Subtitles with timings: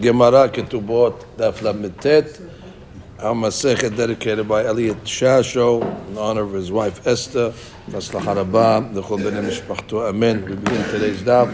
[0.00, 2.50] Gemara Ketubot Daf Lamitet.
[3.18, 7.52] Our Masechet dedicated by Elliot Shasho in honor of his wife Esther.
[7.88, 10.08] Maslaha Rabbah, the Chol B'nai Mishpachto.
[10.08, 10.44] Amen.
[10.44, 11.52] We begin today's daf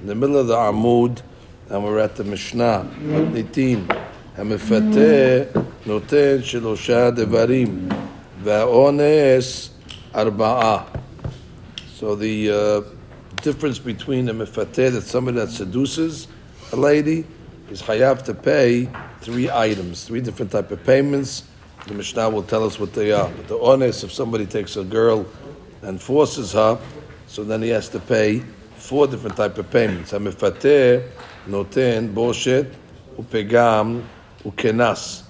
[0.00, 1.22] in the middle of the Amud,
[1.68, 2.90] and we're at the Mishnah.
[3.00, 3.88] Matnitin.
[4.38, 7.88] המפתה נותן שלושה דברים
[8.42, 9.70] והאונס
[10.14, 10.84] ארבעה.
[11.98, 12.80] So the uh,
[13.42, 16.28] difference between a mefateh, that's somebody that seduces
[16.72, 17.26] a lady,
[17.69, 18.89] is chayav to pay
[19.21, 21.43] three items, three different type of payments.
[21.87, 23.29] The Mishnah will tell us what they are.
[23.29, 25.25] But the ones, if somebody takes a girl
[25.81, 26.79] and forces her,
[27.27, 28.39] so then he has to pay
[28.75, 30.11] four different type of payments.
[30.11, 31.09] Hamefateh
[31.47, 32.73] noten boshet
[33.17, 34.03] upegam
[34.43, 35.23] ukenas.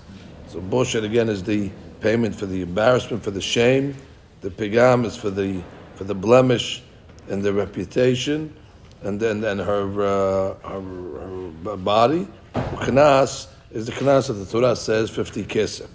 [0.49, 1.71] So boshet again is the
[2.01, 3.95] payment for the embarrassment, for the shame.
[4.41, 5.63] The pegam is for the
[5.95, 6.83] for the blemish
[7.29, 8.53] and the reputation,
[9.03, 10.81] and then then her uh, her,
[11.65, 12.27] her body.
[12.53, 15.89] Knas is the knas that the Torah says fifty kesef.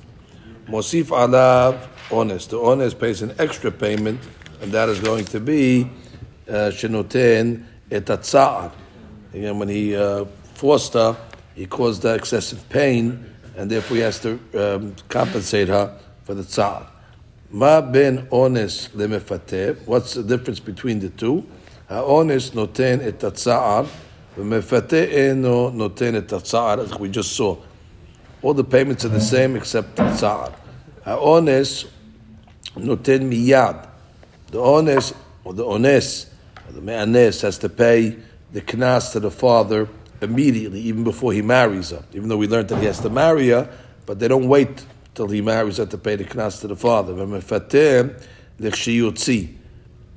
[0.66, 1.78] Mosif alav
[2.10, 2.46] ones.
[2.46, 4.20] The ones pays an extra payment,
[4.60, 5.90] and that is going to be
[6.46, 8.72] shenoten etatzar.
[9.32, 11.16] Again, when he uh, forced her,
[11.54, 13.24] he caused her excessive pain,
[13.56, 16.86] and therefore he has to um, compensate her for the tzar.
[17.50, 19.86] Ma ben ones lemefateh.
[19.86, 21.46] What's the difference between the two?
[21.88, 23.86] Ha'ones noten et hatza'ar,
[24.36, 27.56] v'mefateh eno noten et hatza'ar, as we just saw.
[28.42, 30.52] All the payments are the same except tza'ar.
[31.04, 31.86] Ha'ones
[32.76, 33.88] noten miyad.
[34.50, 36.26] The ones, or the ones,
[36.66, 38.16] or the me'anes, has to pay
[38.52, 39.88] the knas to the father
[40.20, 42.04] immediately, even before he marries her.
[42.12, 43.70] Even though we learned that he has to marry her,
[44.04, 47.14] but they don't wait till he marries her to pay the knas to the father.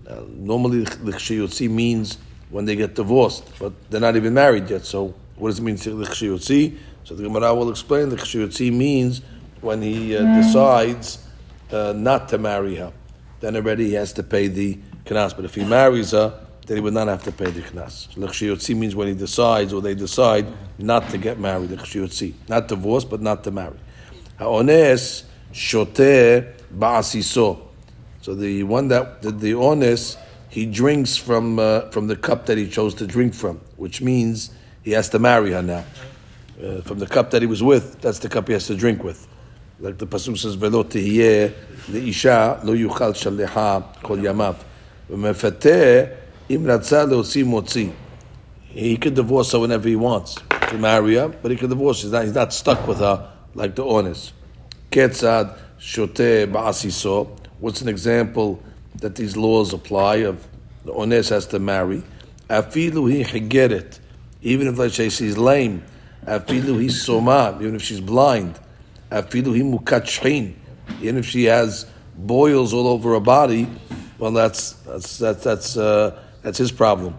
[0.08, 2.18] Uh, normally, l'chshiyotzi means
[2.50, 4.86] when they get divorced, but they're not even married yet.
[4.86, 6.78] So, what does it mean l'chshiyotzi?
[7.04, 9.22] So the Gemara will explain l'chshiyotzi means
[9.62, 11.26] when he uh, decides
[11.72, 12.92] uh, not to marry her.
[13.40, 15.36] Then already he has to pay the knas.
[15.36, 18.16] But if he marries her, then he would not have to pay the knas.
[18.18, 20.46] L'chshiyotzi means when he decides or they decide
[20.78, 21.72] not to get married.
[21.72, 23.78] L'chshiyotzi, not divorce, but not to marry.
[24.38, 25.24] Ha'ones
[25.54, 27.71] shoteh ba'asiso.
[28.22, 30.16] So the one that the, the ones,
[30.50, 34.52] he drinks from uh, from the cup that he chose to drink from, which means
[34.84, 35.84] he has to marry her now.
[36.64, 39.04] Uh, from the cup that he was with, that's the cup he has to drink
[39.04, 39.28] with.
[39.80, 41.52] Like the pasuk says, "Velo tihiyeh
[41.90, 44.58] leisha lo yuchal shaleha kol yamav."
[45.10, 46.16] V'mefateh
[46.50, 47.92] im ratzah leosi motzi.
[48.68, 50.36] He could divorce her whenever he wants
[50.70, 52.04] to marry her, but he could divorce.
[52.04, 54.32] He's not, he's not stuck with her like the ones.
[54.92, 57.40] Ketzad shoteh ba'asiso.
[57.62, 58.60] What's an example
[58.96, 60.48] that these laws apply of
[60.84, 62.02] the ones has to marry?
[62.50, 64.00] Afilu he higeret,
[64.42, 65.84] even if let's say she's lame.
[66.26, 68.60] Afilu he soma, even if she's blind.
[69.12, 70.56] Afilu he mukachrin,
[71.02, 71.86] even if she has
[72.18, 73.68] boils all over her body.
[74.18, 77.16] Well, that's that's that's that's uh, that's his problem.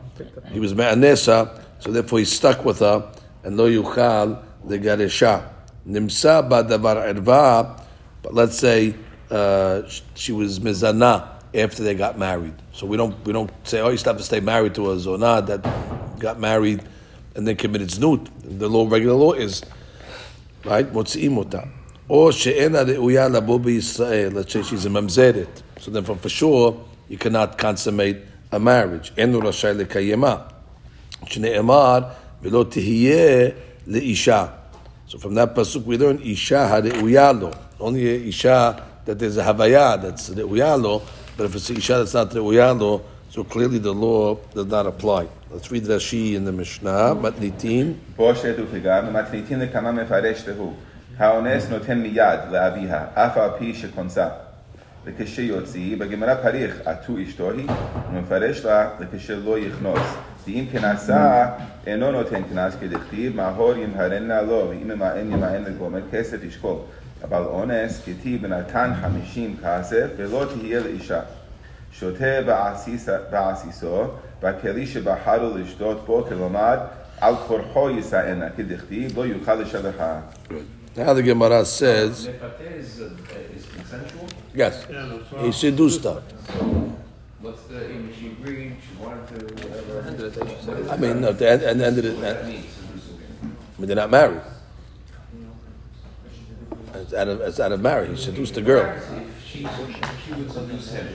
[0.50, 3.12] He was ma'anesa, so therefore he's stuck with her,
[3.44, 5.48] and lo yuchal the garesha.
[5.86, 7.80] Nimsa badavar erva,
[8.24, 8.96] but let's say
[9.32, 12.54] uh, she was mizana after they got married.
[12.72, 14.98] So we don't we don't say oh you still have to stay married to a
[14.98, 15.62] zona that
[16.18, 16.82] got married
[17.34, 18.28] and then committed znut.
[18.42, 19.62] The law regular law is
[20.64, 21.68] right motziim ota.
[22.08, 24.34] Or she'ena reuya labo b'Yisrael.
[24.34, 25.62] Let's say she's a mamzeret.
[25.78, 28.18] So then for, for sure you cannot consummate
[28.50, 29.12] a marriage.
[29.16, 30.52] Enu rashay lekayema.
[31.24, 33.54] Shne'emar v'lo tihiyeh
[33.88, 34.52] leisha.
[35.06, 37.52] So from that pasuk we learn isha hareuya lo.
[37.80, 41.01] Only isha that there's a havaya that's re'uyalo,
[41.37, 45.27] but if it's a isha that's not re'uyalo, so clearly the law does not apply.
[45.51, 47.93] Let's read Rashi in the Mishnah, מתניתין.
[48.15, 50.73] בושת ופגם, מתניתין לכמה מפרש הוא.
[51.17, 54.27] האונס נותן מיד לאביה, אף על פי שכונסה.
[55.05, 57.67] וכשיוציא, בגמרא פריך, עטו אשתו היא,
[58.13, 60.15] ומפרש לה, וכשלא יכנוס.
[60.47, 61.45] ואם כנסה,
[61.87, 66.75] אינו נותן קנס כדכתיב, מהור ימהרנה לו, ואם ימאן ימאן לגומר, כסף ישקול.
[67.23, 71.19] אבל אונס כתיב ונתן חמישים כסף ולא תהיה לאישה.
[71.91, 72.41] שותה
[73.31, 74.03] בעסיסו,
[74.43, 76.77] בכלי שבחרו לשתות בו, כלומר,
[77.21, 80.19] על כורחו יישאנה, כדכתיב, לא יוכל לשבחה.
[80.97, 84.27] Now the Gemara says, is, uh, is consensual?
[84.55, 84.83] yes,
[85.41, 86.21] he seduced her.
[87.39, 90.91] What's the, I mean, she agreed, she wanted to, whatever.
[90.91, 92.65] I mean, no, at the end, at the end of the, What that I means,
[92.73, 93.17] seducing.
[93.77, 94.41] mean, they're not married.
[97.02, 98.10] It's out of, it's out of marriage.
[98.10, 98.86] He seduced the girl.
[99.44, 101.08] She, she would seduce him.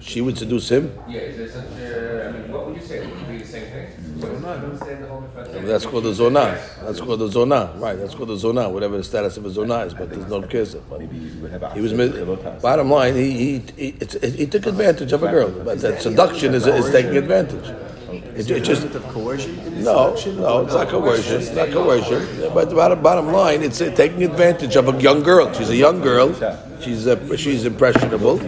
[0.00, 0.98] She would seduce him.
[1.08, 3.06] Yeah, is there such a, I mean, what would you say?
[3.06, 3.86] Would it be the same thing?
[4.20, 5.22] What is, I don't understand the whole.
[5.64, 6.60] That's called the zona.
[6.82, 7.72] That's called the zona.
[7.76, 7.96] Right.
[7.96, 8.68] That's called the zona.
[8.68, 10.82] Whatever the status of a zona is, but there's no kesef.
[10.98, 11.92] Maybe you would have he was.
[11.92, 15.50] Mid- bottom line, he he he, it's, he took advantage of a girl.
[15.50, 17.72] But that seduction is, is taking advantage.
[18.12, 19.56] It, it just of coercion?
[19.82, 21.40] no, no, it's not coercion.
[21.40, 22.52] It's not coercion.
[22.52, 25.52] But the bottom, bottom line, it's taking advantage of a young girl.
[25.52, 26.34] She's a young girl.
[26.80, 28.40] She's uh, she's impressionable,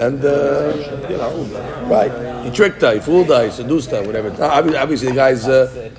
[0.00, 0.74] and uh,
[1.08, 1.44] you know,
[1.88, 2.44] right?
[2.44, 4.30] He tricked her, he fooled her, he seduced her, whatever.
[4.42, 5.90] Obviously, the guy's, uh,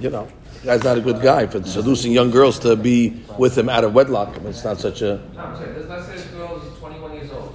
[0.00, 0.26] you know,
[0.62, 3.84] the guy's not a good guy for seducing young girls to be with him out
[3.84, 4.30] of wedlock.
[4.30, 6.78] I mean, it's not such a No, I'm saying, does not say this girl is
[6.78, 7.54] 21 years old.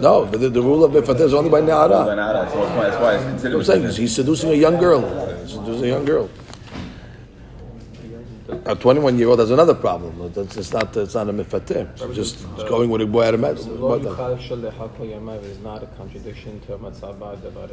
[0.00, 2.06] No, but the, the rule of Mefateh is only by ne'ara.
[2.06, 3.56] That's that's why it's considered.
[3.56, 5.00] I'm saying he's seducing a young girl.
[5.40, 6.30] He's seducing a young girl.
[8.64, 10.32] A 21 year old has another problem.
[10.36, 11.98] It's, it's not it's not a Mefateh.
[11.98, 15.44] So just going with a boy out of Mefateh.
[15.44, 17.68] is not a contradiction to Matzabah Devar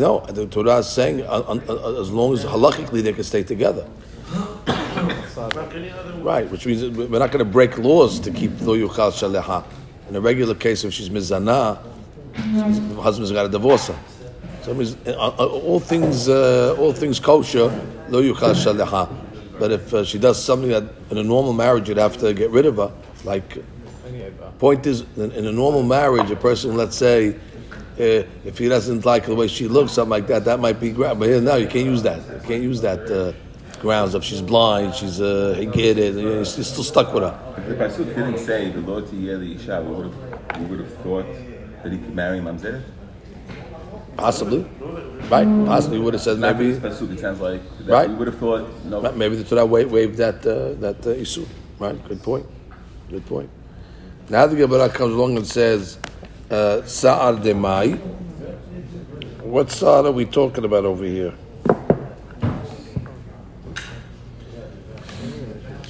[0.00, 3.42] No, the Torah is saying uh, uh, uh, as long as halachically they can stay
[3.42, 3.86] together.
[6.22, 9.64] Right, which means we're not going to break laws to keep lo yuchal shaleha.
[10.08, 11.82] In a regular case, if she's mizana,
[12.34, 13.98] the husband's got to divorce her.
[14.62, 17.68] So means uh, uh, all things, uh, all things kosher,
[18.08, 19.12] lo yuchal shaleha.
[19.58, 22.50] But if uh, she does something that in a normal marriage you'd have to get
[22.50, 22.92] rid of her,
[23.24, 23.58] like
[24.58, 27.34] Point is, in, in a normal marriage, a person, let's say, uh,
[28.44, 31.18] if he doesn't like the way she looks, something like that, that might be ground.
[31.18, 32.18] But here now, you can't use that.
[32.18, 33.32] You can't use that uh,
[33.82, 37.24] grounds of she's blind, she's a uh, get it, you know, you're still stuck with
[37.24, 37.34] her.
[37.58, 40.94] If the pasuk didn't say the Lord Tiyeh Isha, we would have we would have
[41.04, 41.26] thought
[41.82, 42.82] that he could marry Mamzeret.
[44.16, 44.60] Possibly,
[45.34, 45.48] right?
[45.66, 47.12] Possibly, would have said Not maybe, pasuk.
[47.12, 48.08] It sounds like that Right.
[48.08, 49.00] we would have thought no.
[49.12, 51.46] maybe the Torah wa- waived that uh, that uh, issue.
[51.78, 51.96] Right?
[52.08, 52.46] Good point.
[53.10, 53.50] Good point.
[54.28, 55.98] Now the Gemara comes along and says,
[56.50, 57.98] uh, "Sa'ar demai."
[59.42, 61.34] What sa'ar are we talking about over here?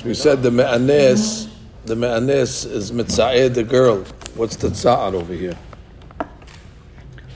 [0.02, 1.46] So we said the me'anes,
[1.84, 4.02] the me'anes is mitza'ed, the girl.
[4.34, 5.56] What's the tza'ar over here?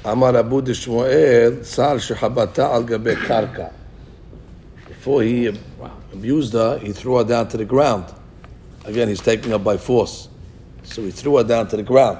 [0.05, 3.73] Amar Abu Shmuel, sa'ar shehabata al gabe karka.
[4.89, 5.47] Before he
[6.13, 8.13] abused her, he threw her down to the ground.
[8.85, 10.29] Again, he's taking her by force.
[10.83, 12.19] So he threw her down to the ground.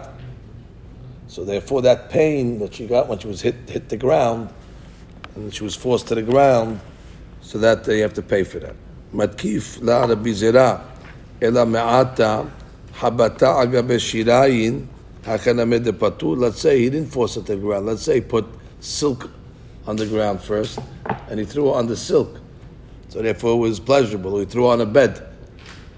[1.27, 4.51] So therefore, that pain that she got when she was hit hit the ground,
[5.35, 6.79] and she was forced to the ground,
[7.41, 8.77] so that they have to pay for that.
[9.17, 10.83] Matkif la bizera
[11.41, 12.47] ela me'ata
[12.93, 14.87] habata agabe shirayin
[15.23, 16.39] hakana de patur.
[16.39, 17.87] Let's say he didn't force it to the ground.
[17.87, 18.47] Let's say he put
[18.81, 19.31] silk
[19.87, 20.79] on the ground first,
[21.31, 22.41] and he threw on the silk.
[23.09, 24.39] So therefore, it was pleasurable.
[24.39, 25.27] He threw on a bed.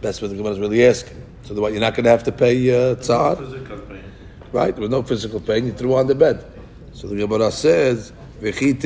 [0.00, 1.20] That's what the Gemara is really asking.
[1.42, 3.36] So the, what, you're not going to have to pay uh, tzar,
[4.52, 4.74] right?
[4.74, 5.66] There was no physical pain.
[5.66, 6.44] You threw on the bed.
[6.92, 8.76] So the Gemara says, Maybe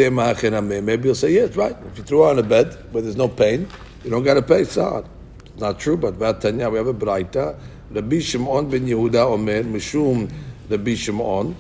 [1.05, 1.77] you'll say, yes, right.
[1.87, 3.69] If you threw on a bed where there's no pain,
[4.04, 5.04] you don't got to pay tzar.
[5.46, 7.58] It's not true, but Vatanya, we have a braita.
[7.92, 10.32] Rabbi Shimon ben Yehuda omer, mishum
[10.70, 11.56] Rabbi Shimon,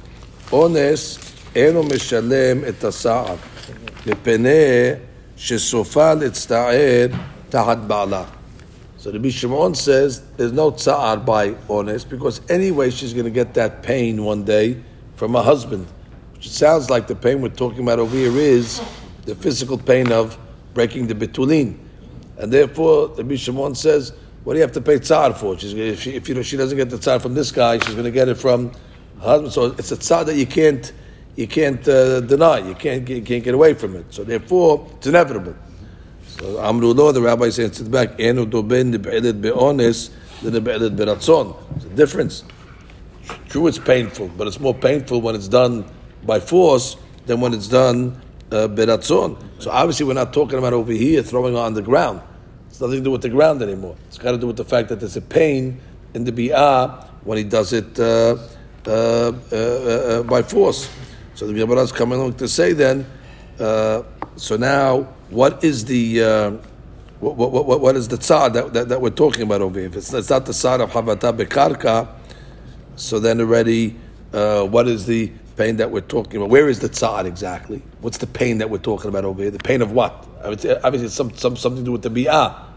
[0.51, 1.19] ones
[1.55, 3.35] eno mishalem et הסער,
[4.05, 4.93] מפני
[5.37, 7.07] שסופה להצטער
[7.49, 8.23] תחת בעלה.
[8.99, 13.53] So the Shimon says there's no tsa'ar by honest because anyway she's going to get
[13.53, 14.81] that pain one day
[15.15, 15.85] from her husband.
[16.33, 18.81] Which sounds like the pain we're talking about over here is
[19.25, 20.37] the physical pain of
[20.73, 21.77] breaking the betulin.
[22.42, 25.56] And therefore, the Shimon says, what do you have to pay tsa'ar for?
[25.56, 27.94] She's, if she, if you know, she doesn't get the tsa'ar from this guy, she's
[27.94, 28.72] going to get it from
[29.20, 29.52] her husband.
[29.52, 30.92] So it's a tsa'ar that you can't,
[31.36, 32.58] you can't uh, deny.
[32.58, 34.06] You can't, you can't get away from it.
[34.10, 35.54] So therefore, it's inevitable.
[36.26, 40.10] So Amru lo, the rabbi says the back, Enu doben nib'elet be'ones,
[40.42, 41.56] the nib'elet be'ratzon.
[41.76, 42.42] It's a difference.
[43.48, 45.84] True, it's painful, but it's more painful when it's done
[46.24, 46.96] by force
[47.26, 48.20] than when it's done
[48.50, 49.40] uh, beratzon.
[49.60, 52.20] So obviously, we're not talking about over here throwing her on the ground.
[52.82, 53.94] Nothing to do with the ground anymore.
[54.08, 55.80] It's got to do with the fact that there's a pain
[56.14, 58.36] in the bi'ah when he does it uh,
[58.84, 60.90] uh, uh, uh, by force.
[61.36, 63.06] So the Gemara is coming along to say then.
[63.56, 64.02] Uh,
[64.34, 66.60] so now, what is the
[67.20, 69.86] what, what, what, what is the tzad that, that, that we're talking about over here?
[69.86, 72.08] If it's, it's not the tzad of havata bekarka,
[72.96, 73.94] so then already,
[74.32, 76.50] uh, what is the pain that we're talking about?
[76.50, 77.80] Where is the tzad exactly?
[78.00, 79.52] What's the pain that we're talking about over here?
[79.52, 80.26] The pain of what?
[80.42, 82.70] Obviously it's some, some, something to do with the bi'ah.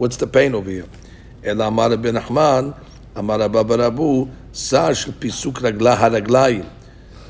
[0.00, 0.86] What's the pain over here?
[1.44, 2.74] El Amar ben Ahman,
[3.14, 6.68] Amar Abba Rabu, Sar shel pisuk ragla haraglayim.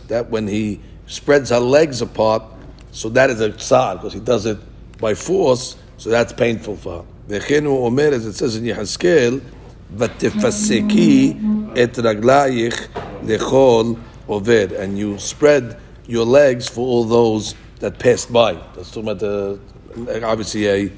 [0.09, 2.43] That when he spreads her legs apart,
[2.93, 4.59] so that is a tzad, because he does it
[4.99, 7.05] by force, so that's painful for her.
[7.29, 9.41] V'chenu omer, as it says in Yehezkel,
[9.97, 11.35] ותפסקי
[11.83, 12.89] את רגלייך
[13.27, 13.95] לכל
[14.27, 15.77] עובר, and you spread
[16.09, 18.55] your legs for all those that passed by.
[18.75, 19.61] That's talking about the,
[20.25, 20.91] obviously a,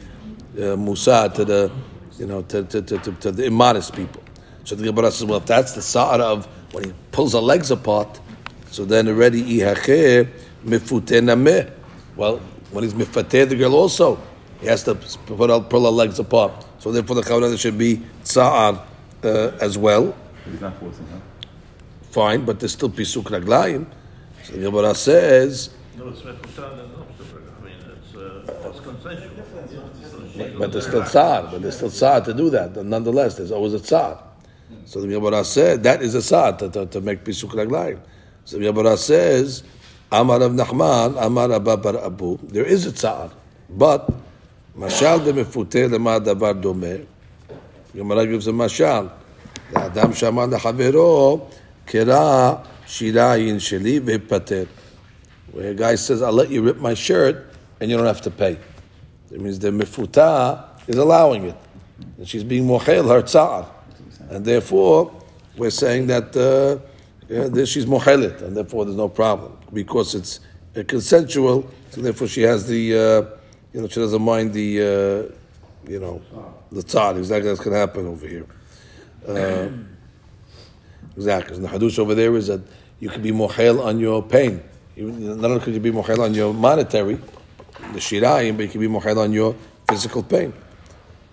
[0.58, 1.72] a musa to the,
[2.18, 4.24] you know, to, to, to, to, to the immodest people.
[4.64, 7.70] So the Gemara says, well, if that's the sa'ara of when he pulls her legs
[7.72, 8.20] apart,
[8.72, 10.30] so then already ihache
[10.66, 11.72] mifute
[12.16, 12.38] Well,
[12.72, 14.20] when he's mifateh the girl also,
[14.62, 16.66] he has to put her, pull her legs apart.
[16.80, 18.82] So therefore the kavanah should be tsa'ar
[19.24, 19.28] uh,
[19.60, 20.16] as well.
[20.50, 21.22] He's not forcing her.
[22.12, 23.86] Fine, but there's still pisuk raglayim.
[24.44, 27.06] So the Gemara says, No, it's mefutan and no,
[27.62, 29.53] I mean, it's, uh, it's consensual
[30.58, 32.76] but there's still tzad, but there's still tzad to do that.
[32.86, 34.22] Nonetheless, there's always a tzad.
[34.86, 38.00] So the Yabara said, that is a tzad to, to, to make pisuk raglaim.
[38.46, 39.64] So the Yabara says,
[40.12, 43.32] Amar of Nachman, Amar Abba Bar Abu, there is a tzad.
[43.70, 44.10] but
[44.78, 47.06] Mashal de mefute lema davar domeh.
[47.96, 49.12] Gemara gives a mashal.
[49.72, 51.48] The Adam shamar lehavero
[51.86, 54.68] kera shirayin sheli vepater.
[55.52, 58.32] Where a guy says, I'll let you rip my shirt and you don't have to
[58.32, 58.58] pay.
[59.34, 61.58] It means the mifuta is allowing it.
[62.18, 63.70] And she's being mochel her tsar.
[64.30, 65.12] And therefore,
[65.58, 66.80] we're saying that uh,
[67.30, 69.58] yeah, she's mochelet, and therefore there's no problem.
[69.72, 70.40] Because it's
[70.88, 73.38] consensual, so therefore she has the, uh,
[73.74, 76.22] you know, she doesn't mind the, uh, you know,
[76.72, 77.18] the tsar.
[77.18, 78.46] Exactly that's going to happen over here.
[79.28, 79.70] Uh,
[81.16, 81.56] exactly.
[81.56, 82.62] And the hadush over there is that
[83.00, 84.62] you can be mochel on your pain.
[84.96, 87.20] Not only could you be mochel on your monetary,
[87.94, 89.56] the shirayim, but you can be mochel on your
[89.88, 90.54] physical pain.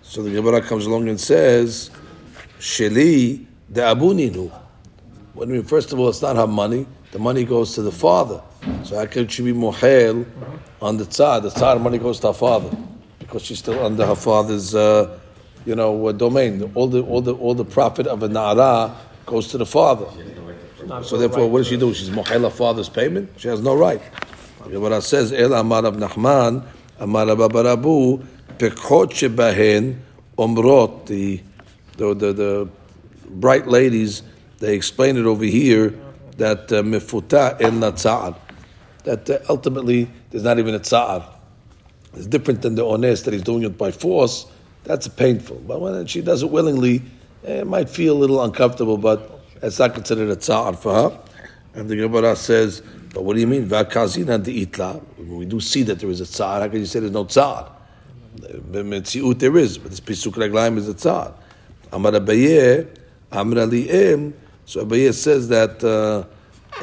[0.01, 1.89] So the Gemara comes along and says,
[2.59, 4.51] Sheli de abuninu.
[5.35, 5.63] You mean?
[5.63, 6.85] First of all, it's not her money.
[7.11, 8.41] The money goes to the father.
[8.83, 10.25] So how can she be mochel
[10.81, 11.41] on the tsar?
[11.41, 12.75] The tsar money goes to her father
[13.19, 15.19] because she's still under her father's, uh,
[15.65, 16.71] you know, uh, domain.
[16.75, 20.05] All the all the all the profit of a nara goes to the father.
[21.03, 21.93] So therefore, what does she do?
[21.93, 23.31] She's mochel her father's payment.
[23.37, 24.01] She has no right.
[24.63, 26.65] The Gemara says, El Amar of Nachman,
[26.99, 28.25] Amar of Abarabu,
[28.57, 29.97] Pekot shebahen
[30.37, 31.41] omrot, the,
[31.97, 32.69] the, the, the
[33.25, 34.23] bright ladies,
[34.59, 35.93] they explain it over here
[36.37, 38.35] that uh, mifuta el natsa'ar.
[39.03, 41.25] That uh, ultimately there's not even a tsa'ar.
[42.13, 44.45] It's different than the ones that he's doing it by force.
[44.83, 45.63] That's painful.
[45.67, 47.01] But when she does it willingly,
[47.45, 51.19] eh, it might feel a little uncomfortable, but it's not considered a tsa'ar for her.
[51.73, 53.67] And the Gemara says, but what do you mean?
[53.67, 55.03] V'akazina itla.
[55.17, 56.61] We do see that there is a tsar.
[56.61, 57.71] How can you say there's no tsar?
[58.37, 61.33] B'metziut there is, but this pisuk raglaim is a tsar.
[61.91, 62.87] Amar Abaye,
[63.31, 64.33] Amra li'em.
[64.65, 66.25] So Abaye says that uh,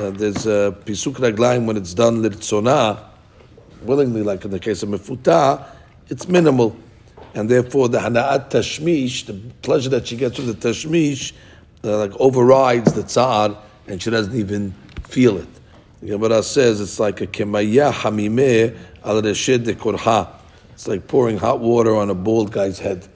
[0.01, 3.03] uh, there's a pisuk raglaim when it's done lirtzona,
[3.83, 5.67] willingly, like in the case of mefuta,
[6.09, 6.77] it's minimal.
[7.35, 11.33] And therefore, the hana'at tashmish, the pleasure that she gets from the tashmish,
[11.85, 13.57] uh, like overrides the tsar,
[13.87, 15.49] and she doesn't even feel it.
[16.01, 20.29] The Gemara says it's like a kemaya hamimeh al reshid de korha.
[20.73, 23.07] It's like pouring hot water on a bald guy's head.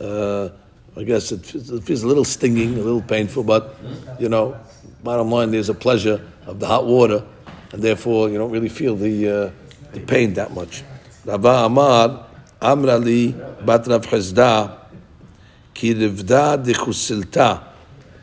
[0.00, 0.50] Uh,
[0.96, 3.76] I guess it, feels- it feels a little stinging, a little painful, but
[4.20, 4.56] you know,
[5.02, 7.24] bottom line, there's a pleasure of the hot water,
[7.72, 9.50] and therefore you don't really feel the uh,
[9.92, 10.84] the pain that much.
[11.24, 12.26] Rava Amar
[12.62, 13.32] Amra li
[13.64, 14.78] bat Rav Chisda
[15.74, 17.64] ki rivda dechusilta.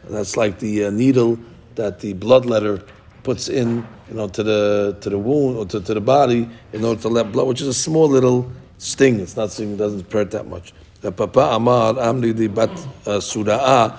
[0.10, 1.39] That's like the uh, needle
[1.75, 2.83] that the bloodletter
[3.24, 6.84] puts in, you know, to the to the wound or to, to the body in
[6.84, 9.20] order to let blood, which is a small little sting.
[9.20, 10.74] It's not something that doesn't hurt that much.
[11.01, 13.98] The Papa Amar Amri di Bat uh, Sura'ah,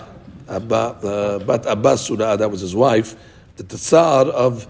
[0.49, 3.17] Abba, uh, Bat Abbas Sura'ah, that was his wife,
[3.57, 4.67] the tsar of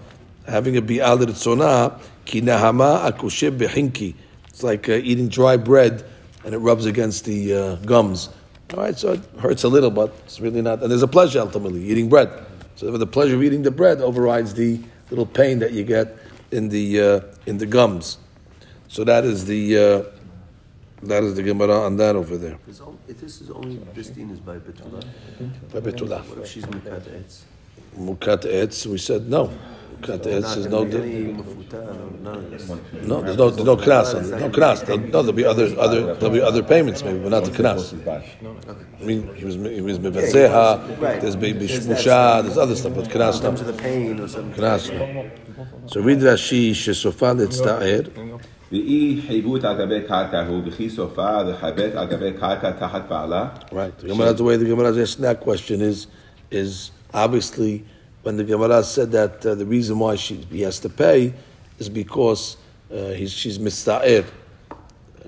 [0.47, 4.15] having a bi'al ritzona, ki nahama akushe behinki.
[4.49, 6.03] It's like uh, eating dry bread
[6.45, 8.29] and it rubs against the uh, gums.
[8.73, 10.81] All right, so it hurts a little, but it's really not.
[10.81, 12.29] And there's a pleasure ultimately eating bread.
[12.83, 14.77] So the pleasure of eating the bread overrides the
[15.09, 16.17] little pain that you get
[16.51, 18.17] in the uh, in the gums.
[18.89, 20.03] So that is the uh,
[21.03, 22.57] that is the Gemara on that over there.
[22.81, 24.99] All- If this is only, this din is by Betula.
[25.71, 26.27] By Betula.
[26.27, 27.43] What if she's Mukat Etz?
[27.97, 29.49] Mukat etz, we said no.
[30.02, 30.82] Mukat etz is no.
[30.82, 32.68] Any Mufuta, no, none of this.
[33.02, 34.40] No, there's no, there's no knas on it.
[34.40, 34.88] No knas.
[34.88, 37.84] No, there'll be other, other, there'll be other payments maybe, but not the knas.
[38.06, 41.00] I mean, he was, he was mevazeha.
[41.00, 41.20] Right.
[41.20, 42.42] There's baby There's that shmusha.
[42.44, 43.72] There's other stuff, but knas Comes to no.
[43.72, 44.62] the pain or something.
[44.62, 45.30] Knas no.
[45.86, 48.10] So read Rashi shesofa letzta'er.
[48.72, 53.48] ואי חייבות על גבי קרקע הוא וכי סופה לחבק על גבי קרקע תחת בעלה.
[53.72, 53.98] Right.
[53.98, 56.06] The Gemara, the way the Gemara is asking that question is,
[56.50, 57.84] is obviously
[58.23, 61.33] when the Gemara said that uh, the reason why she he has to pay
[61.79, 62.57] is because
[62.91, 64.25] uh, he's, she's mista'er.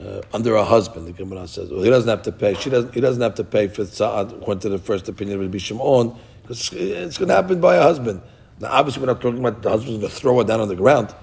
[0.02, 1.08] uh, under her husband.
[1.08, 2.54] The Gemara says, well, he doesn't have to pay.
[2.56, 2.94] She doesn't.
[2.94, 6.16] He doesn't have to pay for tzad according to the first opinion of Rabbi Shimon
[6.42, 8.22] because it's going to happen by a husband.
[8.60, 10.76] Now, obviously, we're not talking about the husband's going to throw her down on the
[10.76, 11.14] ground.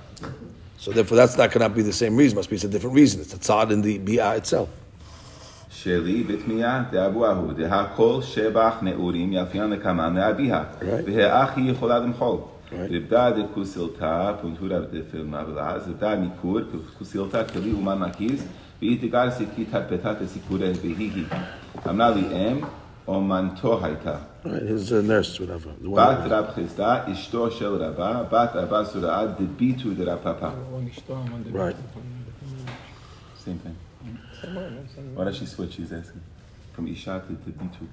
[0.79, 2.37] So therefore, that's not going to be the same reason.
[2.37, 3.21] Must be it's a different reason.
[3.21, 4.69] It's a tzad in the bi'ah itself.
[5.82, 10.84] שלי בתמיהה דאבו ההוא, דהכל שבח נעורים יפיין לקמה מאביה, Right.
[11.06, 12.38] והאח היא יכולה למחול.
[12.38, 12.74] Right.
[12.92, 16.60] רבדה דקוסילתה פונטורה דפילמה ולעז, רבדה מיקור,
[16.98, 18.44] כוסילתה כלי אומן מקיס,
[18.82, 21.24] והיא תגר סיכית הפתת הסיכורה והיא היא.
[21.90, 22.22] אמרה לי
[22.52, 22.58] אם,
[23.08, 24.16] אומנתו הייתה.
[24.46, 25.84] Right, his uh, nurse, whatever.
[25.84, 30.48] The one- בת רב חיסדא, אשתו של רבה, בת אבא סוראה, דביטו דרב פאפה.
[31.54, 31.76] Right.
[34.43, 35.75] Same Why does she switch?
[35.75, 36.21] She's asking.
[36.73, 37.87] From Isha to, to Debitu.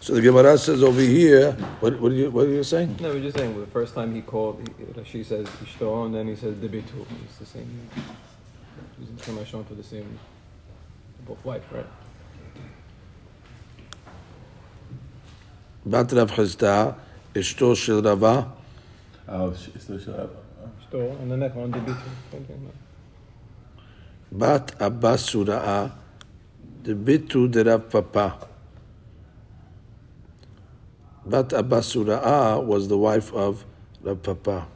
[0.00, 2.96] So the Gemara says over here, what, what, are you, what are you saying?
[3.00, 6.14] No, we're just saying well, the first time he called, he, she says Ishto, and
[6.14, 7.06] then he says Debitu.
[7.24, 7.88] It's the same.
[8.98, 10.18] Using the same for the same,
[11.26, 11.86] both wife, right?
[15.86, 16.94] בת Chazda
[17.34, 18.42] Ishto אשתו של רבה.
[19.28, 20.12] Ishto אשתו של
[20.92, 21.68] but and the next the
[26.84, 27.28] beating.
[27.28, 28.48] Bitu de Rav Papa.
[31.24, 33.64] Bat Abbasura'a was the wife of
[34.02, 34.66] Rav Papa.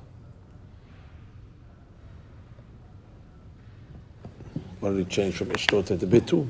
[4.81, 6.49] What did he change from Ishtot to bitu?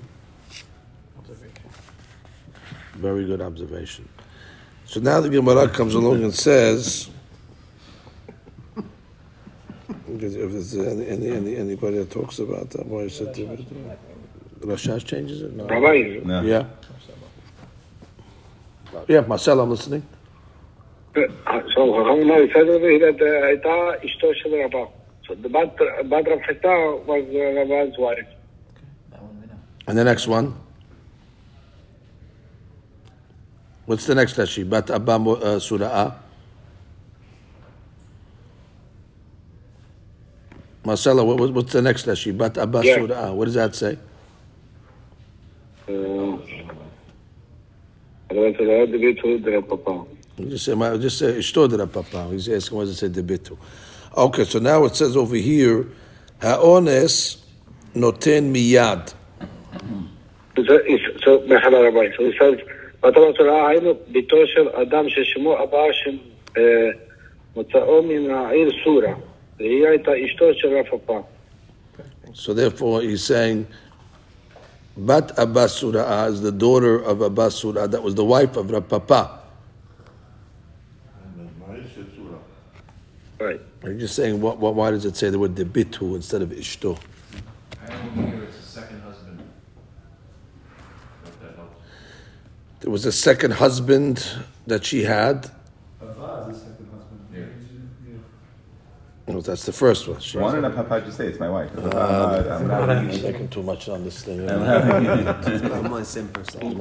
[2.94, 4.08] Very good observation.
[4.84, 7.10] So now the Gemara comes along and says,
[10.05, 13.65] because if there's any, any, any, anybody that talks about that, why is it Debitu?
[14.61, 15.53] Rashash changes it?
[15.55, 15.65] No.
[15.65, 16.41] Rabbi, No.
[16.41, 16.65] Yeah.
[19.07, 20.03] Yeah, Marcel, I'm listening.
[21.13, 24.85] so Chacham now said over here that uh, הייתה אשתו של רבה.
[25.27, 25.75] So the bat,
[26.09, 28.27] bat Rav Chita was uh, Rabba's wife.
[29.87, 30.53] And the next one.
[33.85, 34.69] What's the next Rashi?
[34.69, 35.59] Bat Abba Mo-
[40.85, 42.35] Marcella, what, what- what's the next Rashi?
[42.37, 42.95] Bat Abba Yeah.
[42.95, 43.31] Surah.
[43.33, 43.97] What does that say?
[45.87, 45.93] Uh,
[48.31, 50.05] Rabbi said, "The bit to the papa."
[50.37, 52.29] You Just say, my- just say Ishto de Papa.
[52.31, 53.57] He's asking what does it say debitu.
[54.17, 55.85] Okay, so now it says over here,
[56.41, 57.37] Ha'ones
[57.93, 59.13] noten miyad.
[60.55, 62.07] So, it's- so, מחלה רבי.
[62.17, 62.57] So he says,
[63.03, 65.83] בתורה צורה היינו ביתו של אדם ששמו אבא
[67.53, 69.13] שמוצאו מן העיר סורה.
[72.34, 73.66] so therefore, he's saying,
[74.96, 79.40] Bat Abbasura is the daughter of Abbasura, that was the wife of Rav Papa.
[83.38, 83.60] Right.
[83.82, 86.48] Are you just saying, what, what, why does it say the word debitu instead of
[86.50, 86.98] ishto?
[87.82, 89.42] I don't hear it's a second husband.
[92.80, 94.26] There was a second husband
[94.66, 95.50] that she had
[99.28, 100.20] No, that's the first one.
[100.20, 101.70] She, Why did Papa just say it's my wife?
[101.76, 103.50] I'm not, I'm not I'm reading it.
[103.50, 104.48] too much on this thing.
[104.48, 105.72] I'm not reading it.
[105.72, 106.78] I'm the same person.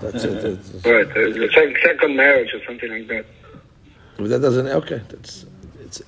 [0.00, 0.42] That's it.
[0.42, 1.10] That's- Right.
[1.10, 3.26] Uh, the second marriage or something like that.
[4.18, 5.00] But that doesn't okay.
[5.08, 5.46] That's
[5.80, 6.02] it's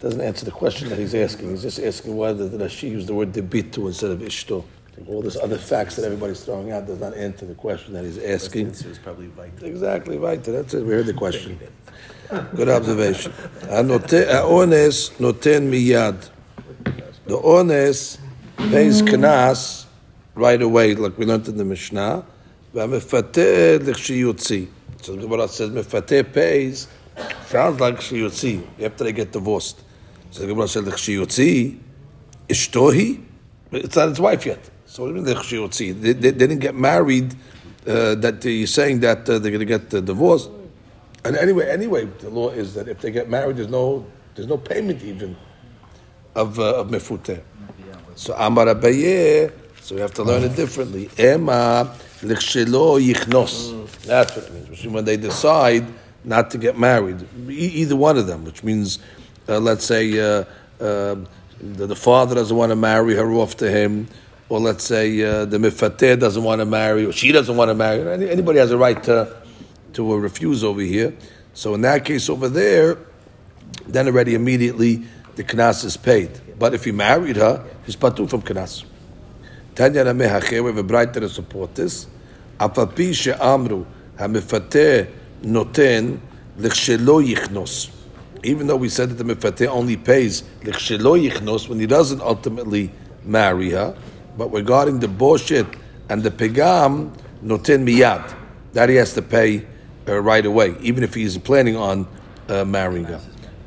[0.00, 1.50] doesn't answer the question that he's asking.
[1.50, 4.64] He's just asking why did Rashi use the word debitu instead of ishto.
[5.08, 8.18] All this other facts that everybody's throwing out does not answer the question that he's
[8.18, 8.68] asking.
[8.68, 9.66] answer is probably Vita.
[9.66, 10.42] Exactly right.
[10.42, 10.84] That's it.
[10.84, 11.58] We heard the question.
[12.56, 13.32] Good observation.
[13.62, 16.28] Anote- Ones noten miyad.
[17.26, 18.18] The ones
[18.56, 19.84] pays knas
[20.34, 22.24] right away, like we learned in the Mishnah.
[22.74, 24.68] V'amefateh l'chshiyutzi.
[25.02, 26.88] So the Gemara says mefateh pays
[27.46, 29.82] sounds like chshiyutzi after they get divorced.
[30.30, 31.78] So the Gemara says l'chshiyutzi
[32.48, 33.22] ishtohi.
[33.72, 34.70] It's not his wife yet.
[34.96, 36.00] So what do you mean?
[36.00, 37.34] They, they, they didn't get married.
[37.86, 40.48] Uh, that you're saying that uh, they're going to get uh, divorced.
[41.22, 44.56] And anyway, anyway, the law is that if they get married, there's no there's no
[44.56, 45.36] payment even
[46.34, 47.42] of uh, of mefuteh.
[48.14, 48.66] So Amar
[49.82, 51.10] so we have to learn it differently.
[51.18, 54.02] Ema lichshelo yichnos.
[54.04, 54.86] That's what it means.
[54.86, 55.84] When they decide
[56.24, 58.98] not to get married, e- either one of them, which means,
[59.46, 60.44] uh, let's say, uh,
[60.80, 61.16] uh,
[61.60, 64.08] the, the father doesn't want to marry her off to him,
[64.48, 67.74] or let's say uh, the mifateh doesn't want to marry, or she doesn't want to
[67.74, 68.28] marry.
[68.30, 69.36] Anybody has a right to
[69.94, 71.14] to uh, refuse over here.
[71.54, 72.98] So in that case over there,
[73.86, 75.04] then already immediately
[75.36, 76.30] the knas is paid.
[76.58, 78.84] But if he married her, he's patu from knas.
[79.74, 82.06] Tanya Ramehacher, we have a braita to support this.
[82.58, 83.84] Apapi she'amru
[84.18, 85.10] hamifateh
[85.42, 86.20] noten
[86.58, 87.90] l'chshelo yichnos.
[88.42, 92.90] even though we said that the mefateh only pays l'chshelo yichnos when he doesn't ultimately
[93.24, 93.96] marry her,
[94.36, 98.34] but regarding the boshet and the pegam noten miyad,
[98.72, 99.66] that he has to pay
[100.08, 102.06] uh, right away, even if he is planning on
[102.48, 103.20] uh, marrying her.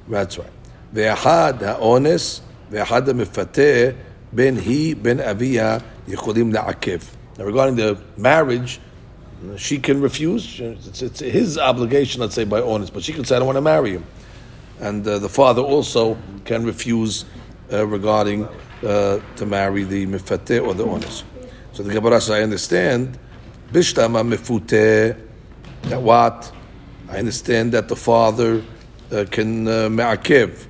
[0.08, 0.52] That's right.
[0.94, 3.96] Ve'ahad ha'ones ve'ahad ha'mefateh
[4.32, 7.04] ben he ben aviyah yicholim la'akev.
[7.38, 8.80] Now regarding the marriage,
[9.58, 10.60] she can refuse.
[10.60, 13.58] It's, it's his obligation, let's say, by ones, but she can say, I don't want
[13.58, 14.06] to marry him.
[14.80, 17.26] And uh, the father also can refuse
[17.72, 18.48] uh, regarding
[18.84, 21.24] uh, to marry the mifate or the ones.
[21.74, 23.18] So the Gemara says, I understand,
[23.72, 25.18] bishtama mifute,
[25.84, 26.52] that what?
[27.10, 28.63] I understand that the father
[29.12, 30.65] uh, can uh, ma'akev,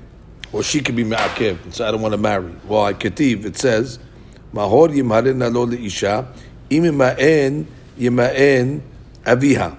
[0.51, 2.51] or she can be ma'akev, and say, I don't want to marry.
[2.67, 2.93] Why?
[2.93, 3.99] Ketiv, it says,
[4.53, 6.27] mahor yimharin alo isha,
[6.69, 7.65] imi imima'en
[7.97, 8.81] yima'en
[9.23, 9.77] aviha.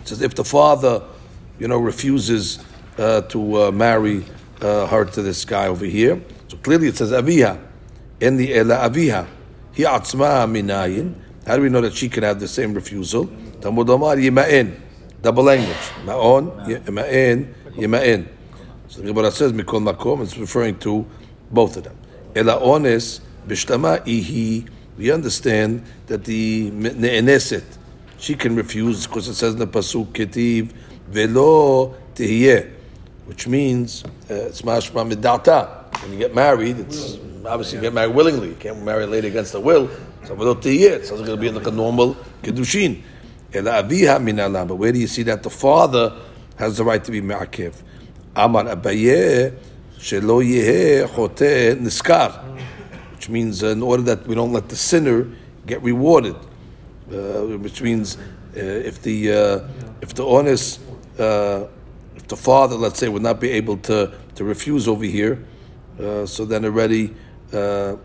[0.00, 1.02] It says if the father,
[1.58, 2.64] you know, refuses
[2.98, 4.24] uh, to uh, marry
[4.60, 6.35] uh, her to this guy over here, so
[6.66, 7.56] clearly it says aviha,
[8.18, 9.24] in the ela aviha,
[9.76, 11.14] hi atzma minayin.
[11.46, 13.30] How do we know that she can have the same refusal?
[13.60, 14.76] Talmud yima'en,
[15.22, 18.26] double language, ma'on yima'en yima'en.
[18.88, 20.22] So the Gemara says mikol makom.
[20.22, 21.06] It's referring to
[21.52, 21.96] both of them.
[22.34, 24.68] Ela ones bishtama ihi.
[24.98, 27.62] We understand that the ne'eneset,
[28.18, 30.72] she can refuse because it says in the pasuk ketiv
[31.06, 32.72] velo tehiyeh,
[33.26, 35.84] which means uh, it's mashma midata.
[36.02, 38.48] When you get married, it's obviously you get married willingly.
[38.48, 39.90] You can't marry a lady against the will.
[40.24, 43.02] So velo tehiyeh, it's not going to be like a normal kedushin.
[43.52, 46.12] But where do you see that the father
[46.56, 47.74] has the right to be ma'akev?
[48.34, 49.56] Amar abaye
[49.98, 52.56] shelo yeheh chote niskar
[53.26, 55.26] which means uh, in order that we don't let the sinner
[55.66, 59.68] get rewarded, uh, which means uh, if the uh,
[60.00, 60.78] if the ones
[61.18, 61.66] uh,
[62.28, 65.44] the father, let's say, would not be able to to refuse over here,
[66.00, 67.14] uh, so then already
[67.52, 67.96] uh,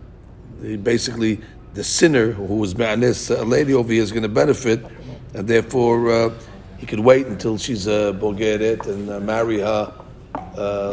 [0.61, 1.39] he basically
[1.73, 4.85] the sinner who was ma'anis, a uh, lady over here is going to benefit,
[5.33, 6.33] and therefore uh,
[6.77, 9.93] he could wait until she's a bogeret and marry her.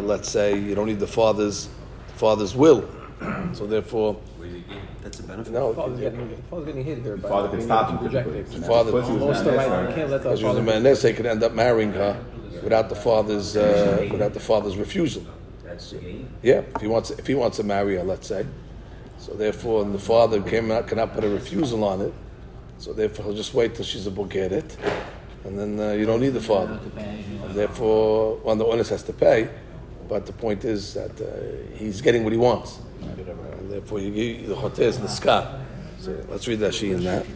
[0.03, 1.69] let's say you don't need the father's
[2.17, 2.89] father's will.
[3.53, 4.17] So therefore,
[5.03, 5.53] That's a benefit.
[5.53, 7.17] no, Father's getting, father's getting hit here.
[7.17, 8.05] by Father can being stop him.
[8.05, 8.65] rejected.
[8.65, 10.57] father, Because he was Most of ma'anes, right, you can't let the because she was
[10.57, 10.71] a father.
[12.71, 15.27] Maness, they could end up marrying her without the father's uh, without the father's refusal.
[16.43, 18.47] Yeah, if he wants if he wants to marry her, let's say.
[19.19, 22.15] So therefore, the father came out cannot put a refusal on it.
[22.79, 24.77] So therefore, he'll just wait till she's a bogeret,
[25.45, 26.79] and then uh, you don't need the father.
[26.97, 29.49] And therefore, one the ones has to pay.
[30.09, 32.81] But the point is that uh, he's getting what he wants.
[33.03, 35.65] And therefore, you give the chotes and the ska.
[36.01, 37.27] So let's read that she in that.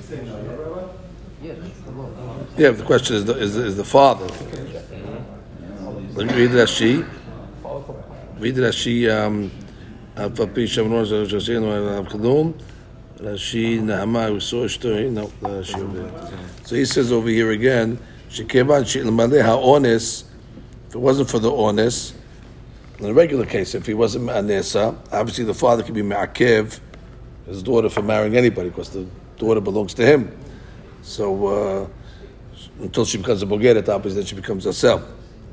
[2.56, 4.26] Yeah, the question is the, is, is the father.
[6.14, 7.08] Let me read Rashi.
[8.38, 9.10] Read Rashi.
[9.10, 9.50] Um,
[10.14, 10.68] Rashi
[13.80, 15.08] Nahama, we saw a story.
[15.08, 16.38] No, Rashi over there.
[16.64, 17.98] So he says over here again,
[18.28, 20.24] Shekevan Shilmale Ha'ones,
[20.88, 22.12] if it wasn't for the ones,
[22.98, 26.78] in a regular case, if he wasn't Anesa, obviously the father could be Ma'akev,
[27.46, 29.06] his daughter, for marrying anybody, because the
[29.38, 30.36] daughter belongs to him.
[31.00, 31.88] So uh,
[32.82, 35.02] until she becomes a Bogeret, obviously then she becomes herself.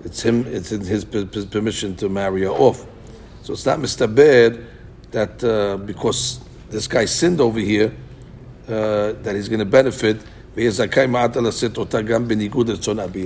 [0.04, 0.46] It's him.
[0.48, 2.86] It's in his permission to marry her off.
[3.44, 4.66] So it's not mistabed
[5.12, 7.94] that uh, because this guy sinned over here
[8.68, 10.18] uh, that he's going to benefit.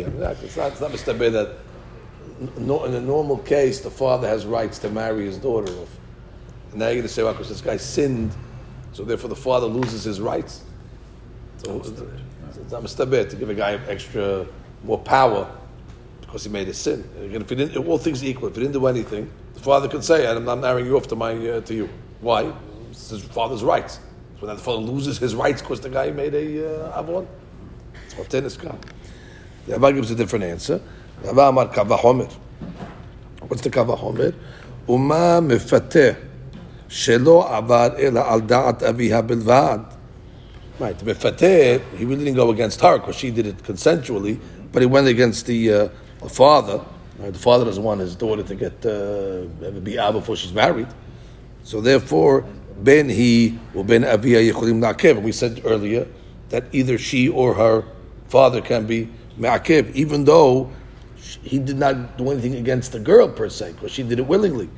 [0.10, 1.58] It's not, it's not mistabed that
[2.58, 5.90] no, in a normal case the father has rights to marry his daughter off.
[6.72, 8.34] And now you're going to say, well, because this guy sinned,
[8.94, 10.64] so therefore the father loses his rights.
[11.58, 14.46] So it's not mistabed to give a guy extra
[14.84, 15.50] more power
[16.34, 17.08] because he made a sin.
[17.24, 20.04] Again, if he didn't, all things equal, if he didn't do anything, the father could
[20.04, 21.88] say, I'm not marrying you off to, my, uh, to you.
[22.22, 22.52] Why?
[22.90, 24.00] It's his father's rights.
[24.40, 27.28] So when the father loses his rights because the guy made a uh, avon.
[28.06, 28.76] It's what tennis guy.
[29.68, 30.82] The Rambam gives a different answer.
[31.22, 32.32] Rava Amar Kavahomer.
[33.48, 34.34] What's the Kavahomer?
[34.90, 36.18] Uma mefateh
[36.90, 39.96] shelo avar ela al da'at aviha bilvad.
[40.80, 44.40] Right, mefateh, he really didn't go against her because she did it consensually,
[44.72, 45.90] but he went against the, uh,
[46.24, 46.84] the father.
[47.20, 50.88] Right, the father doesn't want his daughter to get uh, be out before she's married.
[51.64, 52.46] So therefore,
[52.78, 55.18] ben he or ben avia yicholim na'kev.
[55.18, 56.08] And we said earlier
[56.50, 57.86] that either she or her
[58.30, 59.10] father can be
[59.40, 60.72] ma'akev, even though
[61.44, 64.70] he did not do anything against the girl per se, because she did it willingly.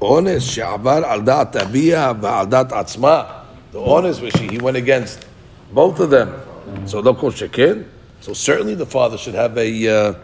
[0.00, 3.44] Ones, she'avar al dat avia va'al dat atzma.
[3.72, 5.26] The ones was she, he went against
[5.72, 6.40] both of them.
[6.86, 7.88] So local shekin.
[8.20, 10.14] So certainly the father should have a uh,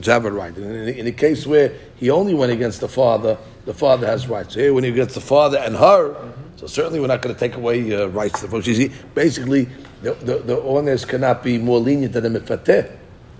[0.00, 0.56] to have it right.
[0.56, 4.54] In, in the case where he only went against the father, the father has rights.
[4.54, 7.38] So here, when he gets the father and her, so certainly we're not going to
[7.38, 8.66] take away uh, rights to the folks.
[8.66, 9.68] See, basically,
[10.02, 12.96] the, the, the owners cannot be more lenient than the mifateh.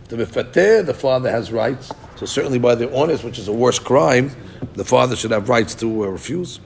[0.09, 1.93] The mifateh, the father has rights.
[2.17, 4.31] So certainly by the owners, which is a worse crime,
[4.75, 6.61] the father should have rights to uh, refuse.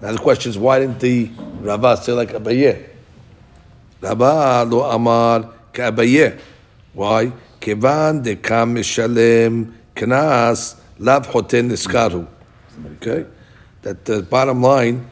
[0.00, 1.30] Now the question is, why didn't the
[1.60, 2.88] Rava say like Abaye?
[4.00, 6.38] Rava lo amar ka'abaye.
[6.92, 7.32] Why?
[7.62, 12.26] Kevan de kam mishalem knas lav hoten niskaru.
[12.96, 13.24] Okay,
[13.82, 15.08] that the bottom line,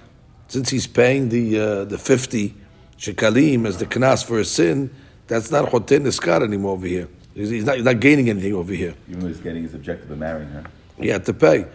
[0.48, 2.54] since he's paying the uh, the fifty
[2.98, 4.90] shekalim as the knas for his sin,
[5.28, 7.08] that's not hoten niskar anymore over here.
[7.34, 8.94] He's, he's not he's not gaining anything over here.
[9.08, 10.64] Even though he's getting his objective of marrying her.
[10.98, 11.66] He had to pay.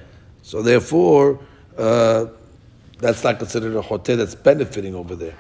[0.42, 1.40] So therefore,
[1.78, 2.26] uh,
[3.00, 5.36] that's not considered a hotel that's benefiting over there.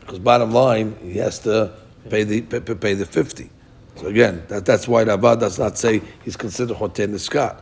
[0.00, 1.74] Because bottom line, he has to
[2.08, 3.50] pay the pay, pay the fifty.
[3.98, 7.60] So again, that, that's why Rava does not say he's considered hotel niskat.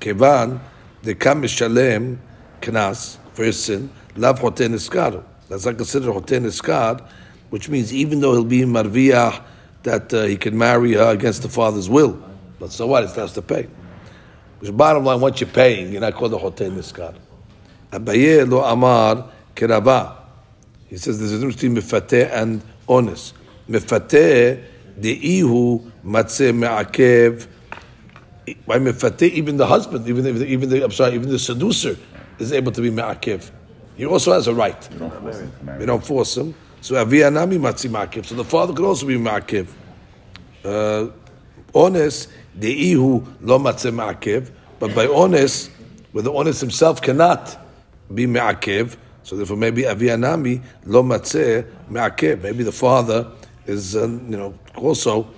[0.00, 0.60] Kevan
[1.02, 2.18] the kam mishalem
[2.60, 5.24] knas for his sin lav niskar.
[5.48, 7.06] That's not considered hotel niskar,
[7.50, 9.40] which means even though he'll be in marviah
[9.84, 12.20] that uh, he can marry her against the father's will,
[12.58, 13.08] but so what?
[13.08, 13.68] He has to pay.
[14.58, 17.14] Because bottom line, once you're paying, you're not called a hotel niskar.
[17.92, 20.16] Abaye lo amar kerava.
[20.88, 23.32] He says there's a difference between mifateh and ones.
[23.68, 24.64] Mifateh
[24.98, 27.46] deihu matzeh me'akev.
[28.66, 31.96] By mifateh, even the husband, even the, even the, I'm sorry, even the seducer
[32.38, 33.50] is able to be me'akev.
[33.96, 34.88] He also has a right.
[34.92, 35.52] You don't force him.
[35.78, 36.54] We don't force him.
[36.80, 38.26] So avianami matzi ma'akev.
[38.26, 39.68] So the father could also be ma'akev.
[40.64, 41.08] Uh,
[41.72, 42.28] ones,
[42.58, 44.50] deihu lo matzeh ma'akev.
[44.80, 45.70] But by ones,
[46.10, 47.56] where the ones himself cannot
[48.12, 52.42] be me'akev, so therefore maybe avianami lo matzeh me'akev.
[52.42, 53.30] Maybe the father
[53.66, 55.28] is, uh, you know, also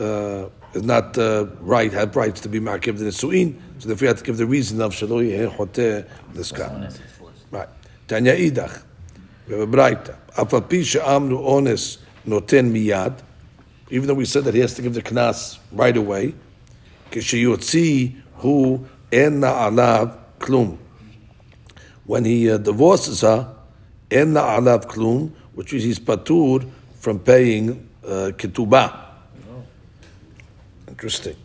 [0.00, 4.06] uh, is not uh, right, have rights to be makiv the nesuin, so if we
[4.06, 6.90] have to give the reason of shelo yeheh the sky,
[7.50, 7.68] Right.
[8.08, 8.82] Tanya idach.
[9.46, 10.16] We have a braita.
[10.36, 13.20] Afapisha amnu ones noten miyad.
[13.90, 16.34] Even though we said that he has to give the knas right away,
[17.10, 20.78] kishiyotzi hu en alav klum.
[22.06, 23.54] When he uh, divorces her,
[24.10, 29.00] en alav klum, which means he's patur from paying ketubah.
[30.88, 31.36] Interesting.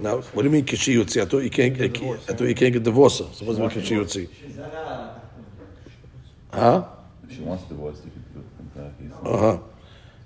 [0.00, 1.20] Now, what do you mean kishiyutzi?
[1.22, 1.76] I thought you can't.
[1.76, 3.18] Get, I thought you can't get divorced.
[3.34, 4.28] So what's mean kishiyutzi?
[6.52, 6.84] Huh?
[7.28, 8.92] If she wants divorce, you can do it from back.
[9.00, 9.58] He's- Uh huh.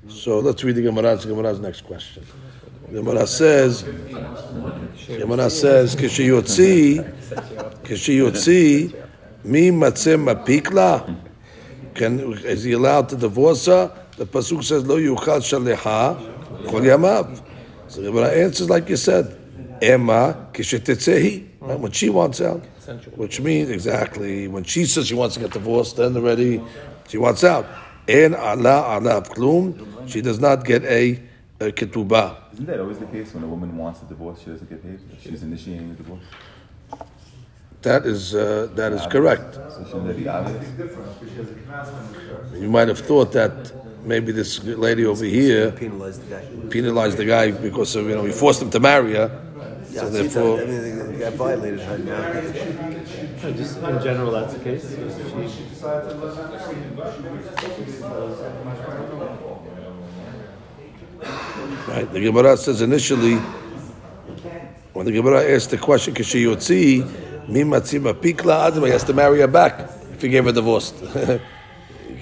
[0.08, 1.16] So let's read the Gemara.
[1.16, 2.24] The Gemara's next question.
[2.88, 3.82] The Gemara says,
[5.08, 7.02] Gemara says, "Kishiyotzi,
[7.82, 8.94] kishiyotzi,
[9.44, 11.16] mi matzem mapikla."
[11.94, 13.90] Can is he allowed to divorce her?
[14.16, 16.16] The pasuk says, "Lo yuchal shaleha
[16.68, 17.40] kol yamav."
[17.88, 19.36] So the Gemara answers like you said,
[19.82, 22.62] "Emma kishetetzehi." Right, When she wants out,
[23.16, 26.60] which means exactly when she says she wants to get divorced, then already
[27.08, 27.66] she wants out.
[28.06, 30.08] En ala ala klum.
[30.08, 31.18] She does not get a,
[31.60, 32.52] a ketubah.
[32.52, 35.00] Isn't that always the case when a woman wants a divorce, she doesn't get paid?
[35.20, 36.22] She's initiating the divorce.
[37.80, 39.54] That is uh, that is correct.
[39.54, 40.68] So shouldn't that be obvious?
[42.54, 43.72] You might have thought that
[44.04, 46.44] maybe this lady over here Penalize the guy.
[46.70, 49.30] penalized the guy because of, you know we forced him to marry her.
[49.90, 51.98] Yeah, So see, therefore, I mean, the guy violated her.
[51.98, 53.52] now.
[53.52, 54.84] Just in general, that's the case.
[61.88, 62.12] right?
[62.12, 63.36] The Gemara says initially
[64.92, 69.40] when the Gemara asked the question, "Kishiyotzi mi matzim pikla adma," he has to marry
[69.40, 70.92] her back if he gave her divorce.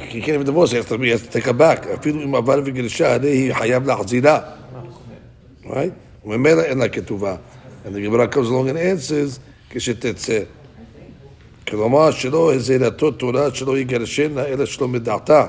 [0.10, 1.88] he can't even divorce; he has to, he has to take her back.
[1.94, 4.40] אפילו אם עבר וגירשה, הרי היא חייב להחזירה.
[5.64, 5.94] Right?
[6.26, 7.36] וממילא אין לה כתובה.
[7.86, 9.40] And the Gemara comes along and answers,
[9.70, 10.40] כשתצא.
[11.68, 15.46] כלומר, שלא הזהרתו תורה שלא יגרשנה, אלא שלא מדעתה,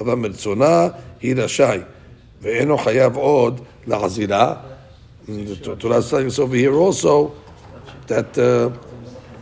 [0.00, 0.88] אבל מרצונה
[1.20, 1.78] היא רשאי.
[2.42, 4.54] ואינו חייב עוד להחזירה.
[5.26, 7.32] And The Torah is telling us over here also
[8.08, 8.70] that uh,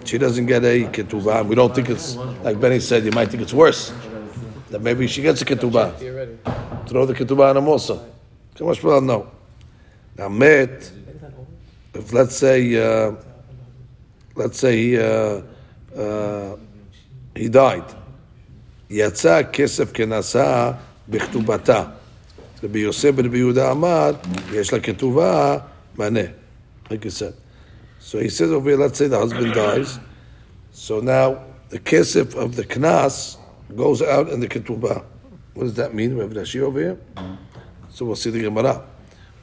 [0.04, 1.44] she doesn't get a ketubah.
[1.44, 3.92] We don't think it's, like Benny said, you might think it's worse.
[4.70, 6.00] That maybe she gets a ketubah.
[6.00, 6.38] You're ready.
[6.86, 8.04] Throw the ketubah on him also.
[8.56, 9.30] Come on, well, no.
[10.16, 10.90] Now, met,
[11.94, 13.12] if let's say, uh,
[14.34, 15.42] let's say he, uh,
[15.96, 16.56] uh,
[17.34, 17.84] he died.
[18.90, 20.72] יצא כסף כנשא
[21.08, 21.84] בכתובתה.
[22.64, 24.10] רבי יוסף בן רבי יהודה אמר,
[24.52, 25.58] יש לה כתובה,
[25.96, 26.20] מענה.
[26.90, 27.34] Like you said.
[28.00, 29.98] So he says over here, let's say the husband dies.
[30.72, 31.38] So now
[31.70, 33.38] the kesef of the knas
[33.75, 35.03] goes out in the ketubah.
[35.53, 36.15] What does that mean?
[36.15, 36.97] We have Rashi over here.
[37.89, 38.85] So we'll see the Gemara.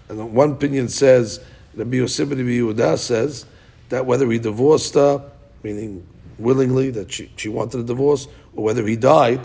[0.08, 1.40] And one opinion says
[1.74, 3.46] Rabbi Yosef Rabbi Yehuda says
[3.88, 5.30] that whether he divorced her,
[5.62, 6.06] meaning
[6.38, 9.40] willingly that she, she wanted a divorce, or whether he died,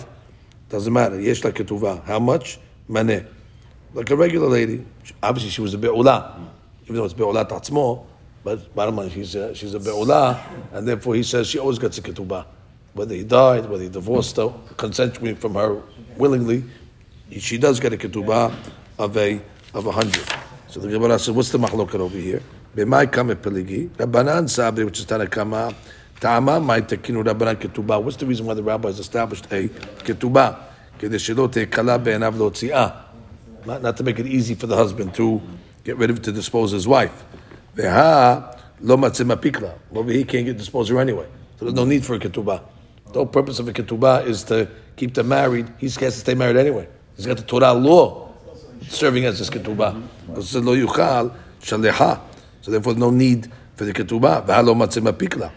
[0.69, 1.19] doesn't matter.
[1.19, 2.03] Yesh la ketuvah.
[2.05, 2.59] How much?
[2.89, 3.25] Maneh.
[3.93, 4.85] Like a regular lady.
[5.23, 6.39] Obviously, she was a be'ula,
[6.83, 8.05] even though it's be'ula tatzmo.
[8.43, 10.39] But bottom line, she's a, she's a be'ula,
[10.71, 12.45] and therefore he says she always gets a ketubah
[12.93, 15.81] whether he died, whether he divorced her, consensually from her
[16.17, 16.63] willingly,
[17.37, 18.53] she does get a ketubah
[18.97, 19.41] of a
[19.73, 20.27] of a hundred.
[20.67, 22.41] So the Gemara says, what's the machloket over here?
[22.75, 25.73] B'mai kame peligi, Rabbanan sabri, which is Tanakama,
[26.19, 28.01] Tama mai tekinu Rabbanan ketubah.
[28.03, 30.57] What's the reason why the rabbis established a ketubah?
[33.65, 35.41] Not, not to make it easy for the husband to
[35.85, 37.23] get rid of to dispose his wife.
[37.77, 41.25] Over here, he can't get disposed of anyway.
[41.57, 42.61] So there's no need for a ketubah.
[43.11, 45.71] The whole purpose of a ketubah is to keep them married.
[45.79, 46.87] He's has to stay married anyway.
[47.15, 48.29] He's got the Torah law
[48.87, 50.01] serving as his ketubah.
[52.61, 54.45] So therefore, no need for the ketubah.
[54.45, 55.51] V'halo matzim apikla.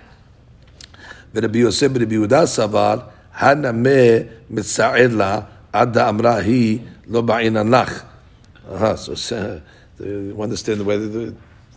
[1.34, 8.96] V'Rabbi Yosef Rabbi Yehuda savar, hanameh mitza'ed la, adda amra hi lo uh-huh.
[8.96, 9.36] So
[10.00, 11.34] uh, you understand the way, the,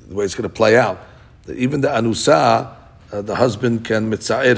[0.08, 1.00] the way it's going to play out.
[1.44, 2.76] That even the anusa,
[3.12, 4.58] uh, the husband can mitza'ed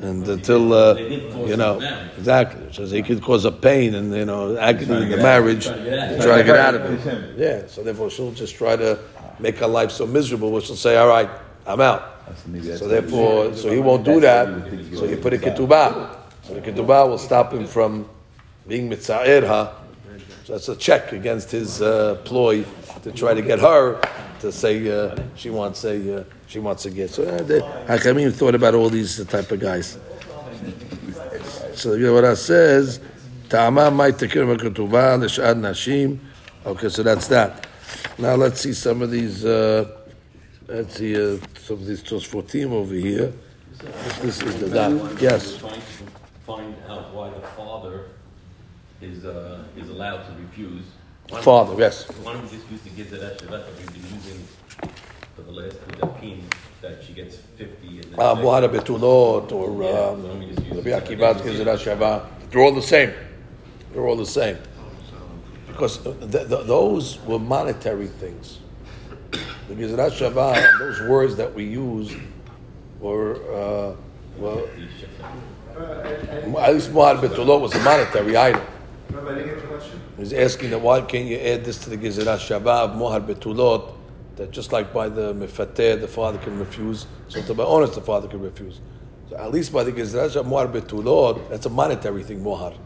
[0.00, 1.80] and until, uh, you know,
[2.16, 2.72] exactly.
[2.72, 6.38] So he could cause a pain and, you know, agony in the marriage, to try
[6.38, 7.36] to get out of it.
[7.36, 8.98] Yeah, so therefore she'll just try to
[9.40, 11.28] make her life so miserable, where she'll say, all right,
[11.66, 12.14] I'm out.
[12.76, 14.46] So therefore, so he won't do that.
[14.96, 16.16] So he put a ketubah.
[16.42, 18.08] So the ketubah will stop him from
[18.68, 19.74] being mitza'ir her.
[20.44, 22.64] So that's a check against his uh, ploy
[23.02, 24.00] to try to get her
[24.40, 27.10] to say uh, she wants a uh, she wants a get.
[27.10, 29.98] So uh, the Hakamim thought about all these type of guys.
[31.74, 33.00] So the Gemara says,
[33.48, 36.18] "Ta'ama mai tekir ketubah l'shad nashim."
[36.66, 37.66] Okay, so that's that.
[38.18, 39.44] Now let's see some of these.
[39.44, 39.90] Uh,
[40.66, 43.32] let's see uh, some of these tos fourteen over here.
[43.78, 45.22] This, this is the dot.
[45.22, 45.58] Yes.
[45.58, 45.80] Trying to
[46.44, 48.06] find out why the father
[49.00, 50.82] is, uh, is allowed to refuse.
[51.28, 52.04] Don't Father, we- yes.
[52.22, 54.44] Why don't we just use the Gezerah Shava that we've been using
[55.36, 56.40] for the last two Dapim,
[56.80, 58.20] that she gets fifty and then.
[58.20, 60.22] Uh, Muhara Betulot or um,
[60.74, 62.26] Rabbi Akiva's Gezerah Shava.
[62.50, 63.12] They're all the same.
[63.92, 64.58] They're all the same.
[65.66, 68.58] Because th- th- those were monetary things.
[69.30, 72.16] The Gezerah Shava, those words that we use
[73.00, 73.96] were, uh,
[74.38, 74.66] well,
[76.58, 78.62] at least Muhar Betulot was a monetary item.
[80.18, 83.94] He's asking that why can't you add this to the Gezerah Shava of Muhar Betulot,
[84.36, 88.00] that just like by the Mefateh, the father can refuse, so to be honest, the
[88.00, 88.80] father can refuse.
[89.30, 92.76] So at least by the Gezerah Shava Muhar Betulot, that's a monetary thing, Muhar.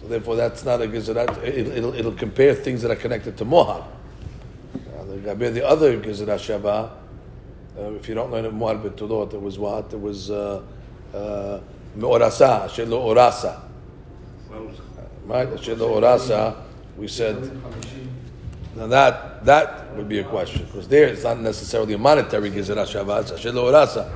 [0.00, 3.44] So therefore, that's not a Gezerah, it, it'll, it'll compare things that are connected to
[3.44, 3.86] Muhar.
[4.98, 6.90] Uh, the, the other Gezerah Shava,
[7.78, 9.92] uh, if you don't learn it Muhar Betulot, it was what?
[9.92, 10.62] It was uh,
[11.14, 11.60] uh,
[11.94, 13.62] Me'orasa, Shelo Orasa.
[15.26, 15.48] Right?
[15.48, 16.56] Shelo Orasa,
[16.96, 17.36] we said.
[18.76, 22.84] Now that that would be a question because there it's not necessarily a monetary gezerah
[22.86, 23.22] shava.
[23.22, 24.10] It's a shelo orasa.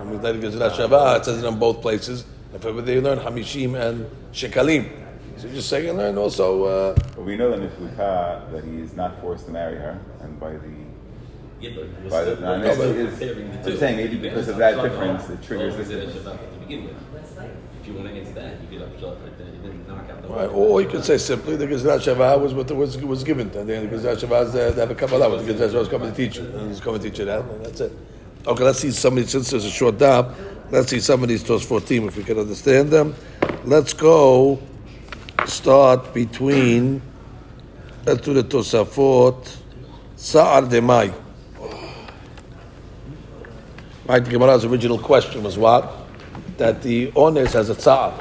[0.00, 2.24] I mean, that gezerah shava it says it in both places.
[2.54, 4.88] If ever they learn hamishim and shekalim,
[5.36, 6.64] so you just say you learn also.
[6.64, 10.40] Uh, But we know that Nifluka, that he is not forced to marry her, and
[10.40, 10.58] by the
[11.60, 13.78] Yeah, but we're By the- still- no, we're no, still but it's- comparing the I'm
[13.78, 16.16] saying maybe because of that difference, it triggers this.
[17.90, 20.28] You want to answer that, you get right there, you knock out the.
[20.28, 23.50] right, or you could say simply the gezerah shava was what was was given.
[23.50, 25.28] And then the gezerah shava is uh, they have a kabbalah.
[25.28, 27.24] What the gezerah shava was coming to teach you, and he's coming to teach you
[27.26, 27.92] that, and that's it.
[28.46, 30.34] Okay, let's see somebody since there's a short dab.
[30.70, 33.14] Let's see some of these tos fourteen if we can understand them.
[33.64, 34.60] Let's go
[35.46, 37.02] start between.
[38.06, 39.56] Let's do the tosafot.
[40.16, 41.12] Sa'ar demai.
[44.06, 45.99] Right, the Gemara's original question was what?
[46.59, 48.13] That the ones has a tsa'ar.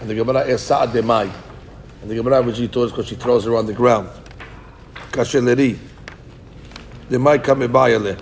[0.00, 1.30] And the Gemara is sa'ar demai.
[2.00, 4.08] And the Gemara originally told us because she throws her on the ground.
[5.10, 5.78] Kasheleri.
[7.08, 8.18] demai kamebayale.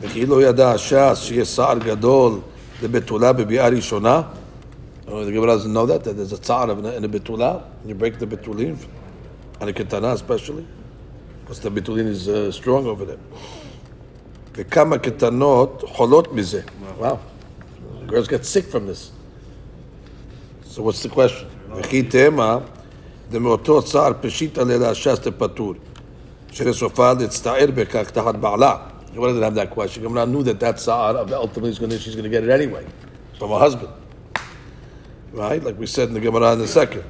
[0.00, 2.40] וכי לא ידע הש"ס שיש סער גדול
[2.82, 4.22] לבתולה בביאה ראשונה?
[5.08, 7.62] Oh, the Gemara doesn't know that, that there's a tsar in a, in a betula,
[7.80, 8.76] and you break the betulim,
[9.60, 10.66] and a ketana especially,
[11.42, 13.18] because the betulin is uh, strong over there.
[14.54, 16.60] וכמה קטנות חולות מזה.
[17.00, 17.18] Wow.
[18.10, 19.10] Girls get sick from this.
[20.64, 21.46] So what's the question?
[21.76, 22.58] וכי תמה
[23.30, 25.74] דמאותו צער פשיטא ללהש"ס לפטור,
[26.52, 28.76] שלסופה להצטער בכך תחת בעלה.
[29.14, 30.02] You didn't have that question.
[30.02, 32.84] Gemara knew that that tsar ultimately is going to, she's going to get it anyway
[33.38, 33.88] from her husband.
[35.32, 35.62] Right?
[35.62, 37.04] Like we said in the Gemara in a second.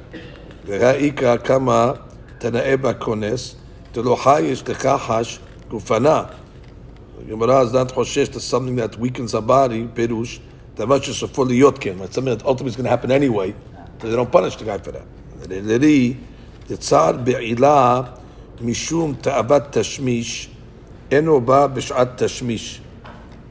[0.67, 1.93] והאיכא כמה
[2.39, 3.55] תנאי בקונס,
[3.93, 5.39] דלא חייש לכחש
[5.69, 6.23] גופנה.
[7.19, 10.41] The Gemara is not חושש to something that weakens a body, פירוש,
[10.77, 13.55] דבר שסופו להיות כן, It's something that ultimately is going to happen anyway,
[14.01, 15.07] so they don't punish the guy for that.
[15.49, 16.15] לרי,
[16.69, 18.03] דצער בעילה
[18.61, 20.49] משום תאוות תשמיש,
[21.11, 22.81] אינו בא בשעת תשמיש.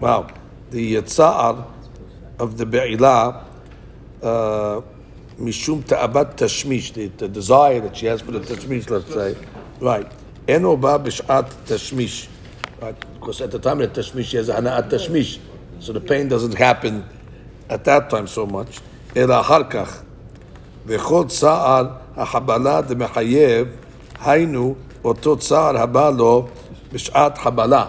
[0.02, 0.26] Wow,
[0.72, 1.64] the tsa'ar
[2.38, 3.46] of the be'ilah,
[4.22, 4.82] uh,
[5.40, 9.36] mishum ta'abat tashmish, the, the desire that she has for the tashmish, let's say,
[9.80, 10.12] right.
[10.48, 12.28] Eno ba b'shat tashmish.
[12.82, 12.96] Right?
[13.14, 15.40] Because at the time of the tashmish, she has a hana'at tashmish.
[15.80, 17.04] So the pain doesn't happen
[17.70, 18.82] at that time so much.
[19.18, 20.02] אלא אחר כך,
[20.86, 21.86] וכל צער
[22.18, 23.68] החבלה דמחייב,
[24.26, 26.48] היינו אותו צער הבא לו
[26.92, 27.86] בשעת חבלה.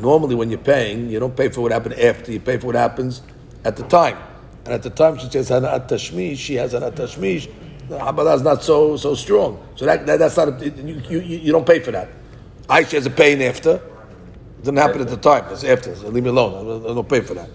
[0.00, 2.74] Normally, when you're paying, you don't pay for what happened after, you pay for what
[2.74, 3.22] happens
[3.64, 4.16] at the time.
[4.64, 7.48] And at the time, she says Hana'at Tashmish, she has Hana'at Tashmish,
[7.88, 9.60] the Habbalah is not so so strong.
[9.76, 12.08] So that, that that's not, a, you, you, you don't pay for that.
[12.68, 13.80] Aisha has a pain after,
[14.59, 17.21] it didn't happen at the time, it's after, so leave me alone, I don't pay
[17.21, 17.49] for that.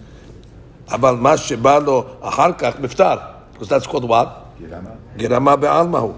[0.88, 2.76] אבל מה שבא לו אחר כך
[3.53, 4.28] because that's called what?
[5.16, 6.14] גרמה בעלמהו.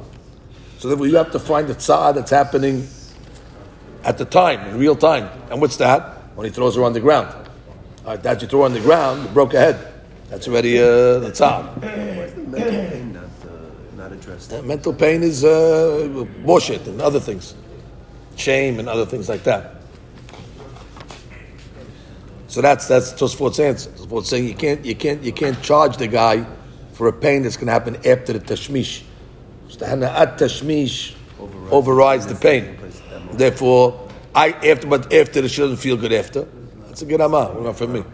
[0.79, 2.87] So you have to find the tzad that's happening
[4.05, 5.29] at the time, in real time.
[5.51, 6.03] And what's that?
[6.35, 7.29] When he throws her on the ground.
[8.05, 9.79] All right, that you throw on the ground, broke a head.
[10.29, 11.81] That's already uh, the tzad.
[11.81, 14.51] mental pain not, uh, not addressed?
[14.51, 17.55] That mental pain is uh, boshet and other things.
[18.37, 19.77] Shame and other things like that.
[22.55, 23.91] So that's that's Tosfot's answer.
[23.91, 26.47] Tosfot's saying you can't you can't you can't charge the guy
[26.93, 29.03] for a pain that's going to happen after the tashmish.
[29.77, 32.79] The At tashmish overrides, overrides the pain.
[33.33, 36.47] Therefore, I after but after the doesn't feel good after.
[36.87, 37.61] That's a good amah.
[37.61, 38.05] Not for me.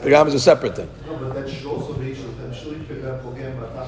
[0.00, 0.88] The gam is a separate thing.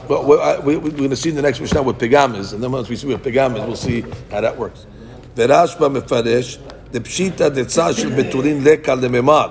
[0.07, 2.53] But well, we, are we, going to see in the next Mishnah what pigam is,
[2.53, 4.85] and then once we see what pigam is, we'll see how that works
[6.92, 9.48] דפשיטא דצה של בתולין לקה לממר.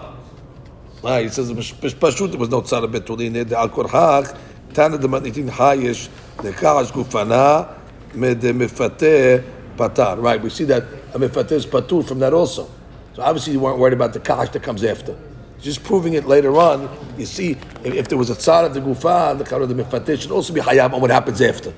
[1.05, 4.33] Ah, he says, "פש- פשוט, there was no צער בתולין, דעל כורחך,
[4.73, 6.09] תנא דמתניתין חייש,
[6.45, 7.63] לקחש גופנה,
[8.15, 9.07] מדמפתה
[9.77, 10.15] פטר.
[10.23, 10.83] Right, we see that
[11.15, 12.67] a mefate is patur from that also.
[13.15, 15.15] So obviously you weren't worried about the kash that comes after.
[15.61, 17.51] Just proving it later on, you see,
[17.85, 20.31] if, if there was a tzar of the gufa, the kar of the mefate should
[20.31, 21.73] also be hayab on what happens after.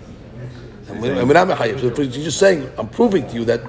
[0.88, 1.80] And we're, and we're not mechayev.
[1.80, 3.60] So if you're just saying, I'm proving to you that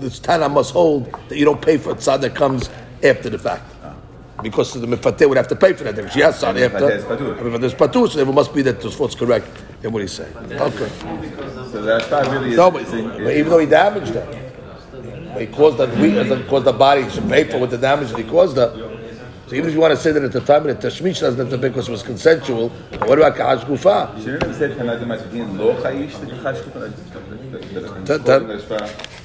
[0.00, 2.70] this Tana must hold that you don't pay for a tzad that comes
[3.02, 3.64] after the fact.
[4.42, 5.98] Because the mefate would have to pay for that.
[5.98, 7.38] If she has tzad after, Mefate is patur.
[7.38, 9.46] mefate is patur, so it must be that Tosfot's correct
[9.82, 10.34] in what he's saying.
[10.36, 10.88] Okay.
[10.88, 12.56] So the Rashba really is.
[12.56, 14.26] No, but, but even though he damaged her,
[15.32, 18.08] but he caused that weakness, and caused the body to pay for what the damage
[18.10, 18.89] that he caused her.
[19.49, 21.39] So even if you want to say that at the time of the tashmish doesn't
[21.39, 24.17] have to pay because it was consensual, but what about kahash gufa?
[24.23, 28.05] Shouldn't have said Tanad Matidin lo chayish lekachash kufan.
[28.05, 28.47] Tan- tan-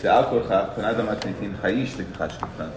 [0.02, 0.40] The alcohol
[0.76, 2.70] Tanad Matidin chayish lekachash kufan.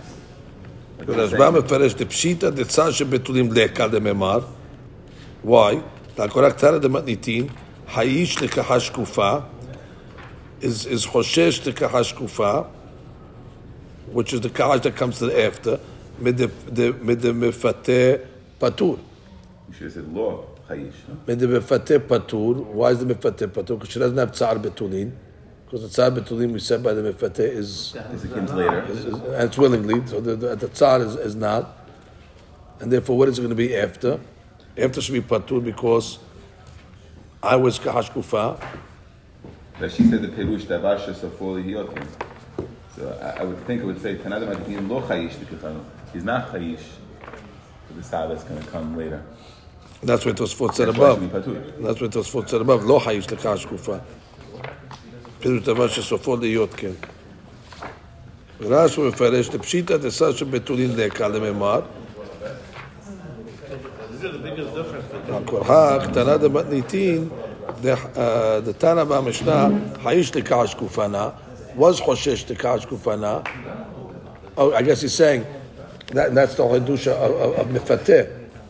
[1.07, 4.39] רשב"א מפרש דפשיטא דצה שבתולים לקה דממר.
[5.45, 5.75] Why?
[6.17, 7.47] להקורא קטנה דמתניתין,
[7.93, 9.38] האיש לקחה שקופה,
[10.61, 12.61] is, is חושש לקחה שקופה,
[14.13, 15.79] which is the kahash that comes to the after,
[17.01, 17.91] מדמפתה
[18.59, 18.97] פטור.
[19.69, 21.07] You should have said lo chayish.
[21.07, 21.13] no?
[21.27, 23.77] מדמפתה פטור, why is the מפתה פטור?
[23.79, 25.11] Because she doesn't have צער בתולין.
[25.69, 28.84] Because the צער בתולין we said by the מפתה is This comes later.
[28.89, 31.63] is- is- and it's willingly, so the, the, the tzar is, is not.
[32.79, 34.19] And therefore, what is it going to be after?
[34.77, 36.19] After should be patur because
[37.41, 38.57] I was kahash kufa.
[39.79, 42.05] That she said the perush davar shesofo lihiyotim.
[42.95, 45.75] So I, I would think it would say Tanad Matidin lo chayish lekufan.
[46.13, 46.86] He's not chayish.
[47.88, 49.23] For the side that's going to come later.
[50.01, 51.23] That's what Tosfot said That's why above.
[51.23, 51.84] it should be patur.
[51.86, 52.84] That's what Tosfot said above.
[52.86, 53.99] Lo hayish lekahash kufa.
[55.39, 56.91] פירוש דבר שסופו להיות כן.
[58.61, 61.81] רש"י מפרש לפשיטא דסה שבתולין לקה לממר.
[64.11, 67.29] This is the biggest difference between הכורחה קטנה דמתניתין,
[67.84, 69.67] the Tana במשנה,
[70.03, 71.29] האיש לקח שקופנה,
[71.79, 73.39] was חושש לקח שקופנה.
[74.55, 75.43] Oh, I guess he's saying,
[76.09, 77.88] that, that's the Hidush of, of, of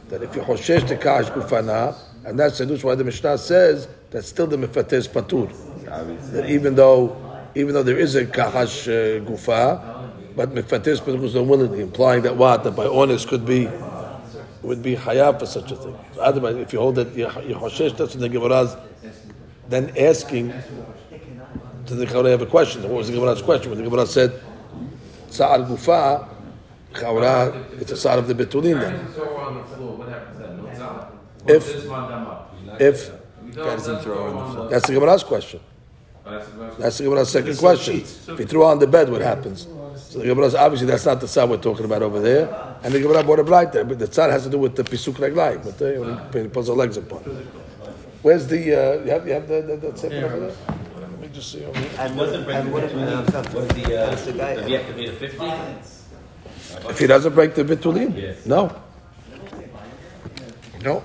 [0.08, 3.88] That if you Hoshesh the Kash Gufana, and that's the Hidush why the Mishnah says
[4.10, 5.52] that still the Mifateh is Patur.
[6.32, 7.24] That even though
[7.54, 12.22] even though there is a Kahash uh, Gufa, but Mifateh is Patur is willingly, implying
[12.22, 12.64] that what?
[12.64, 13.68] That by honest could be
[14.62, 15.96] would be Hayab for such a thing.
[16.14, 18.76] So otherwise, if you hold that Hoshesh, that's what the Gemara's
[19.68, 20.52] then asking
[21.86, 22.82] to the Gemara have a question.
[22.82, 23.70] What was the Gemara's question?
[23.70, 24.40] When the Gemara said,
[25.30, 26.28] "Sa'al Gufa,
[27.00, 29.06] Chaura, it's a Sa'ar of the Betulin then.
[29.14, 30.56] So on the floor, what happens then?
[30.56, 31.06] No tzad.
[31.46, 32.54] If- This one done up.
[32.80, 33.10] If,
[33.54, 34.68] Guy doesn't throw on the floor.
[34.70, 35.60] that's the Gemara's question.
[36.78, 37.96] That's the Gemara's second question.
[38.02, 39.66] If you threw on the bed, what happens?
[39.96, 42.44] So the Gemara's obviously that's not the tzad we're talking about over there,
[42.82, 43.84] and the Gemara brought it right there.
[43.84, 46.48] But the tzad has to do with the pisuk reglai, but uh, when he- he
[46.48, 47.24] puts her legs apart.
[48.22, 50.52] Where's the uh, you have you have the the, the tzipper over there?
[51.00, 51.90] Let me just see over here.
[51.98, 54.54] And Wasn't what, and what if, breaking uh, between, what's the, uh, That's the guy-
[54.54, 55.38] does he have to be a fifty?
[56.90, 58.32] If he doesn't break the bitulin, Yeah.
[58.46, 58.70] no,
[60.82, 61.02] no.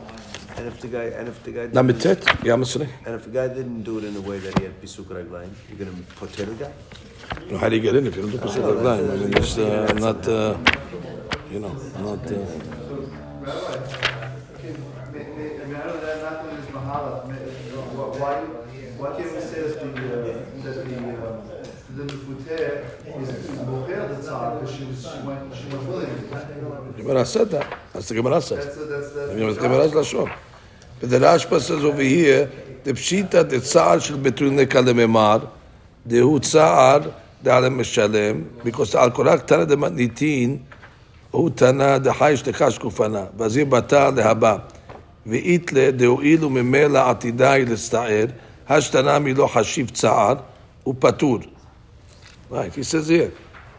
[0.57, 2.89] and if the guy, and if the guy, didn't- Number ten, yeah, I'm listening.
[3.05, 5.49] and if the guy didn't do it in a way that he had pisuk raglayim,
[5.69, 6.71] you're gonna poter the guy?
[7.59, 8.97] How do you get in if you don't do pisuk reglai?
[8.99, 10.57] I mean, it's uh, not, uh,
[11.51, 12.21] you know, not.
[12.31, 12.35] Uh,
[13.43, 13.75] Rabbi,
[14.61, 14.73] can,
[15.11, 18.35] may, may, I mean, I know that nothing is mahala, may, wh- why,
[18.99, 20.95] why can't we say that the, uh, that the,
[26.97, 27.67] Gemara said that.
[27.91, 28.65] That's the Gemara says.
[28.65, 30.31] That's the Gemara's lashon.
[30.99, 32.49] But the Rashba says over here,
[32.83, 35.49] the pshita the tsar shel betrune kalememar,
[36.07, 40.57] dehu tsar דעל משלם, because על קורא קטנה דמתניתין,
[41.31, 44.57] הוא תנא דחי אשתך שקופנה, וזיר בתר להבא,
[45.25, 48.25] ואיתלה דהואיל וממילא עתידה היא להסתער,
[48.69, 50.35] השתנה מלא חשיב צער,
[50.83, 51.39] הוא פטור.
[52.52, 53.30] Right, he says here,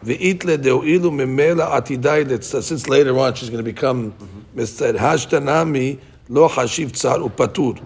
[0.02, 4.24] ואיתלה דהואילו ממילא עתידי להסתער, since later on she's going to become
[4.54, 7.74] מסתער, השתנה מלא חשיב צער, ופטור.
[7.74, 7.80] It's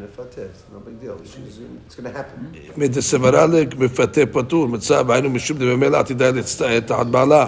[0.00, 2.76] mefater, it's no big deal, she's, it's gonna happen.
[2.76, 7.46] מדסברה למפתה פטור, מצב, היינו משום דממילא עתידי להצטער תחת בעלה.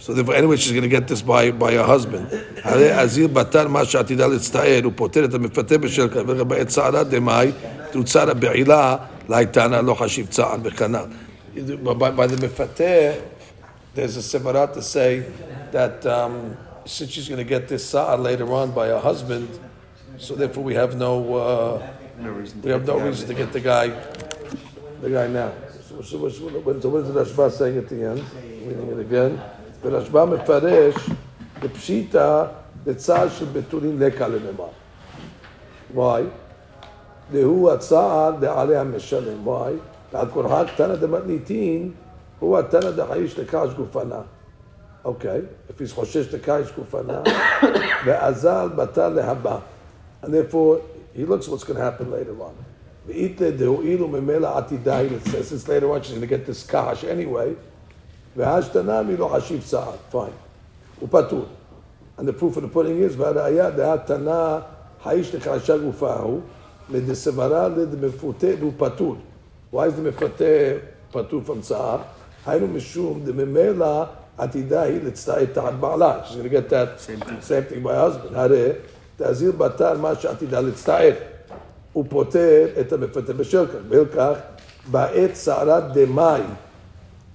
[0.00, 2.26] So therefore, anyway, she's going to get this by, by her husband.
[2.62, 7.52] הרי אזיר בתר מה שעתידה להצטער, הוא פוטר את המפתה בשל כך, ולגבי צערה דמאי,
[7.92, 8.96] תוצר הבעילה,
[9.29, 11.97] like Tana Lo Hashiv Tza'an B'Chanan.
[11.99, 13.23] By, by the Mifateh,
[13.93, 15.31] there's a Sevarat to say
[15.71, 19.47] that um, since she's going to get this Sa'ar later on by her husband,
[20.17, 23.59] so therefore we have no, uh, no reason we have no reason to get the
[23.59, 23.87] guy,
[25.01, 25.53] the guy now.
[25.87, 28.23] So, so, so, so what is the Rashba saying at the end?
[28.65, 29.41] Reading it again.
[29.83, 31.17] The Rashba Mefaresh,
[31.61, 34.73] the Pshita, the Tzar Shel Beturin Lekal
[35.89, 36.27] Why?
[37.32, 39.48] והוא הצער דעלי המשלם.
[39.48, 39.70] Why?
[40.12, 41.92] ועל כורחה קטנה דמתניתין,
[42.38, 44.20] הוא התנא דחייש לקש גופנה.
[45.04, 47.22] Okay, if he's חושש לקש גופנה,
[48.06, 49.58] ועזל בטל להבא.
[50.22, 50.78] And therefore,
[51.14, 52.54] he looks what's going to happen later on.
[53.06, 57.04] ואיתלה דהואילו ממילא עתידי, it says, since later on she's going to get this kash
[57.04, 57.54] anyway,
[58.36, 60.16] והשתנה מלא חשיב צער, fine.
[61.00, 61.44] הוא פטור.
[62.18, 64.58] And the proof of the pudding is, והראיה דהתנא
[65.02, 66.40] חייש לחשה גופהו,
[66.91, 69.15] מדסברה לדמפותה והוא פטור.
[69.73, 70.45] וואי דמפתה
[71.11, 71.97] פטוף פמצאה,
[72.45, 74.03] היינו משום דממילא
[74.37, 76.89] עתידה היא להצטעד תחת בעלה, שנגדת
[77.41, 78.69] סמפטיק ביוזמן, הרי
[79.17, 81.13] תזהיר בתר מה שעתידה להצטעד.
[81.93, 84.37] הוא פותר את המפתה בשל כך, ואל כך
[84.91, 86.41] בעת סערת דמאי.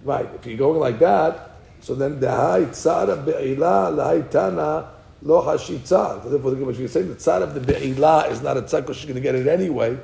[0.07, 1.35] Right, if you're going like that,
[1.83, 4.81] so then דהי צערה בעילה להי תנא
[5.25, 6.23] lo hashi tzar.
[6.23, 8.97] So therefore, if you're saying the tzar of the be'ilah is not a tzar because
[8.97, 9.99] she's going to get it anyway,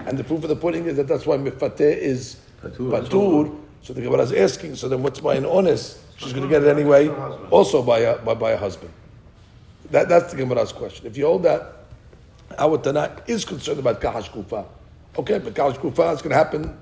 [0.00, 3.60] and the proof of the pudding is that that's why mifateh is patur.
[3.82, 6.00] So the Gemara is asking, so then what's by an honest?
[6.16, 7.08] She's going to get it anyway,
[7.50, 8.92] also by a, by, by a husband.
[9.92, 11.06] That, that's the Gemara's question.
[11.06, 11.84] If you hold that,
[12.58, 14.64] our Tanakh is concerned about kahash kufa.
[15.16, 16.76] Okay, but kahash kufa is going to happen.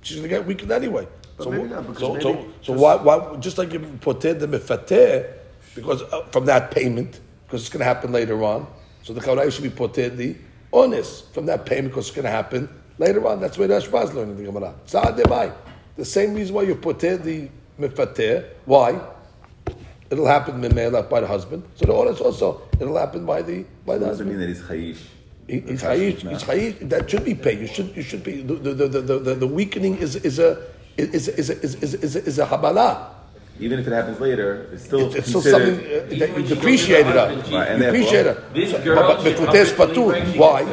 [0.00, 1.06] She's going to get weakened anyway.
[1.36, 5.32] But so, so, so, so why, why, just like you poter the mefateh,
[5.74, 8.66] because uh, from that payment, because it's going to happen later on.
[9.02, 10.36] So the Chaurai should be poter the
[10.72, 12.68] honest from that payment because it's going to happen
[12.98, 13.40] later on.
[13.40, 14.74] That's where the Rashba's is learning the Gemara.
[14.86, 15.52] Sa'ad demai.
[15.96, 17.48] The same reason why you poter the
[17.78, 18.46] mefateh.
[18.64, 19.00] Why?
[20.10, 21.64] It'll happen memela by the husband.
[21.74, 24.30] So the honest also, it'll happen by the by the What does it husband.
[24.30, 25.02] mean that he's chayish?
[25.48, 26.30] He's chayish.
[26.30, 26.88] He's chayish.
[26.88, 27.60] That should be paid.
[27.60, 27.96] You should.
[27.96, 28.42] You should be.
[28.42, 30.62] The the the the, the, weakening is is a
[30.96, 33.08] is is is is is, is a habala.
[33.62, 37.06] Even if it happens later, it's still It's, it's still something uh, that you depreciate
[37.06, 37.38] it on.
[37.38, 38.36] Right, and You appreciate it.
[38.70, 40.36] So, but but should Mefuteh is patur.
[40.36, 40.64] Why?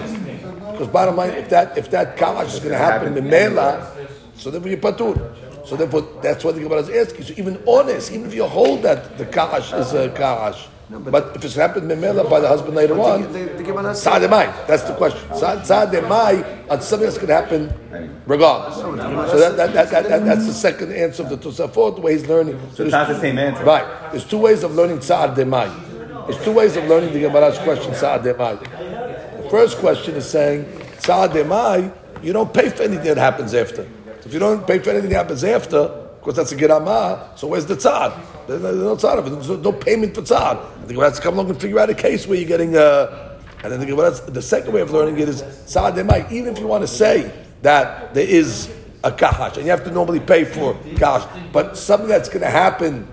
[0.72, 3.96] Because bottom line, if that if that kalash is going to happen in Mela,
[4.36, 5.16] so therefore you patur.
[5.68, 7.26] So therefore, that's what the Gemara is asking.
[7.26, 11.46] So even honest, even if you hold that the kalash is a kalash, but, if
[11.46, 13.94] it's happened in Mela by the husband later But on, the- the- the Gemara.
[14.68, 15.22] That's the question.
[15.30, 18.78] Sademai on something that's going to happen regardless.
[18.78, 22.14] So that, that, that, that, that, that's the second answer of the Tosafot, the way
[22.14, 22.60] he's learning.
[22.74, 23.64] So it's not the same answer.
[23.64, 24.12] Right.
[24.12, 25.70] There's two ways of learning Sa'ad Demai.
[26.28, 28.60] There's two ways of learning the Gemara's question, Sa'ad Demai.
[29.44, 30.66] The first question is saying,
[31.00, 33.88] Sa'ad Demai, you don't pay for anything that happens after.
[34.26, 35.88] If you don't pay for anything that happens after,
[36.20, 38.12] because that's a Gerama, so where's the Tzad?
[38.50, 39.30] There's no Tzad of it.
[39.30, 40.58] There's no- payment for Tzad.
[40.58, 42.76] I think we have to come along and figure out a case where you're getting,
[42.76, 43.26] uh,
[43.62, 46.32] And then the the second way of learning it is Sa'ad Demai.
[46.32, 47.30] Even if you want to say
[47.62, 48.70] that there is
[49.04, 52.50] a kahash, and you have to normally pay for kahash, but something that's going to
[52.50, 53.06] happen,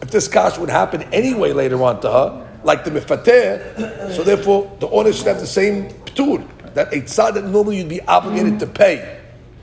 [0.00, 4.70] if this kahash would happen anyway later on to her, like the mifateh, so therefore
[4.78, 8.60] the owner should have the same ptur, that a tzad that normally you'd be obligated
[8.60, 9.18] to pay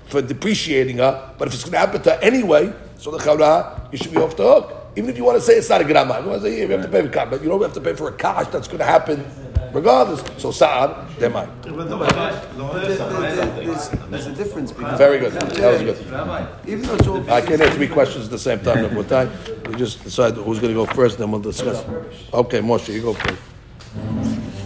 [0.08, 3.90] for depreciating her, but if it's going to happen to her anyway, so the chavra,
[3.94, 4.81] you should be off the hook.
[4.96, 6.66] Even if you want to say it's not a grama, you want to say, yeah,
[6.66, 8.48] you have to pay for kash, but you don't have to pay for a kash
[8.48, 9.26] that's going to happen
[9.74, 10.22] regardless.
[10.42, 11.48] So sa'ad, they might.
[11.66, 12.12] Even the Ones-
[12.58, 15.32] the Ones- There's, there's a difference because Very good.
[15.32, 16.68] That was good.
[16.68, 19.68] even though it's all I can't have three questions at the same time, Rabotai.
[19.70, 21.86] We just decide who's going to go first, then we'll discuss.
[22.34, 23.42] Okay, Moshe, you go first.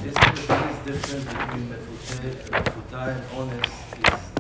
[0.05, 3.71] Is the difference between Mefuteh and honest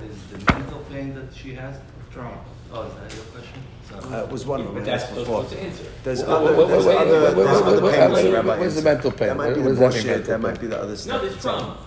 [0.01, 1.75] is, is the mental pain that she has?
[2.11, 2.39] Trauma.
[2.73, 3.61] Oh, is that your question?
[4.01, 4.15] Sorry.
[4.15, 5.23] uh, was one of them But that's before.
[5.43, 5.83] supposed to answer.
[6.03, 8.75] There's other, wait, there's other, wait, wait, there's other wait, pain wait, the rabbi where's
[8.75, 9.27] the mental pain?
[9.29, 10.25] That might be the does that boshet.
[10.25, 11.21] That might be the other No, stuff.
[11.21, 11.77] there's trauma.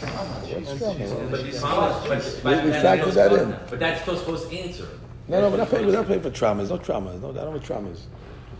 [0.00, 3.56] But We- we factored that in.
[3.70, 4.84] But that's still supposed to answer.
[5.28, 6.70] No, no, we're not paying, we're not paying for traumas.
[6.70, 7.20] No traumas.
[7.20, 8.00] No, I don't have traumas.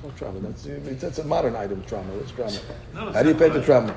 [0.05, 0.41] No trauma.
[0.41, 0.67] That's,
[1.01, 2.05] that's a modern item, trauma.
[2.13, 2.53] What's trauma?
[2.95, 3.95] No, How do you pay for trauma?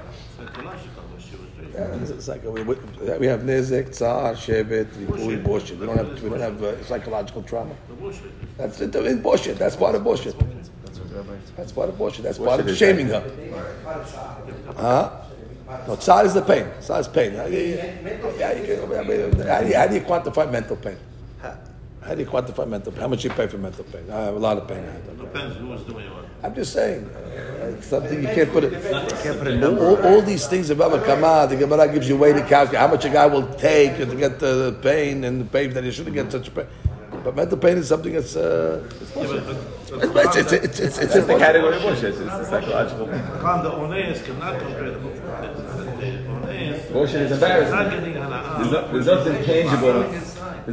[1.74, 2.76] It's, it's like we, we
[3.20, 5.80] we have nizik, tsar, shevet, ripui, boshet.
[5.80, 7.74] We don't have we don't have uh, psychological trauma.
[7.88, 8.32] The boshet.
[8.58, 9.58] That's it, it's boshet.
[9.58, 10.36] That's part of boshet.
[10.84, 11.58] That's what the rabbi answered.
[11.58, 12.24] That's part of boshet.
[12.24, 13.24] That's part of Boshet is shaming her.
[14.76, 15.12] Huh?
[15.88, 16.68] No, tsar is the pain.
[16.82, 17.34] Tsar is pain.
[17.34, 20.98] How do you, how do quantify mental pain?
[22.02, 23.02] How do you quantify mental pain?
[23.02, 24.04] How much you pay for mental pain?
[24.12, 24.84] I have a lot of pain.
[25.18, 26.26] Depends who was doing what.
[26.44, 28.74] I'm just saying, uh, it's something you can't put it.
[29.24, 29.86] Can't put a All, number.
[29.86, 32.80] all, all these things about the Kama, the Gemara gives you a way to calculate
[32.80, 35.92] how much a guy will take to get the pain and the pain that he
[35.92, 36.66] shouldn't get such pain.
[37.24, 41.38] But mental pain is something that's uh, it's, it's, it's, it's, it's, it's, It's the
[41.38, 42.04] category of boshet.
[42.04, 43.22] It's the psychological thing.
[43.42, 46.32] Khan, the Ones cannot compare the boshet.
[46.92, 47.90] Boshet is embarrassing.
[47.92, 50.04] getting an There's, no, there's nothing tangible.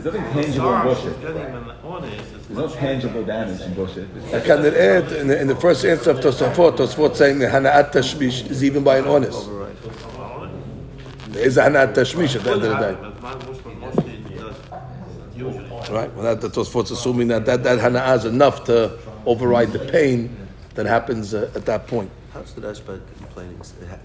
[0.01, 1.17] There's nothing tangible in bushes.
[1.21, 4.09] There's no tangible damage in bushes.
[4.33, 7.91] I can add in the, in the first answer of Tosafot, Tosafot saying the Hana'at
[7.91, 9.49] Tashmish is even by an honest.
[11.31, 12.97] There is a Hana'at Tashmish at the end of the day.
[15.93, 19.81] Right, well, that, that Tosafot's assuming that that, that Hana'ah is enough to override the
[19.81, 22.11] pain that happens uh, at that point.
[22.33, 23.61] How's the Rashba complaining,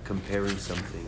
[0.05, 1.07] comparing something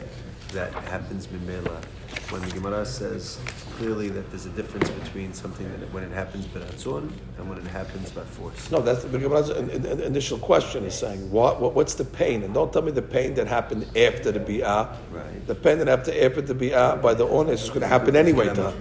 [0.53, 1.81] that happens Mimela
[2.29, 3.37] when the Gemara says
[3.77, 7.57] clearly that there's a difference between something that when it happens by beratzon and when
[7.57, 8.71] it happens by force?
[8.71, 12.05] No, that's the Gemara's in- in- in- initial question is saying, what, what, what's the
[12.05, 12.43] pain?
[12.43, 14.95] And don't tell me the pain that happened after the bi'ah.
[15.11, 15.47] Right.
[15.47, 18.45] The pain that happened after the bi'ah by the honest is going to happen anyway
[18.53, 18.73] to her.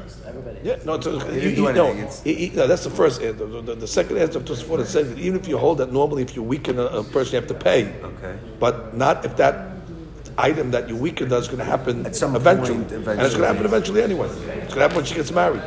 [0.63, 3.45] Yeah, no, it's, didn't he- no, it's- he- he- no, that's the first answer.
[3.47, 5.93] The, the, the second answer of Tosafot is saying that even if you hold that
[5.93, 7.93] normally if you weaken a, a person, you have to pay.
[8.03, 8.39] Okay.
[8.59, 9.74] But not if that
[10.39, 12.79] item that you weaken is going to happen At some eventually.
[12.79, 14.29] point, And it's going to happen eventually anyway.
[14.29, 15.63] It's going to happen when she gets married.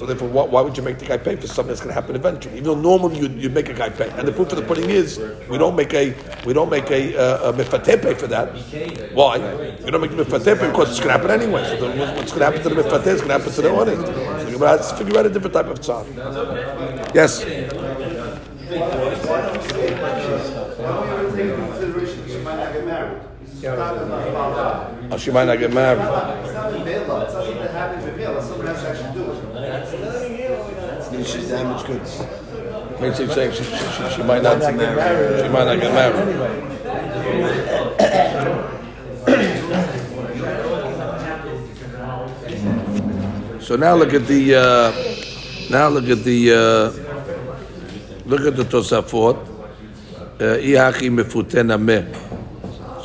[0.00, 2.00] So therefore, why, why would you make the guy pay for something that's going to
[2.00, 2.54] happen eventually?
[2.54, 4.88] Even though normally you you make a guy pay, and the proof of the pudding
[4.88, 6.14] is we don't make a
[6.46, 8.48] we don't make a, uh, a mifateh pay for that.
[9.12, 9.36] Why?
[9.84, 11.64] We don't make the mifateh pay because it's going to happen anyway.
[11.64, 13.74] So the, what's going to happen to the mifateh is going to happen to the
[13.74, 14.06] honest.
[14.06, 16.06] So you're going to have to figure out a different type of tzar.
[17.14, 17.44] Yes.
[17.44, 17.58] Why
[20.88, 22.84] don't we take into consideration she might not get
[23.76, 24.00] married?
[24.00, 26.00] This is not about Or she might not get married.
[26.00, 27.24] It's not a mela.
[27.24, 28.42] It's not something that happens in mela.
[28.42, 31.26] Someone has to actually do it.
[31.26, 32.22] She's damaged goods.
[33.16, 35.40] She's saying she, she, she, she might not get married.
[35.42, 36.70] She might not get married.
[43.70, 44.92] So now look at the uh,
[45.70, 46.90] now look at the uh,
[48.26, 49.36] look at the Tosafot.
[50.40, 52.29] Uh.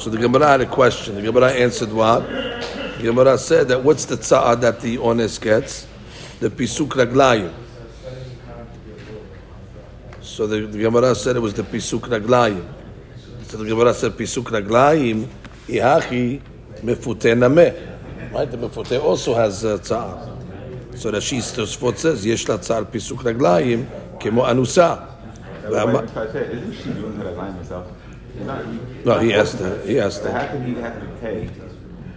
[0.05, 1.15] So the Gemara had a question.
[1.15, 2.19] The Gemara answered what?
[2.29, 5.87] The Gemara said that what's the tza'ah that the honest gets?
[6.39, 7.51] The pisuk raglayim.
[10.21, 12.71] So the, the Gemara said it was the pisuk raglayim.
[13.45, 15.27] So the Gemara said pisuk raglayim
[15.67, 16.39] ihachi
[16.83, 18.31] mefuteh nameh.
[18.31, 20.95] Right, the mefuteh also has uh, tza'ah.
[20.95, 23.87] So Shis Tosfot says yesh la tza'ar pisuk raglayim
[24.19, 25.13] kemo anusa.
[25.65, 27.87] Isn't she doing her line herself?
[28.36, 29.82] He's not- No, he has to.
[29.86, 30.32] He has So to.
[30.32, 31.48] how can he have to pay?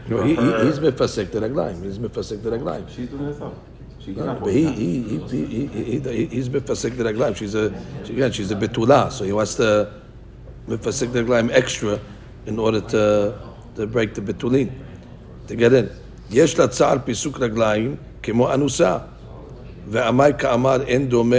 [0.10, 0.66] No, he, he, for her?
[0.66, 1.84] he's mefasek the raglayim.
[1.84, 2.86] He's mefasek the raglayim.
[2.90, 3.54] She's doing it herself.
[4.00, 4.80] She's No, not but he, full-time.
[4.80, 7.36] he, he, he, he, he, he's mefasek the raglayim.
[7.36, 7.74] She's a,
[8.06, 9.92] she, again, she's a betula, so he wants to
[10.68, 12.00] mefasek the raglayim extra
[12.46, 13.40] in order to,
[13.76, 14.70] to break the betulin,
[15.48, 15.90] to get in.
[16.32, 18.98] יש לה צער פיסוק רגליים כמו אנוסה.
[19.90, 21.36] ועמי כאמר אין דומה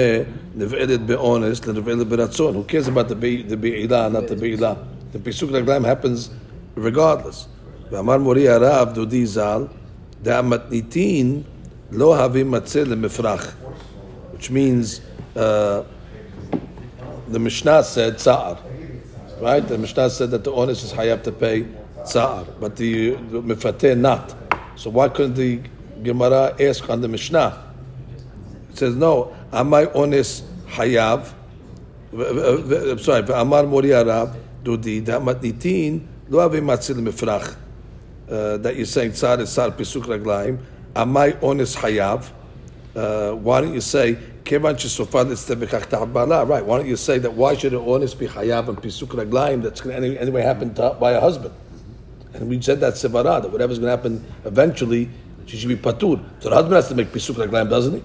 [0.57, 2.55] נבעלת באונס לנבעלת ברצון.
[2.57, 4.75] Who cares about the, be, the בעילה, not the בעילה?
[5.15, 6.31] The פיסוק רגליים happens
[6.79, 7.47] regardless.
[7.91, 9.65] ואמר מורי הרב, דודי ז"ל,
[10.23, 11.43] דהמתניתין
[11.91, 13.55] לא הווים מצה למפרח.
[14.37, 15.01] Which means,
[15.37, 15.83] uh,
[17.31, 18.59] the Mishnah said tsa'ar.
[19.41, 19.67] Right?
[19.67, 21.67] The Mishnah said that the onus is hayab to pay
[22.05, 24.35] tsa'ar, but the, the mefateh not.
[24.77, 25.61] So why couldn't the
[26.03, 27.68] Gemara ask on the Mishnah?
[28.80, 30.46] says, no, Amai honest?
[30.70, 31.34] Hayav,
[33.00, 37.56] sorry, Amar Mori Arab, Dudi, Damatnitin, Lo Ave Matzil Mifrach,
[38.30, 40.60] uh, that you're saying Tsar is Sar Pisuk Raglaim,
[40.94, 41.78] Amai honest?
[41.78, 42.30] Hayav,
[42.96, 46.66] uh, why don't you say Kevan Shesofad Right?
[46.66, 47.34] Why don't you say that?
[47.34, 50.96] Why should an honest be Hayav and Pisuk Raglaim that's going to anyway happen to,
[51.00, 51.54] by a husband?
[52.34, 55.10] And we said that Sevara that whatever's going to happen eventually,
[55.46, 56.24] she should be patur.
[56.40, 58.04] So the husband has to make Pisuk Raglaim, doesn't he?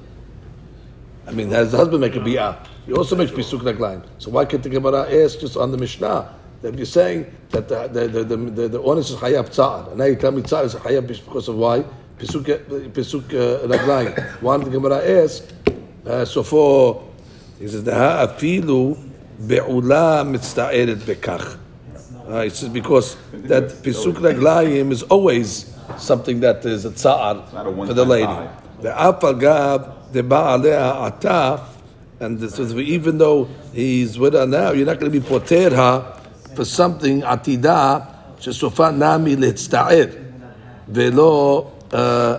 [1.27, 2.67] I mean, has the husband make a bi'ah?
[2.87, 4.03] He also makes pisuk raglaim.
[4.19, 7.89] So why can't the Gemara ask just on the Mishnah that you're saying that the
[7.89, 10.65] the the the, the, the onus is hayab tzar, and now you tell me tzar
[10.65, 11.83] is hayab because of why
[12.19, 12.45] pisuk
[12.93, 14.19] pisuk uh, raglaim.
[14.43, 15.45] Why did the Gemara ask?
[16.07, 17.09] Uh, so for
[17.59, 18.99] he says the ha'afilu
[19.47, 21.59] be'ula mitzta'eret bekach.
[22.29, 27.47] Uh, it says because that pisuk raglayim is always something that is a a
[27.87, 28.49] for the lady.
[28.83, 30.04] The apagav the ba'alea ataf,
[32.21, 35.75] and this is even though he's with her now, you're not going to be poter
[35.75, 36.21] her
[36.55, 38.11] for something atida
[40.89, 42.39] velo uh,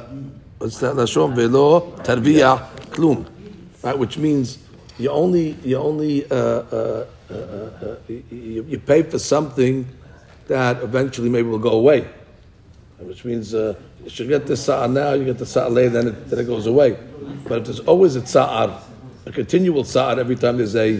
[0.57, 3.25] what's that lashon velo tarviyah klum,
[3.83, 3.97] right?
[3.97, 4.59] Which means
[4.97, 9.87] you only you only uh, uh, uh, uh, you, you pay for something
[10.47, 12.07] that eventually maybe will go away,
[12.99, 16.07] which means uh, you should get the sa'ar now, you get the sa'ar later, then
[16.09, 16.95] it, then it goes away.
[17.47, 18.79] But if there's always a sa'ar,
[19.25, 20.93] a continual sa'ar every time there's a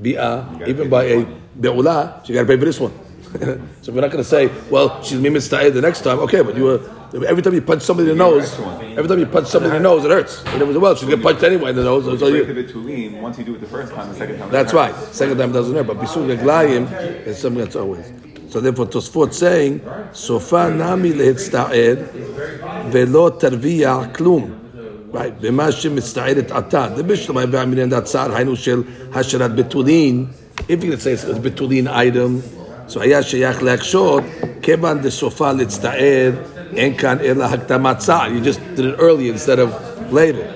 [0.00, 1.24] bi'ah, even by a
[1.60, 2.92] be'ula, so you got to pay for this one.
[3.80, 6.18] so we're not going to say, well, she's mimis the next time.
[6.18, 6.80] Okay, but you were.
[7.26, 8.58] Every time you punch somebody in the nose,
[8.96, 10.42] every time you punch somebody in the nose, it hurts.
[10.46, 12.04] And it was well, she's get punched anyway in the nose.
[12.18, 14.50] So you, Break betulin, once you do it the first time, the second time.
[14.50, 14.94] that's right.
[15.12, 16.90] Second time doesn't hurt, but bisul reglayim
[17.26, 18.10] is something that's always.
[18.51, 19.81] So therefore, Tosfot saying,
[20.13, 21.97] "Sofa nami lehitzta'er
[22.91, 24.43] velo tarviyah klum."
[25.13, 26.87] Right, במה שמצטערת עתה.
[26.95, 28.81] זה בשלמה והמניין דצער, היינו של
[29.13, 30.25] השארת בתולין.
[30.57, 32.41] If you could say it's a betulin item,
[32.87, 34.23] so היה שייך להקשות,
[34.61, 36.31] כיוון דסופה להצטער,
[36.75, 38.27] אין כאן אלא הקדמת צער.
[38.27, 39.69] You just did it earlier instead of
[40.11, 40.47] later.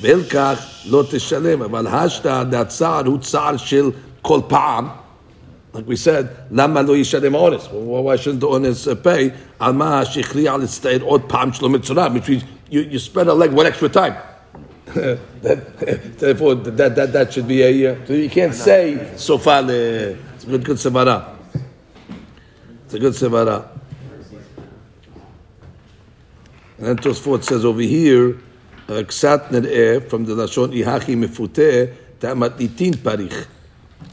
[0.00, 3.90] ולכך לא תשלם, אבל השתא דצער הוא צער של
[4.22, 4.88] כל פעם.
[5.74, 7.62] Like we said, למה לא ישלם עונש?
[7.62, 9.30] Well, why shouldn't the honest uh, pay?
[9.58, 13.52] על מה שהכריע להצטער עוד פעם שלא מצורף, which means you, you spread a leg
[13.52, 14.14] one extra time.
[15.42, 19.62] that, therefore, that, that, that should be a, uh, so you can't say, so far,
[19.62, 19.68] uh,
[20.34, 21.36] it's a good, good sevara.
[22.86, 23.68] It's a good sevara.
[26.78, 28.30] And then Tosfot says over here,
[28.88, 33.46] uh, ksat ner'eh, from the Lashon ihachi mefuteh, ta'matnitin parich.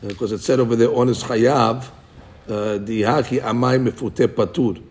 [0.01, 1.85] Because it said over there, honest chayav,
[2.47, 4.81] uh, the ihachi amai mefuteh patur.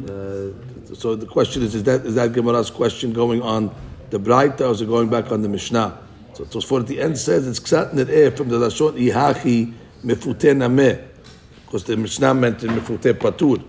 [0.00, 3.74] Uh, so the question is, is that, is that Gemara's question going on
[4.10, 5.98] the Braita or is it going back on the Mishnah?
[6.34, 9.72] So Tosfot at the end says it's ksat ner'eh from the Lashon ihachi
[10.04, 11.04] mefuteh nameh.
[11.64, 13.64] Because the Mishnah mentioned mefuteh patur.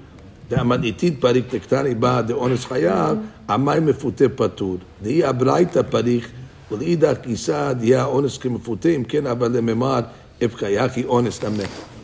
[0.49, 3.17] דאמניתית פריק תקטני בה דאונס חייו,
[3.49, 4.77] עמי מפותה פטור.
[5.03, 6.29] דהי הברייתא פריך,
[6.71, 9.99] ולאידך גיסא דהי האונס כמפותה, אם כן אבל לממר,
[11.08, 11.42] Honest.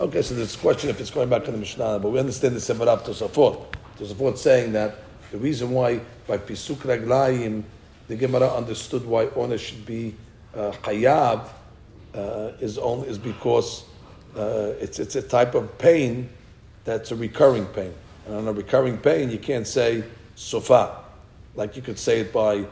[0.00, 2.60] Okay, so this question if it's going back to the Mishnah, but we understand the
[2.60, 3.66] Sefarab Tosafot.
[3.98, 4.96] Tosafot saying that
[5.30, 7.64] the reason why by Pisuk Raglayim
[8.10, 10.16] the Gemara understood why honest should be
[10.56, 13.84] uh, uh, is, only, is because
[14.36, 16.28] uh, it's, it's a type of pain
[16.84, 17.94] that's a recurring pain.
[18.26, 20.02] And on a recurring pain, you can't say
[20.34, 21.04] sofa.
[21.54, 22.64] Like you could say it by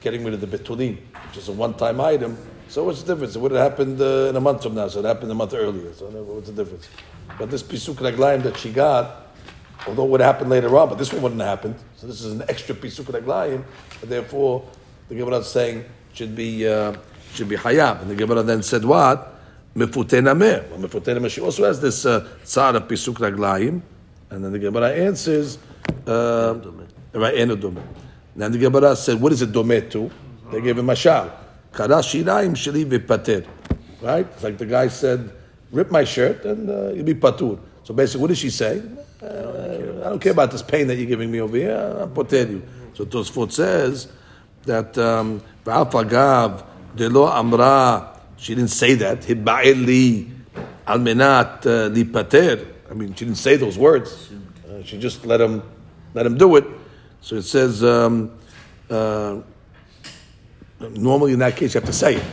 [0.00, 0.96] getting rid of the betulim,
[1.28, 2.38] which is a one time item,
[2.70, 3.34] so what's the difference?
[3.34, 5.54] It would have happened uh, in a month from now, so it happened a month
[5.54, 5.92] earlier.
[5.92, 6.88] So what's the difference?
[7.36, 9.26] But this pisuk raglayim that she got,
[9.88, 11.74] although it would happen later on, but this one wouldn't have happened.
[11.96, 13.64] So this is an extra pisuk raglayim,
[14.02, 14.64] and therefore
[15.08, 16.94] the Gemara is saying should be uh,
[17.34, 18.02] should be hayab.
[18.02, 19.34] And the Gemara then said what?
[19.74, 20.70] Mefuteh nameh.
[20.70, 21.28] Well, mefuteh nameh.
[21.28, 23.82] She also has this uh, tzar of pisuk raglayim,
[24.30, 25.58] and then the Gemara answers
[26.06, 26.54] uh,
[27.14, 27.82] right enodome.
[28.36, 30.08] Then the Gemara said, what is it dome to?
[30.52, 30.94] They gave him a
[34.02, 34.26] Right?
[34.26, 35.32] It's like the guy said,
[35.70, 37.58] rip my shirt and uh, you'll be patur.
[37.84, 38.82] So basically, what does she say?
[39.22, 41.96] Uh, I don't care about this pain that you're giving me over here.
[41.98, 42.62] I'll poter you.
[42.94, 44.08] So Tosfot says
[44.64, 46.64] that um, v'afagav
[46.96, 48.18] delo amra.
[48.36, 49.20] She didn't say that.
[49.20, 50.30] Hiba'el li
[50.86, 51.64] al menat
[51.94, 52.66] li.
[52.90, 54.30] I mean, she didn't say those words.
[54.68, 55.62] Uh, she just let him
[56.14, 56.64] let him do it.
[57.20, 58.32] So it says um,
[58.88, 59.40] uh,
[60.80, 62.24] normally in that case you have to say it.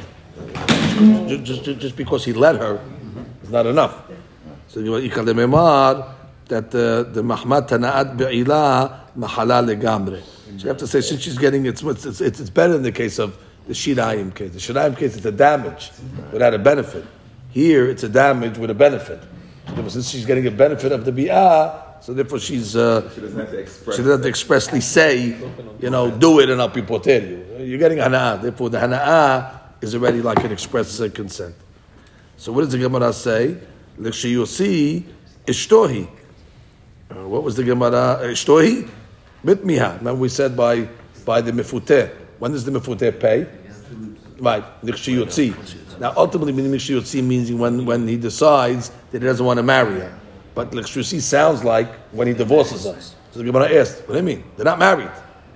[1.27, 2.79] Just, just, just because he let her
[3.43, 4.03] is not enough.
[4.67, 4.91] So you
[6.47, 10.21] that uh, the mahmad tana'at be'ilah mahala legamre.
[10.21, 12.91] So you have to say since she's getting it's it's, it's, it's better in the
[12.91, 13.37] case of
[13.67, 14.53] the shirayim case.
[14.53, 15.91] The shirayim case it's a damage
[16.31, 17.05] without a benefit.
[17.49, 19.21] Here it's a damage with a benefit.
[19.75, 23.39] So since she's getting a benefit of the bi'ah, so therefore she's uh, She doesn't
[23.39, 23.97] have to express.
[23.97, 25.35] she doesn't expressly say,
[25.79, 27.46] you know, do it and I'll be poter you.
[27.68, 28.41] You're getting hana'ah.
[28.41, 31.53] Therefore, the hana'ah is already like an express consent.
[32.38, 33.57] So what does the Gemara say?
[33.97, 35.03] L'shiyusi
[35.45, 36.07] ishtohi.
[37.11, 37.91] Uh, what was the Gemara?
[37.91, 38.89] Uh, Ishtohi?
[39.43, 39.97] Mitmiha.
[39.97, 40.88] Remember we said by
[41.26, 42.09] by the mifuteh.
[42.39, 43.47] When does the mifuteh pay?
[44.39, 44.63] Right.
[44.84, 45.99] L'shiyutzi.
[45.99, 49.99] Now ultimately, meaning l'shiyutzi means when, when he decides that he doesn't want to marry
[49.99, 50.18] her.
[50.55, 53.15] But l'shiyutzi sounds like when he divorces us.
[53.32, 54.43] So the Gemara asked, what do you mean?
[54.55, 55.11] They're not married.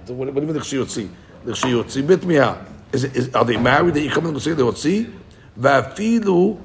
[0.08, 1.10] What, do you mean l'shiyutzi?
[1.45, 2.65] L'shiyutzi mitmiha.
[2.93, 5.13] Is, it- is, are they married that you come and say l'shiyutzi?
[5.61, 6.59] Va'afilu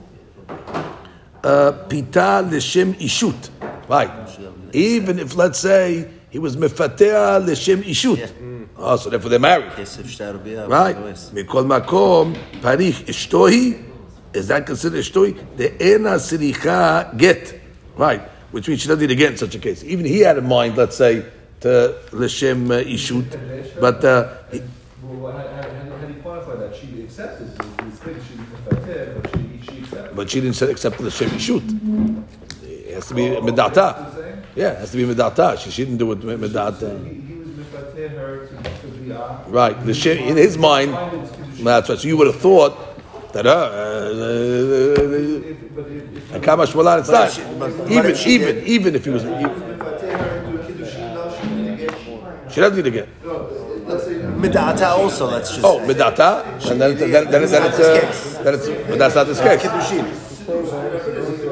[1.44, 3.50] uh, pita l'shem ishut.
[3.88, 4.12] Right.
[4.74, 8.32] Even if, let's say, he was mefatea l'shem ishut.
[8.78, 9.72] Oh, so therefore they're married.
[9.76, 10.68] כסף שטר ביאה.
[10.68, 10.96] Right.
[11.34, 13.74] מכל מקום, פריך אשתו היא,
[14.34, 15.34] is that considered אשתו היא?
[15.56, 17.52] דאינה צריכה גט.
[17.98, 18.22] Right.
[18.52, 19.84] Which means she doesn't need a get in such a case.
[19.84, 21.24] Even he had in mind, let's say,
[21.61, 23.81] to Lishem uh, Ishut.
[23.81, 24.63] But uh, he,
[26.59, 26.77] that?
[26.77, 27.51] She accepted
[30.15, 31.63] but she, didn't accept the Shem Ishut.
[32.63, 34.39] It has to be oh, Medata.
[34.55, 35.59] Yeah, it has to be Medata.
[35.59, 37.23] She, she didn't do it uh, Medata.
[39.49, 40.93] Right, the Shem, in his mind,
[41.61, 41.99] that's right.
[41.99, 42.77] So you would have thought
[43.33, 44.45] that uh, uh, uh, uh,
[44.87, 45.43] uh, uh,
[45.77, 46.51] uh, uh, uh,
[47.57, 47.83] uh,
[49.29, 49.96] uh, uh,
[52.57, 53.23] she doesn't need a get.
[54.41, 58.67] Medata also, let's just Oh, medata, and then, then, then, then, it's, uh, then it's,
[58.89, 59.63] but that's not this case.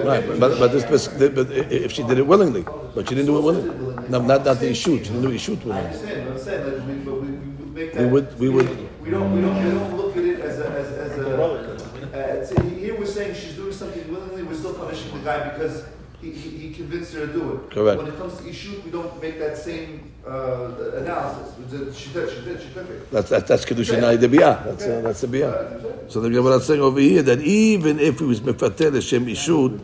[0.03, 3.37] Right, but, but, this, but, but if she did it willingly, but she didn't do
[3.37, 4.09] it willingly.
[4.09, 5.93] No, not, not the issue, she didn't do the issue willingly.
[7.99, 8.71] We would, we would.
[9.03, 11.85] We don't, we don't, we don't look at it as a, as, as a
[12.15, 15.85] uh, here we're saying she's doing something willingly, we're still punishing the guy because
[16.25, 17.71] he, he, he convinced her to do it.
[17.71, 17.99] Correct.
[17.99, 21.97] When it comes to Ishut, we don't make that same, uh, analysis.
[21.99, 23.11] She did, she did, she took it.
[23.11, 24.65] That's that's that's kedusha nai de biyah.
[24.65, 26.11] That's uh, that's a biyah.
[26.11, 29.81] So the Gemara is saying over here that even if he was mefater l'shem ishud,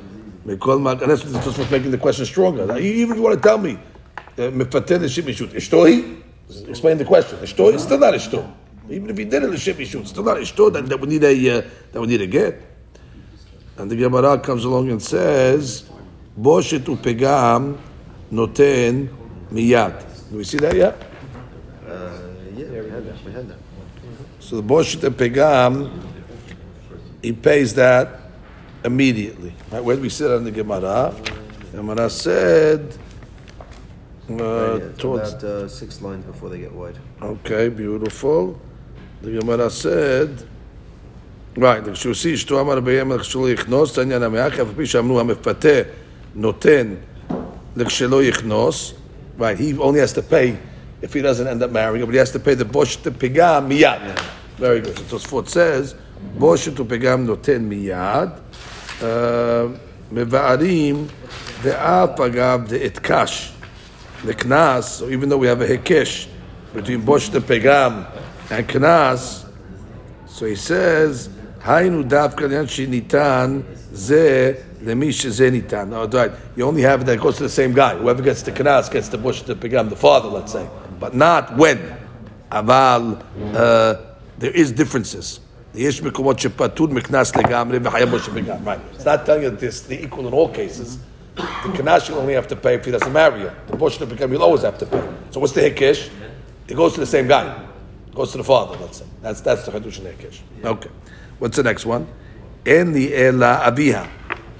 [0.46, 2.64] mekol and that's that's what's making the question stronger.
[2.64, 6.22] Now, even if you want to tell me uh, mefater l'shem ishud, ishtohi,
[6.68, 7.38] explain the question.
[7.38, 8.50] Ishtohi, it's still not ishto.
[8.88, 10.72] Even if he did it l'shem ishud, still not ishto.
[10.72, 11.62] That, that would need a uh,
[11.92, 12.62] that would need a get.
[13.76, 15.88] And the Gemara comes along and says,
[16.39, 17.77] boshet upegam
[18.31, 19.09] noten
[19.51, 20.03] miyad.
[20.31, 20.95] Do we see that yet?
[21.87, 22.09] Uh,
[22.55, 23.25] yeah, we had that.
[23.25, 23.57] We had that.
[24.39, 25.89] So the Boshet and Pegam,
[27.23, 28.19] he pays that
[28.83, 29.53] immediately.
[29.71, 31.15] Right, where do we sit on the Gemara?
[31.71, 32.95] Gemara said,
[34.29, 36.97] uh, Right, yeah, it's towards, about uh, six lines before they get wide.
[37.21, 38.59] okay, beautiful.
[39.23, 40.43] The Gemara said,
[41.57, 45.81] right, כשהוציא אשתו אמר ביים לכשלו יכנוס, זה עניין המאח, אף על פי שאמרו המפתה
[46.35, 46.95] נותן
[47.75, 48.93] לכשלו יכנוס,
[49.37, 50.57] right, he only has to pay
[51.01, 53.99] if he doesn't end up marrying, but he has to pay the בושת פגם מיד.
[54.59, 54.97] Very good.
[54.97, 55.95] So Tosfot says,
[56.37, 58.29] בושת ופגם נותן מיד,
[59.01, 59.03] uh,
[60.11, 61.07] מבארים
[61.63, 63.51] דאף אגב דאתקש.
[64.25, 66.27] the knas, so even though we have a hekesh
[66.73, 68.09] between bosh the pegam
[68.49, 69.45] and knas,
[70.27, 71.29] so he says,
[71.65, 74.53] היינו דווקא לעניין שניתן זה
[74.83, 75.89] למי שזה ניתן.
[75.89, 76.31] No, right.
[76.57, 77.95] You only have it that goes to the same guy.
[77.95, 80.67] Whoever gets the knas gets the bosh the pegam, the father, let's say.
[80.99, 81.79] But not when.
[82.51, 83.15] אבל
[83.53, 83.95] uh,
[84.39, 85.39] there is differences.
[85.75, 88.65] יש מקומות שפטור מקנס לגמרי וחייב bosh pegam.
[88.65, 88.79] Right.
[88.93, 90.97] It's not telling you that it's the equal in all cases.
[91.35, 93.53] The Kanash you'll only have to pay if he doesn't marry her.
[93.67, 95.05] The Bosh become you'll always have to pay.
[95.31, 96.09] So what's the Hikesh?
[96.67, 97.61] It goes to the same guy.
[98.07, 99.05] It goes to the father, let's say.
[99.21, 100.39] That's that's the Hadush and Hikesh.
[100.63, 100.89] Okay.
[101.39, 102.07] What's the next one?
[102.66, 104.06] En li ela aviha.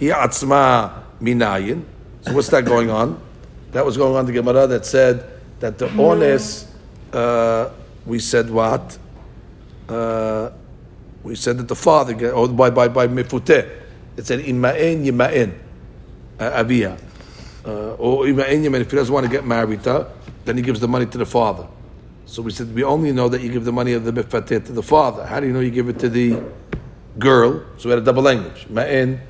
[0.00, 1.82] Hi atzma minayin.
[2.22, 3.20] So what's that going on?
[3.72, 5.24] That was going on the Gemara that said
[5.60, 6.66] that the ones,
[7.12, 7.70] uh,
[8.06, 8.98] we said what?
[9.88, 10.50] Uh,
[11.22, 13.68] we said that the father, get, or by, by, by mifuteh,
[14.16, 15.52] it said ima'en yima'en
[16.38, 16.96] uh, Avia.
[17.64, 20.04] Uh, or if he doesn't want to get married, uh,
[20.44, 21.66] then he gives the money to the father.
[22.24, 24.72] So we said we only know that you give the money of the mifateh to
[24.72, 25.26] the father.
[25.26, 26.40] How do you know you give it to the
[27.18, 27.64] girl?
[27.78, 28.66] So we had a double language.
[28.68, 29.20] Ma'in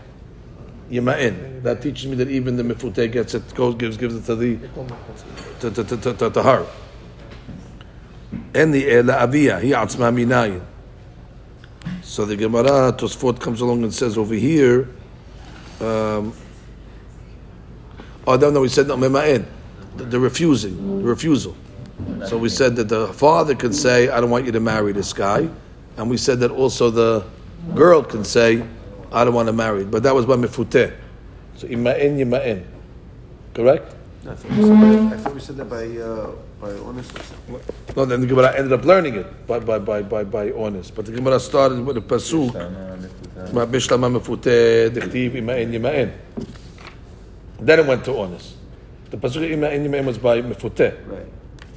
[0.91, 1.63] yima'in.
[1.63, 4.57] That teaches me that even the mifute gets it, goes gives gives it to the
[5.61, 6.67] to to to, to, to, her.
[8.55, 10.63] And the la'aviyah he atzma minayin.
[12.03, 14.89] So the Gemara Tosfot comes along and says over here.
[15.81, 16.35] Um,
[18.27, 21.57] oh no, no, we said no the, the refusing, the refusal.
[22.27, 25.13] So we said that the father can say, "I don't want you to marry this
[25.13, 25.49] guy,"
[25.97, 27.25] and we said that also the
[27.75, 28.65] girl can say,
[29.13, 30.93] "I don't want to marry." But that was by mifuteh.
[31.57, 32.65] So ima'in yima'in,
[33.55, 33.95] correct?
[34.27, 36.31] I thought we said that, I thought we said that by, uh,
[36.61, 37.13] by honest.
[37.97, 40.95] No, then the Gemara ended up learning it by by by by, by honest.
[40.95, 42.53] But the Gemara started with a pasuk.
[43.53, 46.13] Ma bishlama mefuteh dichtiv ima'in yima'in.
[47.61, 48.57] Then it went to honest.
[49.11, 50.95] The pasuk ima'in yima'in was by mefuteh.
[51.07, 51.27] Right.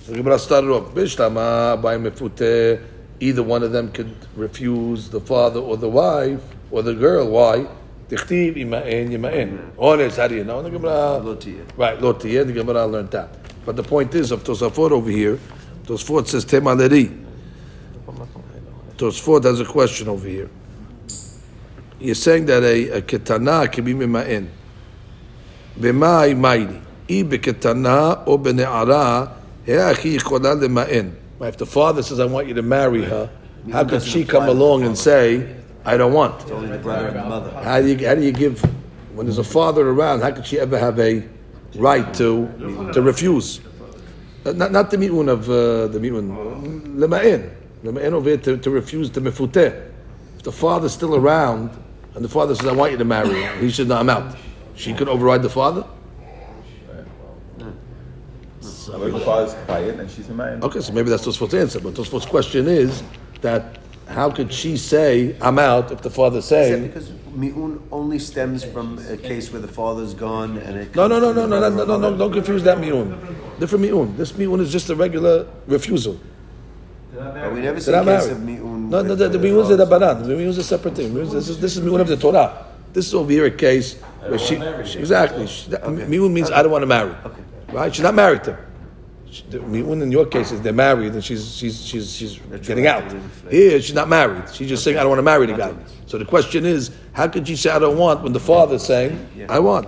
[0.03, 2.81] So the Gemara started off bishlama by mefuteh.
[3.23, 7.29] Either one of them could refuse the father or the wife or the girl.
[7.29, 7.65] Why?
[8.09, 9.73] Dichtiv ima'in yima'in.
[9.77, 10.17] Ones.
[10.17, 10.61] How do you know?
[10.61, 11.21] The Gemara.
[11.77, 13.29] Right, lo tiyeh, the Gemara learned that.
[13.65, 15.39] But the point is, of Tosafot over here,
[15.85, 17.17] Tosafot says temaleri.
[18.97, 20.49] Tosafot has a question over here.
[22.01, 24.49] You're saying that a, a ketana can be mima'in.
[25.79, 26.81] B'mai maili.
[27.09, 29.31] I beketana or b'ne'ara,
[29.65, 31.22] he'achi yichola lema'in.
[31.47, 33.29] If the father says, I want you to marry her,
[33.71, 36.41] how could she come along and say, I don't want?
[36.41, 37.51] It's only the brother and the mother.
[37.63, 38.61] How do you how do you give
[39.13, 40.21] when there's a father around?
[40.21, 41.23] How could she ever have a
[41.75, 43.59] right to to refuse?
[44.45, 47.51] Not not the mi'un of uh, the mi'un lema'in
[47.83, 49.91] lema'in over here to, to refuse the mefuteh.
[50.37, 51.71] If the father's still around
[52.15, 54.35] and the father says, "I want you to marry," her, he said, "No, I'm out."
[54.75, 55.85] She could override the father.
[58.93, 60.61] So if quiet and she's mine.
[60.63, 61.79] Okay, so maybe that's Tosfot's answer.
[61.79, 63.01] But Tosfot's question is
[63.41, 66.87] that how could she say, "I'm out" if the father's Is that saying?
[66.87, 71.19] because mi'un only stems from a case where the father's gone and it No, no,
[71.19, 73.17] no, no, no, no, no, no, no, don't confuse that mi'un.
[73.59, 74.15] Different mi'un.
[74.15, 76.19] This mi'un is just a regular refusal.
[77.15, 78.31] But we never see They're a case married.
[78.37, 78.89] of mi'un.
[78.89, 80.27] No, no, with the, the the mi'un is the father's- rabbanan.
[80.27, 81.13] The mi'un is a separate thing.
[81.15, 82.67] Mi'un This is, this is mi'un of the Torah.
[82.93, 83.95] This is over here a case
[84.27, 87.15] where she, she exactly, she, that, mi'un means I don't want to marry.
[87.71, 87.91] Right?
[87.95, 88.65] She's not married to him.
[89.51, 93.03] Mi'un in your case is they're married and she's, she's, she's, she's getting out.
[93.49, 94.53] Here, she's not married.
[94.53, 95.73] She's just saying, I don't want to marry the guy.
[96.05, 99.47] So the question is, how could she say, I don't want, when the father's saying,
[99.49, 99.87] I want?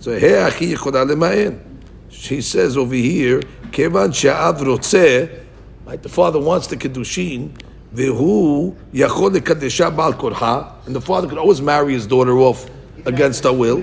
[0.00, 1.60] So here, achi yichoda lema'in.
[2.08, 3.42] She says over here,
[3.72, 5.44] kevan she'av rotzeh,
[5.84, 7.50] right, the father wants the kedushin,
[7.94, 12.68] vehu yachol bal korha, and the father could always marry his daughter off
[13.06, 13.82] against her will.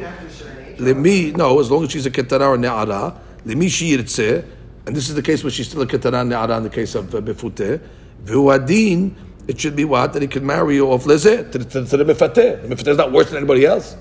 [0.77, 4.45] Lemi, no, as long as she's a ketara or ne'ara, lemi she yirtzeh,
[4.89, 7.13] and this is the case where she's still a ketaran ne'ara in the case of
[7.13, 7.79] uh, mefuteh.
[8.25, 9.13] V'uadin,
[9.47, 10.13] it should be what?
[10.13, 12.63] That he could marry you off lezeh, to, the mefateh.
[12.63, 13.95] The mefateh is not worse than anybody else.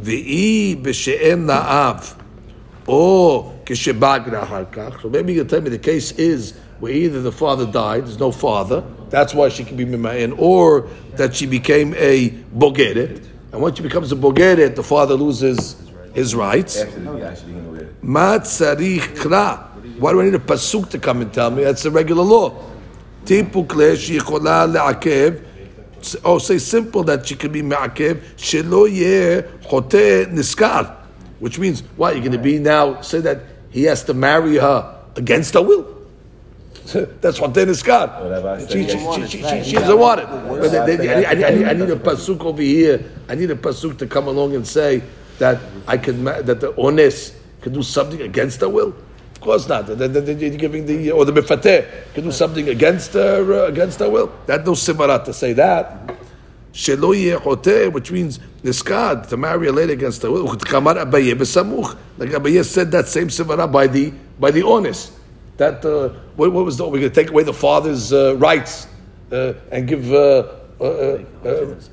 [0.00, 2.18] V'i b'she'em na'av,
[2.86, 5.02] or k'shebagra harkach.
[5.02, 8.32] So maybe you'll tell me the case is where either the father died, there's no
[8.32, 13.28] father, that's why she can be mimayin, or that she became a bogeret.
[13.52, 15.76] And once she becomes a bogeret, the father loses
[16.14, 16.82] his rights.
[18.02, 19.68] Matzarich kra.
[20.02, 21.62] Why do I need a pasuk to come and tell me?
[21.62, 22.60] That's the regular law.
[23.24, 25.44] Tipuk sheyichola le'akev.
[26.24, 28.20] Oh, say simple that she can be me'akev.
[28.36, 30.96] Shelo yeh chote niskar.
[31.38, 34.98] Which means, what, you're going to be now, say that he has to marry her
[35.14, 35.86] against her will?
[37.20, 38.10] That's what then is God.
[38.72, 40.26] She, she, she, she, she, she doesn't want it.
[40.26, 43.08] But they- they- I, need, I, need, I need a pasuk over here.
[43.28, 45.00] I need a pasuk to come along and say
[45.38, 48.96] that I can that the ones can do something against her will.
[49.42, 49.86] Course not.
[49.86, 51.84] Then then- you're giving the or the mefateh
[52.14, 54.30] can do something against her uh, against her will.
[54.46, 56.12] That no simara to say that.
[56.72, 60.44] Which means niskad to marry a lady against her will.
[60.46, 65.10] Like Abaye said that same simara by the by the ones.
[65.56, 68.86] That uh, what, what was the, we're going to take away the father's uh, rights
[69.32, 70.46] uh, and give uh,
[70.80, 71.18] uh,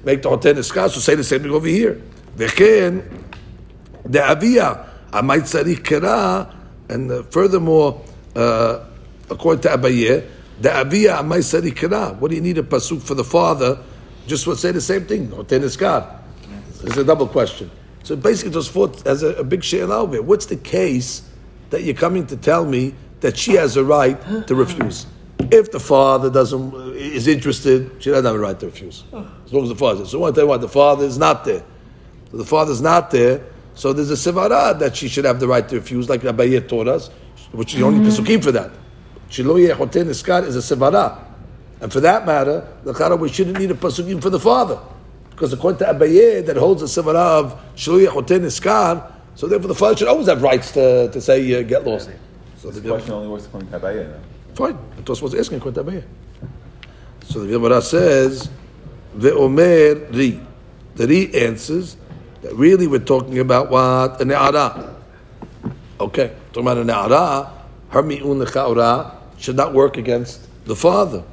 [0.05, 0.91] make the choteh niskad.
[0.91, 1.99] So say the same thing over here.
[2.37, 2.45] The
[4.23, 6.47] avia amay tzarich kera,
[6.89, 8.01] and uh, furthermore,
[8.35, 8.85] uh,
[9.29, 10.27] according to Abaye,
[10.59, 11.39] the avia amay
[11.71, 12.15] kera.
[12.17, 13.79] What do you need a pasuk for the father?
[14.27, 15.27] Just would say the same thing.
[15.29, 16.19] Choteh niskad.
[16.83, 17.69] It's a double question.
[18.03, 20.21] So basically, just fought as a, a big she'el over.
[20.21, 21.23] What's the case
[21.69, 25.05] that you're coming to tell me that she has a right to refuse?
[25.51, 29.03] If the father doesn't is interested, she doesn't have a right to refuse.
[29.13, 30.03] As long as the father.
[30.03, 30.09] is.
[30.09, 31.63] So tell you what the father is not there.
[32.31, 33.43] So the father's not there.
[33.79, 36.89] So there's a sevara that she should have the right to refuse, like Abaye taught
[36.89, 37.07] us,
[37.53, 38.71] which is the only pesukim for that.
[39.29, 41.17] Shelo yeh choteh niskar is a sevara.
[41.79, 44.77] And for that matter, the Chara, we shouldn't need a pasuk even for the father.
[45.29, 49.75] Because according to Abaye, that holds a sivara of Shalui Choten Iskar, so therefore the
[49.75, 52.09] father should always have rights to, to say uh, get lost.
[52.57, 54.19] So This the question only works according to Abaye, though.
[54.55, 54.77] Fine.
[55.05, 56.03] That's was asking according to Abaye.
[57.23, 58.49] So the Gemara says,
[59.15, 60.41] Ve'omer ri.
[60.95, 62.08] The ri answers that
[62.41, 64.21] Really, we're talking about what?
[64.21, 64.95] A ne'ara.
[65.99, 67.51] Okay, talking about a ne'ara,
[67.89, 71.23] her mi'un lechaora should not work against the father.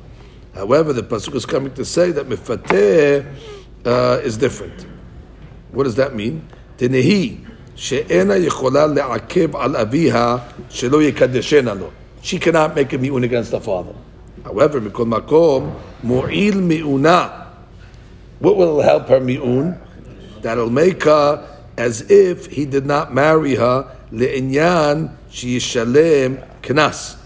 [0.55, 3.25] However, the pasuk is coming to say that mifateh
[3.85, 4.85] uh, is different.
[5.71, 6.49] What does that mean?
[6.77, 7.47] Tenehi
[7.77, 11.93] she'ena yichola le'akev al aviha shelo yekadeshena lo.
[12.21, 13.95] She cannot make a mi'un against the father.
[14.43, 17.47] However, mikol makom mu'il mi'una.
[18.41, 19.86] What will help her mi'un?
[20.47, 21.45] That'll make her
[21.77, 27.17] as if he did not marry her le'inyan sheyishalem knas.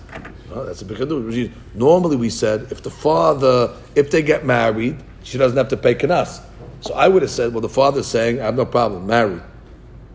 [0.49, 1.53] Well, that's a big adu.
[1.75, 5.95] Normally, we said if the father, if they get married, she doesn't have to pay
[5.97, 6.41] knas.
[6.81, 9.39] So I would have said, well, the father's saying, I have no problem, marry.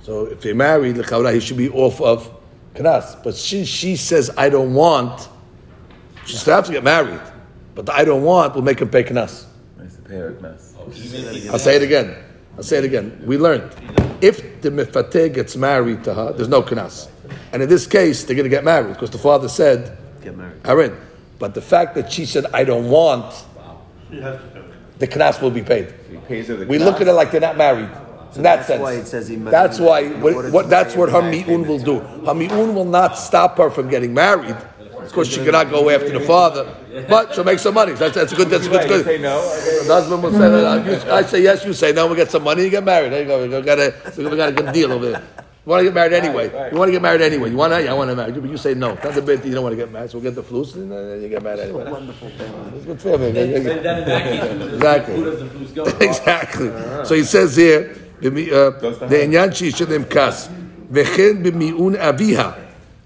[0.01, 2.32] So if they're married, l'chaura, he should be off of
[2.74, 3.24] knas.
[3.24, 5.30] But she, she says, I don't want.
[6.26, 7.22] She still have to get married,
[7.76, 9.45] but the I don't want will make him pay knas.
[9.78, 10.74] Nice to pay her a mess.
[11.51, 12.24] I'll say it again.
[12.58, 13.22] I'll say it again.
[13.26, 13.72] We learned
[14.22, 17.10] if the mifateh gets married to her, there's no knas.
[17.51, 20.62] And in this case, they're going to get married because the father said, Get married.
[20.66, 20.97] Aaron.
[21.39, 23.34] But the fact that she said, I don't want,
[24.10, 24.62] She has to pay.
[24.99, 25.93] the knas will be paid.
[26.10, 27.89] He pays her the We look at it like they're not married.
[28.36, 28.82] In that that's sense.
[28.82, 31.99] why it says he- that's why what, order what- that's what her mi'un will do.
[32.26, 34.58] Her mi'un will not stop her from getting married.
[35.06, 36.66] Of course, she cannot go after the father,
[37.08, 37.93] but she'll make some money.
[37.93, 38.49] That's, that's good.
[38.49, 38.88] That's good.
[38.88, 39.06] good.
[39.06, 39.39] Say no.
[39.86, 41.10] The husband will say uh, that.
[41.10, 41.64] I say yes.
[41.64, 42.08] You say no.
[42.08, 42.64] We get some money.
[42.64, 43.12] You get married.
[43.12, 43.43] There you go.
[43.43, 45.24] We got a we got a good deal over there.
[45.66, 46.47] You want to get married anyway.
[46.47, 46.72] Right, right.
[46.72, 47.49] You want to get married anyway.
[47.49, 47.84] You want to?
[47.84, 48.93] Yeah, I want to marry you, but you say no.
[48.95, 49.43] That's a bit.
[49.43, 51.41] You don't want to get married, so we'll get the flus, and then you get
[51.41, 51.89] married anyway.
[51.89, 52.78] Wonderful family.
[52.78, 53.39] It's a good family.
[53.39, 55.24] exactly.
[55.24, 56.08] exactly.
[56.08, 57.06] exactly.
[57.06, 60.49] So he says here, the uh, inyan she shelim kas
[60.91, 62.64] vechen b'miun aviha.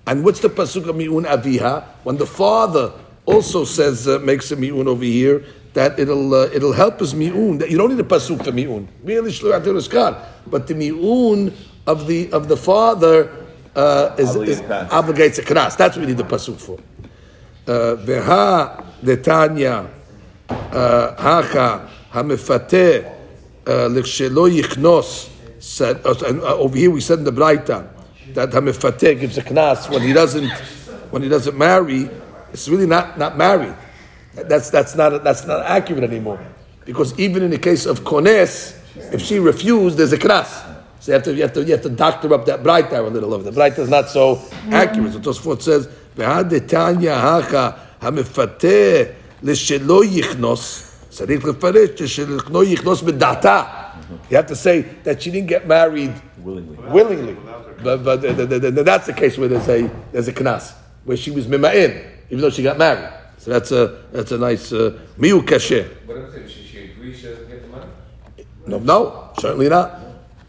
[0.09, 1.83] And what's the pasuk of mi'un aviha?
[2.01, 2.91] When the father
[3.27, 7.59] also says uh, makes a mi'un over here, that it'll uh, it'll help us mi'un.
[7.59, 8.87] That you don't need a pasuk for mi'un.
[9.03, 9.31] Really,
[10.47, 11.53] but the mi'un
[11.85, 13.45] of the of the father
[13.75, 15.77] uh, is, is, obligates a knas.
[15.77, 16.79] That's what we need the pasuk for.
[17.67, 19.91] Uh, veha detanya
[20.49, 25.29] uh, hacha hamefate uh, lichshelo yichnos.
[25.59, 27.98] Said over here we said in the Braita
[28.34, 30.50] that המפתה gives a knas when he doesn't
[31.10, 32.08] when he doesn't marry.
[32.52, 33.74] It's really not not married.
[34.34, 36.40] That's that's not that's not accurate anymore
[36.84, 38.76] because even in the case of kones,
[39.12, 40.50] if she refused, there's a knas.
[41.00, 43.02] So you have to you have to you have to doctor up that Braita a
[43.02, 45.12] little of the Braita is not so accurate.
[45.12, 47.70] So Tosfot says ועד דתניא הכה
[48.00, 49.02] המפתה
[49.42, 53.62] לשלא יכנוס, צריך לפרש שלא יכנוס בדעתה.
[54.30, 56.12] You have to say that she didn't get married
[56.44, 56.76] Willingly.
[56.90, 57.36] willingly.
[57.83, 60.73] But, but the, the, the, that's the case where there's a there's a knas
[61.05, 63.11] where she was mima'in even though she got married.
[63.37, 65.87] So that's a that's a nice uh, miu kasher.
[66.05, 67.87] What if she, she agrees she doesn't get the money?
[68.67, 69.99] No, no, certainly not.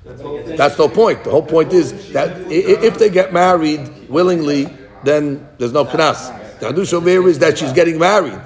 [0.05, 1.25] That's the point.
[1.25, 4.67] The whole point is that if they get married willingly,
[5.05, 6.37] then there's no knas.
[6.59, 8.41] The hadush over here is that she's getting married,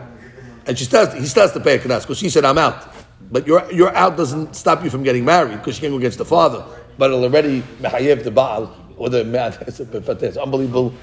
[0.67, 1.15] and she starts.
[1.15, 2.93] He starts to pay a knas because she said, "I'm out."
[3.31, 6.19] But your your out doesn't stop you from getting married because she can't go against
[6.19, 6.65] the father
[6.99, 9.81] but it'll already mechayev the Baal or the Me'ates.
[10.39, 10.95] Unbelievable,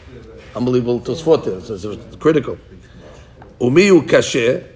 [0.55, 1.77] unbelievable Tosfot there.
[1.77, 2.57] So it's critical.
[3.59, 4.67] Umiu kasher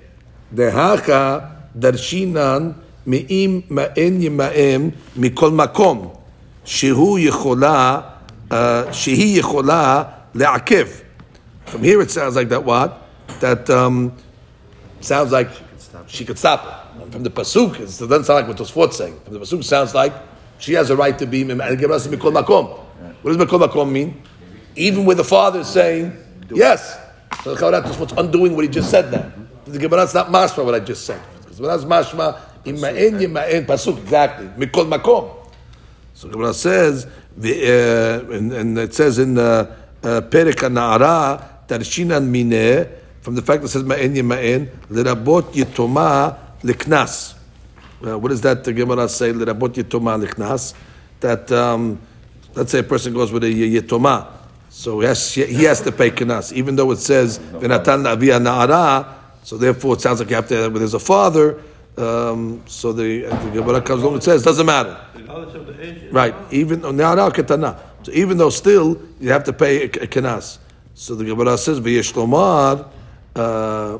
[0.54, 6.18] dehaka darshinan me'im ma'en yima'em mikol makom
[6.64, 8.14] shehu yechola
[8.52, 11.04] uh, shehi yechola le'akev.
[11.66, 13.02] From here it sounds like that what?
[13.40, 14.14] That um,
[15.02, 15.50] sounds like
[16.08, 17.12] she could stop it.
[17.12, 19.20] From the Pasuk, it doesn't sound like what Tosfot saying.
[19.22, 20.14] From the Pasuk sounds like
[20.58, 22.80] she has a right to be and give us mikol makom.
[23.22, 24.22] What does mikol makom mean?
[24.76, 26.16] Even with the father saying
[26.50, 27.00] yes.
[27.44, 29.32] So the Chawarat what's undoing what he just said now.
[29.66, 31.22] The Gemara's not mashma what I just said.
[31.40, 35.32] Because Gemara's mashma ima'en yima'en pasuk exactly mikol makom.
[36.14, 42.30] So Gemara says, the, uh, and, and it says in uh, uh, Perek Na'ara, Tarshinan
[42.32, 47.34] Mineh, from the fact that it says Ma'en Yema'en, Lerabot Yitoma Leknas.
[48.04, 49.32] Uh, what does that the Gemara say?
[49.32, 50.74] Lerabot Yitoma Leknas.
[51.22, 52.00] That, um,
[52.54, 54.28] let's say a person goes with a Yitoma,
[54.70, 59.16] so he has, he has to pay Knas, even though it says Venatan Avia Na'ara,
[59.42, 61.64] so therefore it sounds like you have to, there's a father,
[61.98, 65.00] um, so the, the Gemara comes along and says, doesn't matter.
[65.16, 66.12] Regardless of the age.
[66.12, 66.36] Right.
[66.52, 67.80] Even na'ara ketana.
[68.04, 70.58] So even though still you have to pay a, a kenas.
[70.94, 72.90] So the Gemara says v'yesh lomar.
[73.34, 74.00] Uh,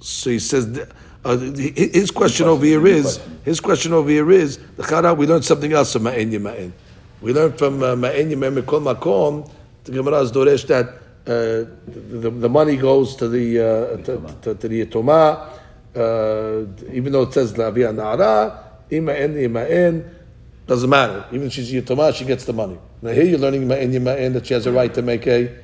[0.00, 0.88] so he says,
[1.28, 5.12] uh, his question over here is his question over here is the chara.
[5.12, 6.72] We learned something else from ma'en yema'en.
[7.20, 9.50] We learned from uh, ma'en yema'en mikol makom.
[9.84, 10.86] The Gemara is doresh that
[11.26, 15.50] uh, the, the money goes to the uh, to, to, to the yitoma,
[15.94, 18.58] uh, even though it says la'avia na'ara,
[18.90, 20.10] ima'en ima'en.
[20.66, 21.26] Doesn't matter.
[21.30, 22.78] Even if she's yitoma, she gets the money.
[23.02, 25.54] Now here you're learning ma'en yema'en that she has a right to make a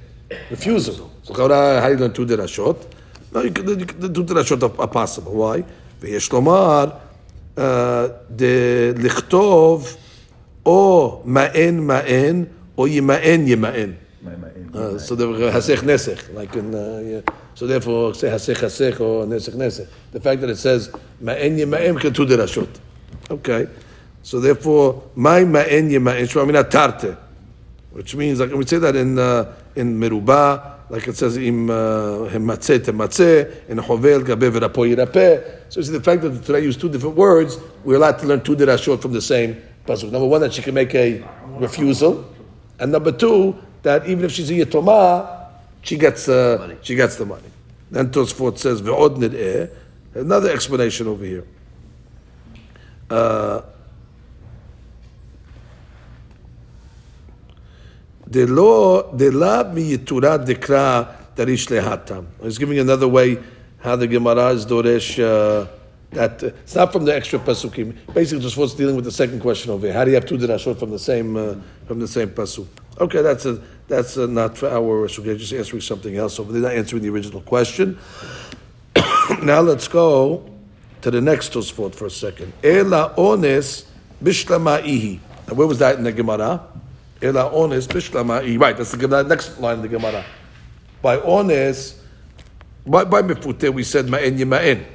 [0.50, 1.10] refusal.
[1.22, 2.93] So chara, how do you learn two derashot?
[3.34, 5.34] No, you can, you can, two derashot are, are possible.
[5.34, 5.63] Why?
[6.01, 6.89] ויש לומר,
[7.57, 7.61] uh,
[8.30, 9.95] de לכתוב
[10.65, 12.43] או מען מען
[12.77, 13.93] או ימען ימען.
[14.71, 17.21] Uh, so the hasech nesech, like in, uh, yeah.
[17.55, 19.88] so therefore say hasech hasech or nesech nesech.
[20.11, 20.89] The fact that it says
[21.23, 22.69] ma'en yema'em can two derashot.
[23.31, 23.67] Okay,
[24.21, 27.17] so therefore my ma'en yema'en shramina tarte,
[27.91, 32.78] which means like we say that in uh, in meruba, like it says im hematzeh
[32.78, 35.68] tematzeh in hovel gabe v'rapo yirapeh.
[35.68, 38.42] So you see the fact that today use two different words, we're allowed to learn
[38.42, 40.12] two derashot from the same pasuk.
[40.12, 41.24] Number one, that she can make a
[41.58, 42.32] refusal,
[42.78, 45.48] and number two, that even if she's a yitoma,
[45.82, 47.50] she gets uh, she gets the money.
[47.90, 49.70] Then Tosfot says ve'od nid'eh.
[50.14, 51.44] Another explanation over here.
[53.10, 53.62] Uh,
[58.13, 58.13] the law, the la miyitura dekra darish lehatam.
[58.30, 58.48] He's
[62.59, 63.38] giving another way
[63.78, 65.18] how the Gemara is doresh.
[65.22, 65.66] Uh,
[66.14, 67.94] that uh, it's not from the extra pasukim.
[68.14, 69.94] Basically, just what's dealing with the second question over here.
[69.94, 71.56] How do you have two dirashot from the same uh,
[71.86, 72.66] from the same pasuk?
[72.98, 75.38] Okay, that's a that's a, not for our suggestion.
[75.38, 77.98] Just answering something else over there, not answering the original question.
[79.42, 80.48] now let's go
[81.02, 82.52] to the next Tosfot for a second.
[82.62, 83.84] Ela ones
[84.22, 85.18] bishlama'ihi.
[85.48, 86.62] Now, where was that in the Gemara?
[87.23, 88.59] Ela ones bishlama'ihi.
[88.59, 90.23] Right, that's the Gemara, next line of the Gemara.
[91.01, 92.01] By ones,
[92.85, 94.85] by, by mefute, we said ma'en yima'en.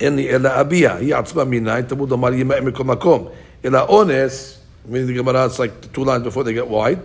[0.00, 3.28] אין לי אלא אביה, היא עצמה מניין, תמוד אמר ימאה מכל מקום.
[3.64, 4.58] אלא אונס,
[4.88, 6.98] meaning the Gemara, it's like the two lines before they get wide,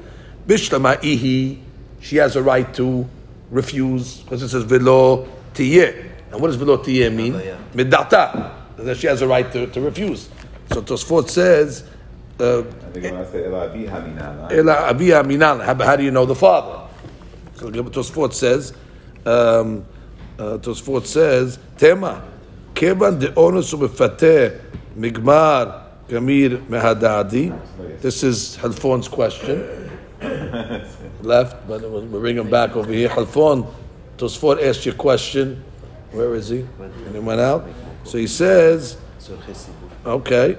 [0.47, 1.55] בשלמה איהי,
[2.01, 3.05] she has a right to
[3.51, 5.91] refuse, because it says ולא תהיה.
[6.31, 7.33] And what does ולא תהיה mean?
[7.75, 8.51] מדעתה.
[8.77, 10.29] That she has a right to, to refuse.
[10.71, 11.83] So Tosfot says,
[12.40, 12.62] uh,
[15.84, 16.88] how do you know the father?
[17.54, 18.72] So the Tosfot says,
[19.26, 19.84] um,
[20.38, 22.22] uh, Tosfot says, Tema,
[22.74, 24.60] Kevan de onus ubefate
[24.96, 27.52] migmar gamir mehadadi.
[28.00, 29.90] This is Halfon's question.
[31.22, 33.08] Left, but we bring him back over here.
[33.08, 33.66] Halfon,
[34.16, 35.64] Tosfot asked your question.
[36.12, 36.60] Where is he?
[36.78, 37.66] And he went out.
[38.04, 38.96] So he says,
[40.06, 40.56] okay.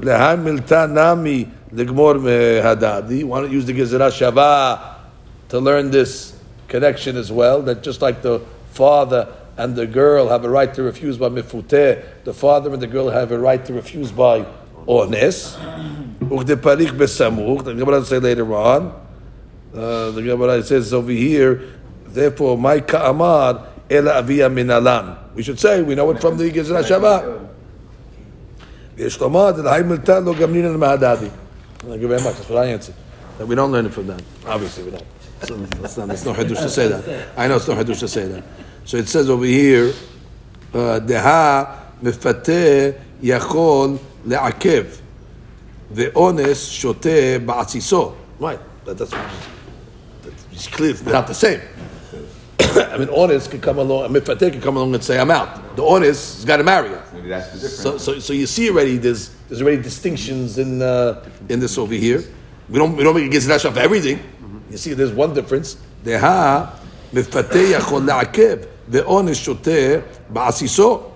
[0.00, 2.18] Lehan milta nami legmor
[2.62, 3.22] hadadi.
[3.24, 4.96] Why don't use the gezerah shava
[5.50, 7.60] to learn this connection as well?
[7.62, 8.40] That just like the
[8.70, 9.28] father
[9.58, 13.10] and the girl have a right to refuse by mifuteh, the father and the girl
[13.10, 14.46] have a right to refuse by
[14.86, 15.56] ones.
[16.20, 17.64] Besamuch.
[17.64, 18.94] The Gemara say later on.
[19.74, 21.74] Uh, the Gemara says over here.
[22.06, 25.34] Therefore, my ka'amar ela avia minalan.
[25.34, 27.49] We should say we know it from the gezerah shava.
[29.20, 30.20] לומר זה להי מלטה
[30.76, 31.26] מהדדי.
[31.88, 32.36] Thank you very much.
[33.38, 34.20] That we don't learn it from them.
[34.46, 35.04] Obviously, we don't.
[35.44, 37.28] So not, no to say that.
[37.38, 38.44] I know it's no hadush to say that.
[38.84, 39.94] So it says over here,
[40.74, 41.66] uh, Deha
[42.02, 42.90] מפתה
[43.22, 43.98] יכול
[45.94, 47.06] The ones shote
[47.46, 48.12] בעציסו.
[48.38, 49.10] Right, that, that's,
[50.52, 50.90] that's clear.
[50.90, 51.60] It's not the same.
[52.76, 55.76] I mean, ones could come along, a mifater could come along and say, I'm out.
[55.76, 57.02] The ones has got to marry her.
[57.12, 57.82] Maybe that's the difference.
[57.82, 61.94] So, so, so you see already, there's, there's already distinctions in, uh, in this over
[61.94, 62.22] here.
[62.68, 64.20] We don't, we don't make a Gizrasha for everything.
[64.70, 65.76] You see, there's one difference.
[66.04, 66.72] Deha,
[67.12, 71.10] mifater yachol la'akev, ones shoteh ba'asiso.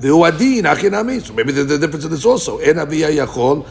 [0.00, 2.58] The uadin הכי So maybe there's a difference in this also.
[2.58, 3.62] אין אביה יכול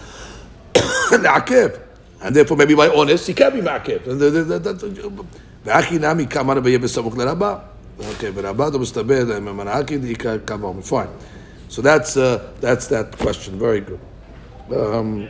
[1.11, 1.69] לעכב.
[2.22, 4.06] And therefore, maybe by ones, he can be מעכב.
[5.64, 7.59] והכי נמי כמה רבי בסמוך לרבה.
[8.01, 11.09] Okay, ורבה דו מסתבר ממנהקי דאיכא קבע fine.
[11.68, 13.59] So that's uh, that's that question.
[13.59, 14.01] Very good.
[14.70, 15.28] Um,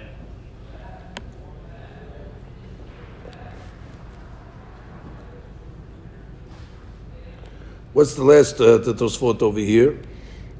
[7.92, 9.94] what's the last uh, the Tosfot over here?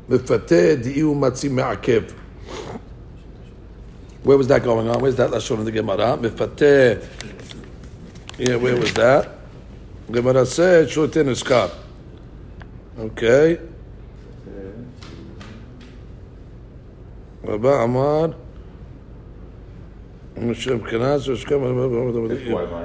[0.08, 2.02] מפתה דאי ומצי מעכב.
[4.24, 5.00] Where was that going on?
[5.00, 6.16] Where's that lashon in the Gemara?
[6.16, 6.94] מפתה.
[8.38, 9.36] Yeah, where was that?
[10.11, 11.73] Gemara said, Shlutin is cup.
[12.99, 13.59] Okay.
[17.43, 18.35] Rabbi Amar,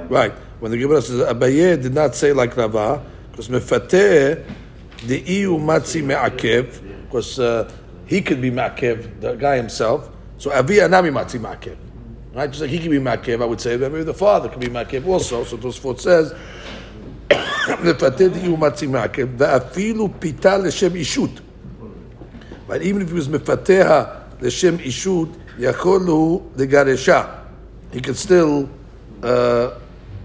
[0.09, 0.33] Right.
[0.59, 4.43] When the Gemara says Abaye did not say like Rava, because Mefateh,
[5.05, 7.71] the Iu Matzi Me'akev, because uh,
[8.05, 10.09] he could be Ma'akev, the guy himself.
[10.37, 11.77] So Avia Anami Matzi Ma'akev.
[12.33, 12.49] Right?
[12.49, 14.67] Just like he could be Ma'akev, I would say, that maybe the father could be
[14.67, 15.43] Ma'akev also.
[15.43, 16.33] So Tosfot says,
[17.84, 21.30] לפתד איום מצי מעכב, ואפילו פיתה לשם אישות.
[22.68, 24.04] But even if he was מפתח
[24.42, 25.28] לשם אישות,
[25.58, 27.24] יכול הוא לגרשה.
[27.92, 28.66] He could still
[29.22, 29.26] uh,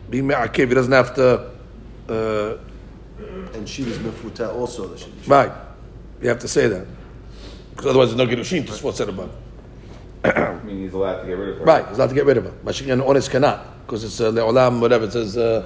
[0.09, 1.39] be מעכב, he doesn't have to...
[2.09, 2.57] Uh,
[3.53, 4.87] And she was mefuta also.
[4.87, 5.51] the she- right,
[6.21, 6.85] you have to say that.
[7.71, 9.31] Because otherwise there's no Gerushin, Tosfot said above.
[10.23, 11.65] I mean, he's allowed to get rid of her.
[11.65, 12.53] Right, he's allowed to get rid of her.
[12.65, 15.36] Mashiach honest cannot, because it's uh, le'olam, whatever, it says...
[15.36, 15.62] Uh,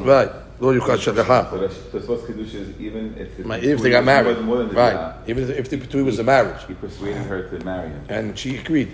[0.00, 0.30] right,
[0.60, 1.50] lo yuchad shagaha.
[1.50, 4.58] So that's the first kiddush is even if the My- If they got married, more
[4.58, 4.94] than the right?
[4.94, 8.04] Diyah, Even if the Pitui was a marriage, he persuaded her to marry him.
[8.08, 8.92] and she agreed.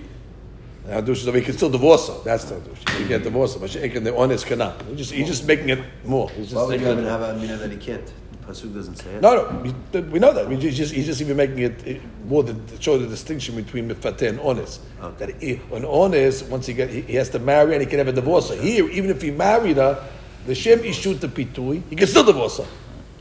[0.88, 2.16] Now, Hadush is he can still divorce her.
[2.24, 2.98] That's the Hadush.
[2.98, 4.02] He can divorce her, but she can.
[4.02, 4.80] The ones cannot.
[4.82, 6.30] He just he's just making it more.
[6.30, 7.08] He's Why just would making you even it.
[7.10, 8.10] have a mina that he can't?
[8.46, 9.22] Pasuk doesn't say it.
[9.22, 10.48] No, no, we, we know that.
[10.48, 13.88] We just, just he's just even making it it more to show the distinction between
[13.88, 14.80] mifate and ones.
[15.18, 17.98] That he, an ones, once he get, he, he has to marry and he can
[17.98, 18.56] have a divorce her.
[18.56, 20.06] Here, even if he married her,
[20.46, 22.66] the shem ishut the pitui, he can still divorce her.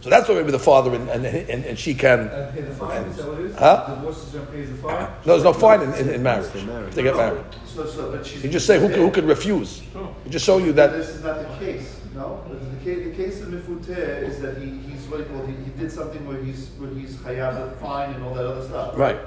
[0.02, 2.22] So that's why maybe the father and and, and, and she can.
[2.22, 3.56] And pay the fine, is that what it is?
[3.58, 3.96] Huh?
[3.96, 5.08] Divorce is gonna pay the fine?
[5.26, 6.50] No, there's no fine in, in, in marriage.
[6.56, 7.44] If they get married.
[7.66, 8.44] So, so, but she's.
[8.44, 9.82] You just say who can, who can refuse.
[9.94, 10.91] You just show you that.
[10.94, 12.41] This is not the case, no?
[12.50, 16.26] The case, the case of Mifuteh is that he, he's what he he, did something
[16.27, 18.98] where he's, where he's chayav a fine and all that other stuff.
[18.98, 19.19] Right.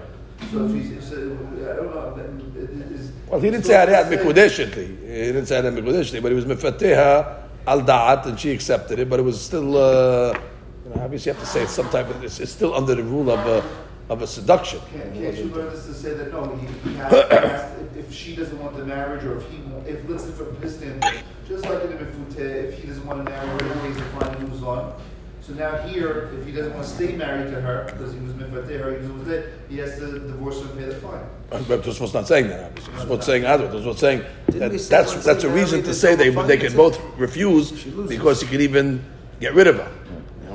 [0.50, 3.12] So if he's, so, I don't know, then is.
[3.28, 5.00] Well, he didn't say mikudeshitli.
[5.00, 8.98] He didn't say I had mikudeshitli, but he was mefateha al da'at, and she accepted
[8.98, 9.08] it.
[9.08, 10.38] But it was still, uh,
[10.84, 12.22] you know, obviously you have to say it's some type of.
[12.24, 13.64] It's, it's still under the rule of a
[14.08, 14.80] of a seduction.
[14.92, 18.12] Can't, can't you learn this to say that no, he, he has, he if, if
[18.12, 21.64] she doesn't want the marriage, or if he, if let's say from his standpoint, just
[21.64, 24.34] like in the Mifuteh, if he doesn't want to marry her, he pays the fine
[24.34, 25.00] and moves on.
[25.42, 28.32] So now here, if he doesn't want to stay married to her because he was
[28.34, 31.24] Mifuteh her, he was it, he has to divorce her and pay the fine.
[31.50, 32.66] But Tosfot's not saying that.
[32.66, 33.66] Obviously, Tosfot's saying other.
[33.66, 36.68] Tosfot's saying Didn't we that say that's that's a reason to say no they they
[36.68, 37.72] can both refuse
[38.08, 39.04] because he can even
[39.40, 39.92] get rid of her.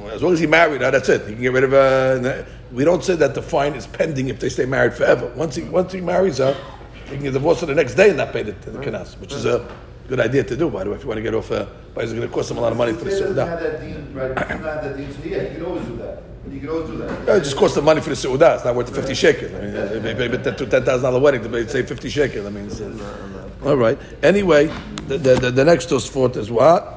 [0.10, 1.28] As long as he married her, that's it.
[1.28, 2.48] He can get rid of her.
[2.72, 5.28] We don't say that the fine is pending if they stay married forever.
[5.36, 6.56] Once he once he marries her,
[7.04, 9.34] he can get divorced her the next day and not pay the, the kanas, which
[9.34, 9.70] is a
[10.08, 10.70] good idea to do.
[10.70, 12.52] By the way, if you want to get off, uh, but it's going to cost
[12.52, 14.14] him a lot of money for the Mifuteh doesn't have seudah.
[14.14, 14.36] that right?
[14.36, 16.24] That yeah, can always do that.
[16.52, 17.28] He can always do that.
[17.28, 18.56] Yeah, it just costs the money for the seudah.
[18.56, 19.50] It's not worth the fifty shekel.
[19.56, 22.48] I mean, they pay ten thousand dollar wedding to say fifty shekel.
[22.48, 23.98] I mean, uh, all right.
[24.24, 24.68] Anyway,
[25.08, 26.94] the the, the, the next Tosfot is what?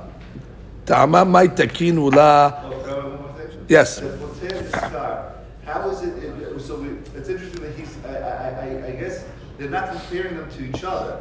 [0.86, 2.62] Ta'ama mai takin ula.
[2.64, 3.66] Oh, one more thing?
[3.68, 4.00] Yes.
[4.00, 5.32] The Poter and the Star,
[5.64, 9.24] how is it, it- so we, it's interesting that he's, I, I, I, I guess,
[9.56, 11.19] they're not comparing them to each other.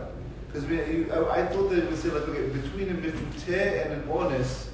[0.65, 4.69] Because I, I thought they would say like, okay, between a Mifuteh and an ones,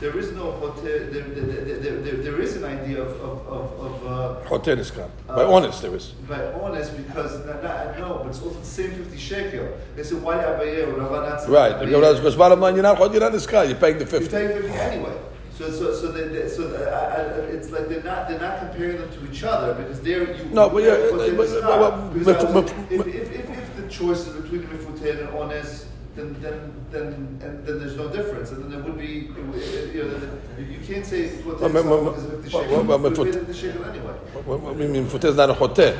[0.00, 3.46] there is no Poter, there, there, there, there, there, there is an idea of, of,
[3.46, 5.10] of, of, uh, is gone.
[5.28, 6.08] Uh, by ones, there is.
[6.28, 9.68] by ones, because, not, not, no, but it's also the same 50 shekel.
[9.96, 11.78] They say why Abaye or Rava not Right.
[11.78, 11.86] The?
[11.86, 13.64] Gemara goes, bottom line, you're not you're not this guy.
[13.64, 15.16] You're paying the fifty You're paying fifty anyway.
[15.56, 17.20] So, so, so, they, they, so the, I, I,
[17.54, 20.46] it's like they're not they're not comparing them to each other because they're you.
[20.46, 21.78] No, but yeah, they're but- they're but- not.
[21.78, 23.63] but- Because but- I was but- like,
[24.00, 27.06] if, if the between Mifuteh and ones, then then then
[27.42, 30.20] and then there's no difference, and then there would be it you know
[30.58, 32.84] you can't say Mifuteh Well, but- but- because of shekel.
[32.84, 34.14] but- but- You pay anyway.
[34.44, 35.06] What what do you mean?
[35.08, 35.94] Hotel is not a hotel.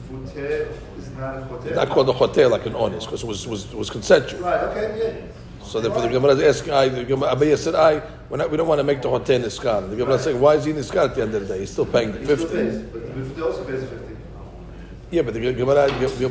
[0.00, 1.74] Is not a hotel.
[1.74, 4.40] Not called a hotel like an ones because it was was was consensual.
[4.42, 4.62] Right.
[4.64, 4.98] Okay.
[4.98, 5.66] Yeah.
[5.70, 8.56] So therefore, the Gemara is asking, I, the Gemara, Abaye said, I, we're not, we
[8.56, 9.88] don't want to make the hotel niskar.
[9.88, 11.60] The Gemara is saying, why is he niskar at the end of the day?
[11.60, 14.16] He's still paying the He still pays, but the also pays fifty.
[15.10, 15.88] Yeah, but the Gemara,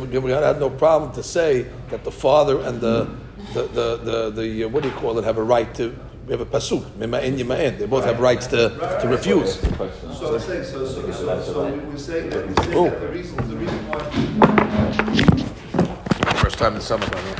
[0.07, 3.09] Gemara had no problem to say that the father and the,
[3.53, 5.93] the, the, the, the, uh, what do you call it, have a right to,
[6.25, 7.77] we have a pasuk, mima'in yima'in.
[7.77, 8.69] They both have rights to,
[9.01, 9.55] to refuse.
[9.59, 12.89] So I'm saying, so, so, so, so we- we're saying that, we're saying Oh.
[12.89, 13.99] that the reason, the reason why.
[16.35, 17.35] First time in summer, by the way.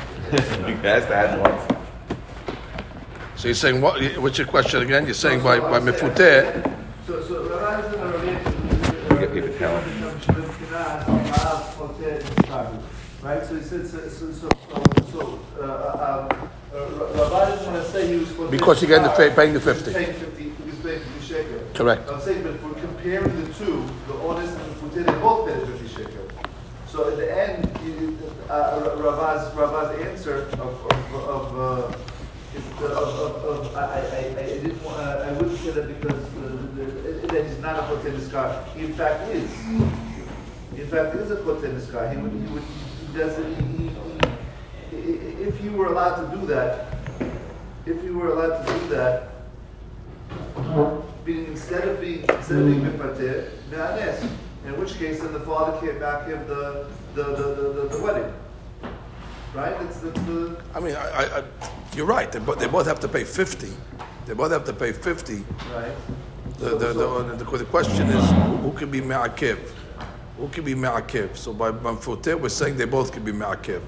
[0.81, 1.73] That's the had once.
[3.37, 5.05] So you're saying, what, what's your question again?
[5.05, 6.63] You're saying by, by mefuteh,
[7.07, 8.58] So, so,
[9.29, 9.69] Rabbi is in a
[10.05, 10.27] related.
[11.99, 12.81] get people talent.
[13.21, 14.49] Right, so he said, so, so, so,
[15.11, 18.31] so, uh, uh, uh, Rabbi doesn't want to say he was.
[18.31, 19.85] for- Because you're getting the pay- paying the 50.
[19.85, 21.59] He's paying fifty, he was paying fifty shekel.
[21.75, 22.09] Correct.
[22.09, 25.47] I'm saying, but if we're comparing the two, the ones and the futir, they both
[25.47, 26.27] pay the fifty shekel.
[26.87, 27.67] So at the end,
[28.49, 31.97] uh, Rava's, Rava's answer of, of, of, uh,
[32.55, 35.71] is, uh, of, of, of, I, I, I I didn't want, uh, I wouldn't say
[35.71, 36.58] that because, uh,
[37.29, 38.65] that he's not a Koten Niskar.
[38.73, 39.51] He in fact is.
[40.77, 42.13] In fact he is a Koten Niskar.
[42.13, 43.55] He would, he would, he doesn't,
[44.91, 46.97] he, he, he, if you were allowed to do that,
[47.85, 49.29] if you were allowed to do that,
[51.25, 54.23] Meaning instead of being instead of being mifater, me'anes.
[54.65, 58.33] In which case, then the father can't back him the the, the, the, the, wedding.
[59.53, 59.79] Right?
[59.79, 61.43] That's, that's the I mean, I, I, I,
[61.95, 62.31] you're right.
[62.31, 63.71] They, both they both have to pay fifty.
[64.25, 65.43] They both have to pay fifty.
[65.73, 65.91] right.
[66.59, 68.31] The, the, the, the, the question is,
[68.61, 69.59] who, can be me'akev?
[70.37, 71.37] Who can be me'akev?
[71.37, 73.81] So by Manfuteh, we're saying they both can be me'akev.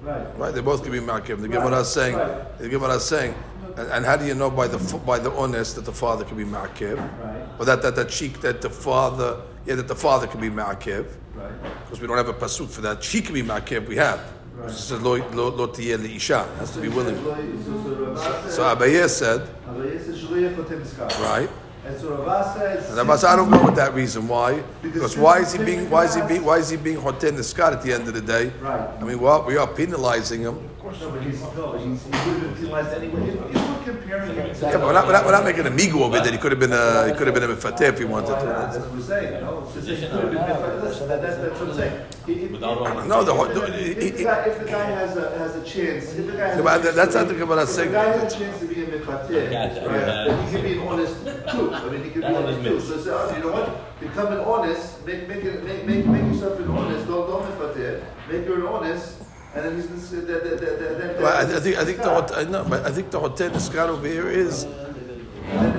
[0.00, 0.38] Right.
[0.38, 0.54] Right?
[0.54, 1.42] They both can be me'akev.
[1.42, 2.16] The Gemara is saying,
[2.58, 3.34] the Gemara is saying,
[3.76, 6.38] and, and how do you know by the by the ones that the father can
[6.38, 6.96] be me'akev?
[6.96, 7.46] Right.
[7.58, 11.06] Or that that that sheik that the father, yeah, that the father can be me'akev.
[11.34, 11.52] Right.
[11.84, 13.04] Because we don't have a pasuk for that.
[13.04, 13.86] She can be me'akev.
[13.86, 14.20] We have.
[14.64, 16.46] It says lo lo lo tiyeh li'isha.
[16.58, 17.16] Has to be willing.
[17.16, 20.82] So, so, so Rava So Abaye said, Abaye says, "Shliach kotem
[21.22, 21.48] right.
[21.86, 24.26] And so Rava says, And Abbas, I don't go with that reason.
[24.28, 24.60] Why?
[24.82, 26.96] Because Because why is he being why is he Pinchas- being why is he being
[26.98, 28.50] hoten niskat at the end of the day?
[28.60, 28.80] Right.
[29.00, 30.58] I mean, well, we are penalizing him.
[30.82, 33.28] No, but he's, no, but he's, he would have been penalized anyway.
[33.28, 35.66] If, if we're comparing him to Yeah, but we're not, we're not, we're not making
[35.66, 37.54] a migu of it that he could have been a he could have been a
[37.54, 38.46] mifateh if he wanted to.
[38.46, 39.68] That's what we're saying, you know?
[39.72, 42.06] Since he could have been miffed- listen, that, that's, that's what I'm saying.
[42.28, 45.38] He- he- No, the whole- if, he- if, the guy, if the guy has a,
[45.38, 47.38] has a chance, if the guy has Yeah, a chance that's to not be- the
[47.40, 47.88] Gemara if saying.
[47.92, 50.24] the guy has a chance to be a mifateh, right, Yeah.
[50.28, 51.10] then he can be an ones
[51.52, 51.72] too.
[51.72, 52.80] I mean, he can be ones too.
[52.80, 54.00] So say, oh, you know what?
[54.00, 58.02] Become an ones, make, make, it, make, make, make yourself an ones, don't, don't mifateh,
[58.30, 59.16] make you an ones,
[59.54, 61.76] and then he's going to say that, that, that, that, that, Well, I, I think
[61.78, 64.66] I think the hot- I know, but I think the hotel niskat over here is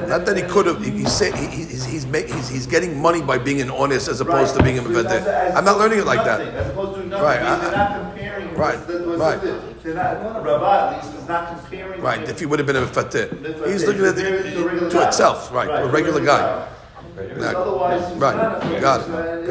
[0.08, 0.84] not that he could have.
[0.84, 4.08] He, he said he, he's he's, ma- he's he's getting money by being an ones
[4.08, 4.82] as opposed to being a
[5.28, 6.56] as- I'm not learning it like nothing, that.
[6.56, 7.26] As opposed to nothing.
[7.26, 8.54] Right, I- comparing.
[8.56, 9.44] Right, the- the- right.
[9.86, 12.02] Not, Rava least is not comparing.
[12.02, 14.90] Right, if he would have been a Mifateh, he's looking at it to a regular
[14.90, 15.08] to guy.
[15.08, 15.70] itself, right?
[15.84, 16.68] A regular guy.
[17.16, 18.36] Right.
[18.36, 19.48] not a- Got it.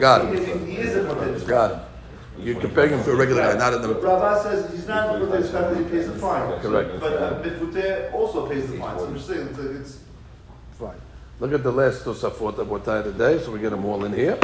[0.00, 1.46] Got it.
[1.46, 1.89] Got it.
[2.42, 5.26] You're comparing him to a regular guy, not a But Rava says he's not a
[5.26, 6.60] potential because he pays the fine.
[6.60, 7.00] Correct.
[7.00, 8.98] But uh, Mifuteh also pays the fine.
[8.98, 9.98] So I'm just saying, it's, it's
[10.78, 10.96] Fine.
[11.40, 14.12] Look at the last Tosafot of what time today, so we get them all in
[14.14, 14.38] here.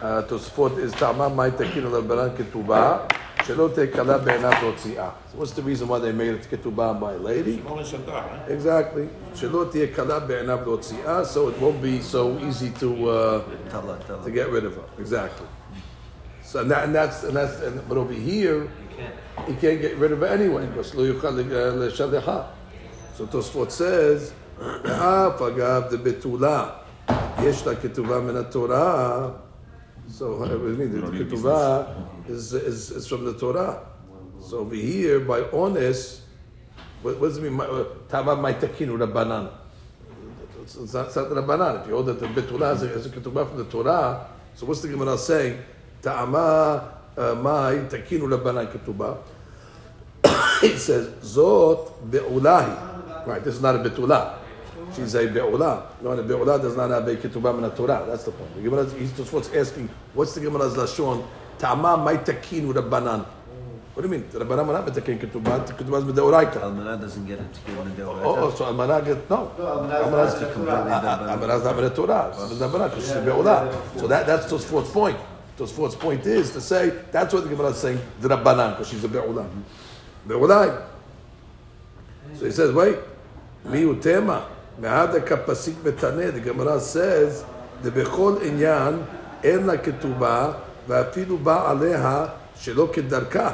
[0.00, 3.08] Uh, Tosafot is Ta'ama Mai Takin Al-Baran Ketubah,
[3.38, 5.12] Shelo Tekala Be'enat Otzi'ah.
[5.30, 7.62] So what's the reason why they made it Ketubah by a lady?
[8.48, 9.08] Exactly.
[9.34, 14.64] Shelo Tekala Be'enat Otzi'ah, so it won't be so easy to, uh, to get rid
[14.64, 14.84] of her.
[14.98, 15.46] Exactly.
[16.54, 19.60] So and, that, and that's and that's and, but over here, he can't.
[19.60, 22.46] can't get rid of it anyway because lo yuchal uh,
[23.16, 24.32] So Tosfot says,
[24.62, 26.78] ah, "Af the betula,
[27.42, 29.34] yesh la ketuvah min Torah."
[30.06, 33.88] So uh, I mean, the ketuvah is, is is from the Torah.
[34.40, 36.22] So over here, by ones,
[37.02, 37.60] what, what does it mean?
[37.60, 39.50] Uh, tava maitakinu rabbanan.
[40.62, 41.80] It's not, it's not rabbanan.
[41.82, 44.86] If you hold that the betula is a ketuvah from the Torah, so what's the
[44.86, 45.58] Gemara saying?
[46.04, 46.84] Ta'ama
[47.16, 49.16] uh, mai takinu Rabbanan ketubah.
[50.62, 53.26] It says Zot be'ulahi.
[53.26, 54.36] Right, this is not a Betula.
[54.94, 55.82] She's a be'ula.
[56.02, 58.04] No, a be'ula does not have a ketubah min Torah.
[58.06, 58.54] That's the point.
[58.54, 61.24] The Gemara, he's just what's asking, what's the Gemara's lashon?
[61.58, 63.24] Ta'ama mai takinu Rabbanan.
[63.94, 64.24] What do you mean?
[64.28, 65.66] Rabbanan not metakin ketubah.
[65.66, 66.60] Ketubah is be'oraita.
[66.60, 69.52] Almanah doesn't get it to give him the Oh, oh, so Almanah get no.
[69.58, 72.28] Almanah is not is Almanah is not in the Torah.
[72.34, 73.98] It's the Almanah because she's be'olah.
[73.98, 75.16] So that that's fourth point.
[75.57, 79.03] Tosfot's point is to say that's what the Gemara is saying the Rabbanan because she's
[79.03, 79.49] a be'olah.
[80.27, 80.85] Be'olah.
[82.35, 82.97] So he says, wait,
[83.65, 84.45] mi utema
[84.77, 86.33] me'ada kapasik betaneh.
[86.33, 87.43] The Gemara says
[87.81, 89.05] the bechol inyan
[89.43, 92.25] en la ketubah ואפילו בא עליה
[92.55, 93.53] שלא כדרכה.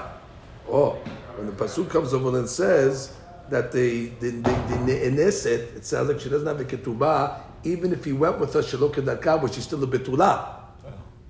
[0.70, 0.96] Oh,
[1.38, 3.12] when the pasuk comes over and says
[3.50, 7.92] that the the the, the ne'eneset, it sounds like she doesn't have a ketubah, even
[7.92, 10.59] if he went with her shelo kedarka, but she's still a betula.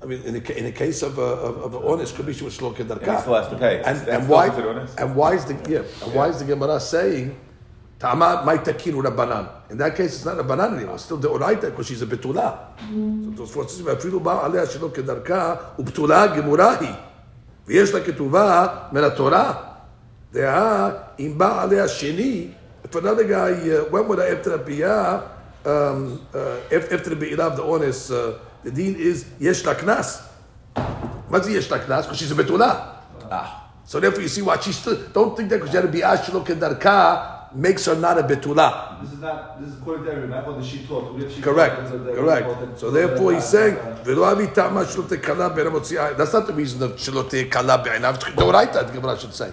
[0.03, 2.33] I mean, in the, in the case of a, of, of an ones, could be
[2.33, 3.17] she was shloke darka.
[3.17, 3.83] He still has to pay.
[3.83, 4.49] And, and why?
[4.97, 5.81] And why is the yeah?
[5.81, 6.17] And yeah.
[6.17, 7.37] why is the Gemara saying,
[7.99, 8.95] "Tama my takin?
[8.97, 10.95] In that case, it's not a banan anymore.
[10.95, 12.59] It's still the oraita because she's a betula.
[13.37, 16.95] So those instance, אפילו בא עליה שלא כדרכה ובתולה גמורה היא,
[17.67, 19.53] ויש לה כתובה מן התורה.
[20.33, 22.49] דעה אם בא עליה שני,
[22.85, 25.23] if another guy uh, went with her after the bia,
[25.67, 28.11] um, uh, after the bia of the honest.
[28.11, 28.33] Uh,
[28.63, 30.21] the deen is yesh taknas.
[31.29, 32.03] What's yesh taknas?
[32.03, 32.97] Because she's a betula.
[33.31, 33.71] Ah.
[33.85, 36.45] So therefore, you see why she still don't think that because she had a bi'ashlo
[36.45, 39.01] darka makes her not a betula.
[39.03, 39.61] This is not.
[39.61, 41.19] This is according to every method that she taught.
[41.43, 41.91] Correct.
[41.91, 42.79] Correct.
[42.79, 44.85] So therefore, he's saying v'lo avi tama.
[44.85, 48.19] That's not the reason of shlo tekala be'enav.
[48.19, 49.53] Doraita, what Gemara should say.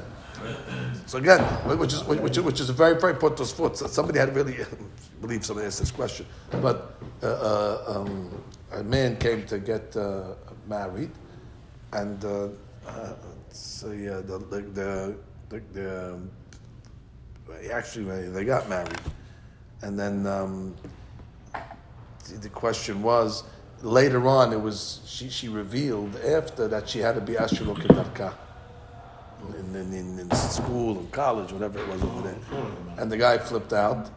[1.05, 1.39] So again,
[1.79, 3.77] which is which, is, which is a very very important thought.
[3.77, 4.57] Somebody had really
[5.21, 6.25] believed somebody asked this question,
[6.61, 8.29] but uh, uh um,
[8.71, 10.33] a man came to get uh,
[10.67, 11.11] married,
[11.93, 12.47] and uh,
[12.87, 13.13] uh,
[13.49, 15.15] so yeah, the the
[15.49, 16.29] the, the, um,
[17.71, 18.99] actually they got married,
[19.81, 20.75] and then um,
[22.41, 23.43] the, question was
[23.81, 24.51] later on.
[24.51, 28.33] It was she, she revealed after that she had to be kedarka
[29.59, 32.37] in, in, in, in school and college, whatever it was over there.
[32.97, 34.09] And the guy flipped out.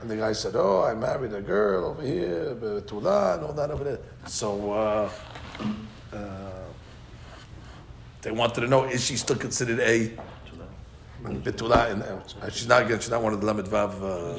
[0.00, 3.70] And the guy said, "Oh, I married a girl over here, Betula, and all that
[3.70, 5.10] over there." So uh,
[6.12, 6.16] uh,
[8.22, 10.12] they wanted to know: Is she still considered a
[11.24, 11.90] Betula?
[11.90, 12.88] And uh, she's not.
[12.88, 14.38] She's not one of the Lamed Vav uh,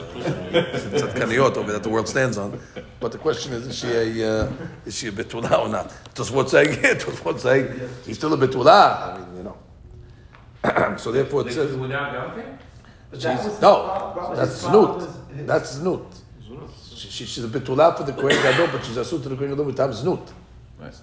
[0.97, 2.57] Tzadkaniyot over that the world stands on.
[3.01, 4.51] But the question is: Is she a uh,
[4.85, 5.93] is she a Betula or not?
[6.15, 6.81] Does what saying?
[6.81, 7.67] Does what saying?
[8.05, 9.13] She's still a Betula.
[9.13, 9.57] I mean, you know.
[10.97, 11.75] so therefore, it says.
[11.75, 12.31] Without Yom
[13.11, 15.07] But that She's, was his no, that's His problem znut.
[15.09, 16.05] is- That's znut.
[16.95, 19.35] She, she, she's a betula for the Kohen Gadol, but she's a suit to the
[19.35, 20.27] Kohen Gadol with time znut.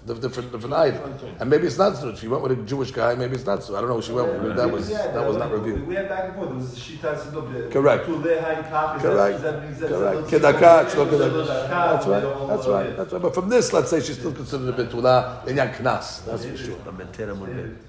[0.07, 1.13] The different, different item.
[1.39, 2.17] And maybe it's not znut.
[2.17, 3.77] She went with a Jewish guy, maybe it's not znut.
[3.77, 4.55] I don't know who she went with.
[4.55, 5.87] That was, Yeah, that was not we- reviewed.
[5.87, 6.49] We went back and forth.
[6.49, 7.17] There was a shita
[7.63, 8.05] said, Correct.
[8.07, 9.35] To leha in kaf, is that- Correct.
[9.35, 10.17] is that means that- Correct.
[10.27, 11.47] Kedaka, shlo that- kedaka.
[11.47, 12.47] that- That's right.
[12.47, 12.97] That's right.
[12.97, 13.21] That's right.
[13.21, 16.25] But from this, let's say she's still considered a betula in Yan Knas.
[16.25, 16.77] That's for sure.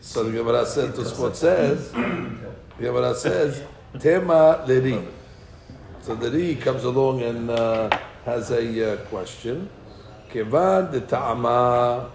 [0.02, 3.62] So the Gemara says, Tosfot says, the Gemara says,
[3.98, 5.06] Tema Leri.
[6.07, 7.89] So the Ri comes along and uh,
[8.25, 9.69] has a uh, question.
[10.29, 12.11] Kevan de ta'ama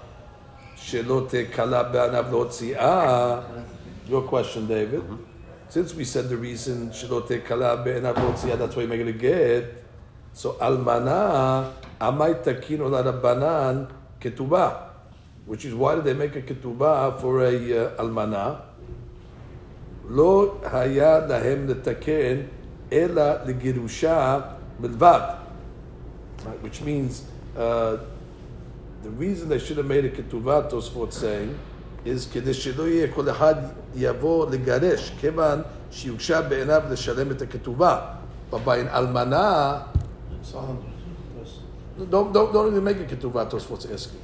[0.77, 3.45] shelo kala be'anav lo tzi'ah.
[4.09, 5.03] Your question, David.
[5.69, 9.13] Since we said the reason shelo kala be'anav lo tzi'ah, that's why you're making a
[9.13, 9.85] get.
[10.33, 13.91] So almana amay takin ola rabbanan
[14.21, 14.91] ketubah.
[15.47, 18.69] Which is why did they make a ketubah for a uh, almana?
[20.09, 22.37] לא היה להם לתקן
[22.93, 24.41] אלא לגירושה
[24.81, 25.21] בלבד.
[26.45, 27.25] Right, Which means
[27.57, 27.97] uh,
[29.03, 31.55] the reason they should have made a ketubah, Tosfot saying,
[32.05, 33.55] is כדי שלא יהיה כל אחד
[33.97, 38.01] יבוא לגרש, כיוון שיוגשה בעיניו לשלם את הכתובה.
[38.51, 39.83] But by an אלמנה,
[42.11, 44.22] don't, don't, don't even make a ketubah, Tosfot's asking.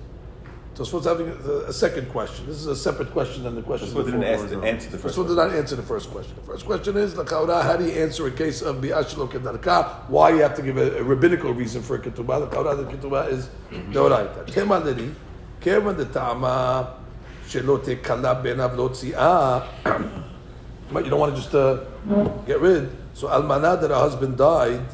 [0.80, 2.46] Tosfot's having a, a second question.
[2.46, 5.28] This is a separate question than the question Tosfot didn't the- answer the first Tosfot
[5.28, 6.36] did not answer the first question.
[6.38, 10.08] The first question is, L'chaura, how do you answer a case of bi'ashlo kedarka?
[10.08, 12.50] Why you have to give a, a rabbinical reason for a ketubah?
[12.50, 13.50] The L'chaura, the ketubah is
[13.92, 14.48] deoraita.
[14.48, 15.14] Tema deri,
[15.60, 16.96] kevan de ta'ama
[17.46, 18.88] shelo tekala benav lo.
[20.94, 21.84] But you don't want to just uh,
[22.48, 22.90] get rid.
[23.14, 24.86] So almana that her husband died,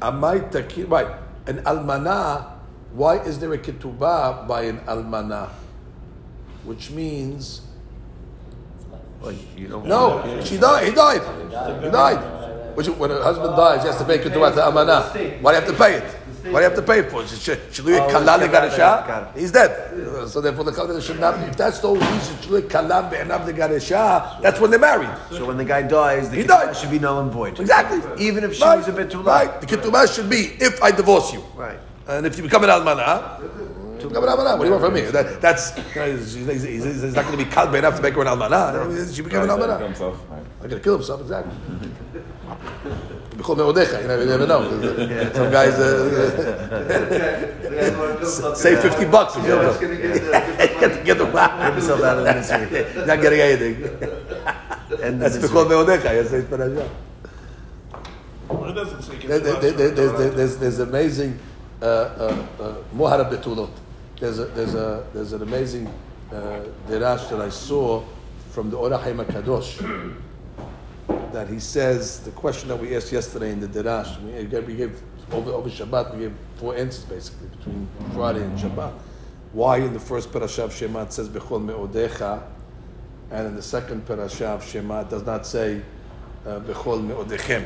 [0.00, 1.08] amay taki, right?
[1.48, 2.49] An almana.
[2.92, 5.48] Why is there a ketubah by an almana?
[6.64, 7.62] Which means
[9.22, 10.88] Well, you don't no, she died.
[10.88, 11.22] He died.
[11.84, 12.76] He died.
[12.76, 15.40] Which when her husband dies, he has to pay ketubah to almana.
[15.42, 16.16] Why do you have to pay it?
[16.42, 17.18] Why do you have to pay it for?
[17.18, 19.36] Oh, it, got legaresha.
[19.36, 20.28] He's dead.
[20.28, 21.38] So therefore, the kalal should not.
[21.48, 24.40] If that's the whole reason, she kalal be'enav legaresha.
[24.40, 25.10] That's when they're married.
[25.30, 26.76] So when the guy dies, the He ketubah died.
[26.76, 27.60] should be null and void.
[27.60, 28.00] Exactly.
[28.24, 28.78] Even if she Right.
[28.78, 29.60] was a bit too Right.
[29.60, 31.44] The ketubah should be if I divorce you.
[31.54, 31.78] Right.
[32.10, 33.40] And if you become an almana,
[34.02, 34.58] you become an almana.
[34.58, 35.02] What do you want from me?
[35.02, 38.20] That, that's he's, he's, he's, he's not going to be kalb enough to make her
[38.22, 39.14] an almana.
[39.14, 39.80] She became an almana.
[39.80, 40.20] himself.
[40.30, 41.20] I'm going to kill himself.
[41.20, 41.54] Exactly.
[43.36, 44.62] B'chol me'odecha, you never, you never know.
[45.32, 45.84] Some guys uh,
[48.54, 49.88] say fifty bucks to kill Yeah, it's him.
[49.88, 52.84] gonna get the- Get the- get himself out of the misery.
[53.06, 53.74] Not getting anything.
[55.02, 55.48] And That's misery.
[55.48, 56.04] b'chol me'odecha.
[56.04, 56.90] Yes, it's parasha.
[58.50, 61.38] It doesn't say There- there- there- there- There's, there's, there's, there's amazing
[61.80, 63.70] Mohara Betulot.
[64.18, 65.86] There's a, there's a, there's an amazing
[66.30, 68.04] uh, derash that I saw
[68.50, 70.16] from the Or HaChaim Kadosh
[71.32, 74.20] that he says the question that we asked yesterday in the derash.
[74.22, 75.00] We gave, we gave
[75.32, 76.14] over, over Shabbat.
[76.14, 78.92] We gave four answers basically between Friday and Shabbat.
[79.52, 82.42] Why in the first parasha of Shema it says Bechol Me'odecha,
[83.30, 85.80] and in the second parasha of Shema it does not say
[86.46, 87.64] uh, Bechol Me'odechem.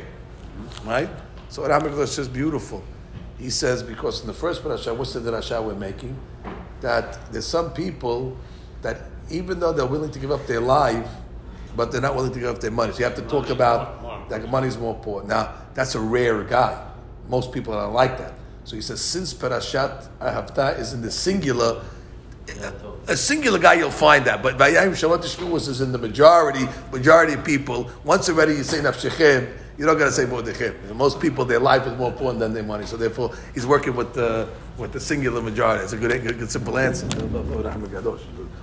[0.85, 1.09] Right?
[1.49, 2.83] So Rambam Kadosh says beautiful.
[3.39, 6.17] He says because in the first parasha, what's the drasha we're making?
[6.81, 8.37] That there's some people
[8.83, 11.09] that even though they're willing to give up their life,
[11.77, 12.93] but they're not willing to give up their money.
[12.93, 15.29] So you have to talk about that money's more important.
[15.31, 16.87] Now that's a rare guy.
[17.29, 18.35] Most people are not like that.
[18.65, 21.83] So he says since parashat Ahavta is in the singular,
[23.09, 27.33] a singular guy you'll find that, but Vayayim Shalot Shmuos is in the majority, majority
[27.33, 27.91] of people.
[28.05, 30.95] Once already you say Nafshechem, you're not going to say Me'odechem.
[30.95, 32.87] Most people, their life is more important than their money.
[32.87, 34.49] So therefore, he's working with the,
[34.79, 35.83] with the singular majority.
[35.83, 37.09] It's a good, good, good simple answer.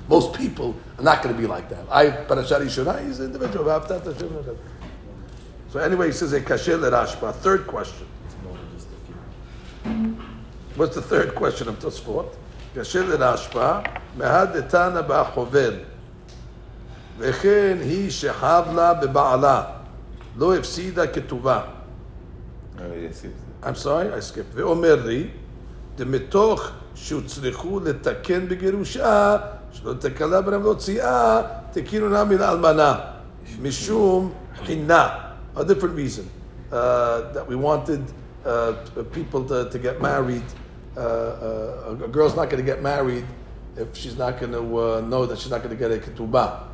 [0.08, 1.86] Most people are not going to be like that.
[1.90, 3.66] I, Parashat Yishonai, is an individual.
[5.72, 7.34] So anyway, he says a kasher Rashba.
[7.36, 8.08] Third question.
[10.76, 12.34] What's the third question of Tosfot?
[12.74, 15.86] Kasher Rashba, mehad etana ba'chovel.
[17.20, 19.81] וכן he שחב לה בבעלה.
[20.37, 21.61] לא הפסידה כתובה.
[22.77, 23.33] Oh, yeah, skip.
[23.63, 24.55] I'm sorry, I skipped.
[24.55, 25.29] ואומר לי,
[25.97, 29.37] דמתוך שהוצרכו לתקן בגירושה,
[29.73, 31.43] שלא תקלה בהם להוציאה,
[31.73, 32.95] תקינו נמי לאלמנה,
[33.63, 34.33] משום
[34.65, 35.09] חינה.
[35.57, 36.25] A different reason.
[36.71, 38.03] Uh, that we wanted
[38.45, 38.73] uh,
[39.13, 40.43] people to, to get married.
[40.97, 43.25] Uh, uh, a girl's not going to get married
[43.77, 46.65] if she's not going to uh, know that she's not going to get a ketubah.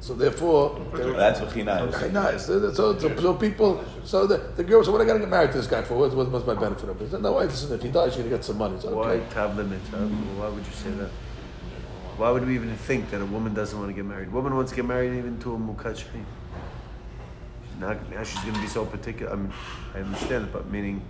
[0.00, 1.94] So therefore, they- That's what china is.
[1.94, 2.46] Okay, nice.
[2.46, 5.28] So, so, so, so people, so the, the girl said, "What I got to get
[5.28, 5.94] married to this guy for?
[5.96, 7.72] What, what, what's my benefit of it?" Said, "No, wait, listen.
[7.74, 9.26] If he dies, you're gonna get some money." So, Why okay.
[9.34, 9.80] tab limit?
[9.92, 9.98] Uh,
[10.38, 11.10] Why would you say that?
[12.16, 14.28] Why would we even think that a woman doesn't want to get married?
[14.28, 16.24] A woman wants to get married even to a mukat shayim.
[17.78, 18.22] Not now.
[18.22, 19.32] She's going to be so particular.
[19.32, 19.52] I mean,
[19.94, 21.00] I understand it, but meaning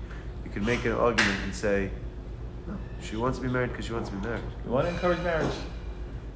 [0.45, 1.91] you could make an argument and say,
[2.69, 4.43] no, she wants to be married because she wants to be married.
[4.65, 5.53] We want to encourage marriage.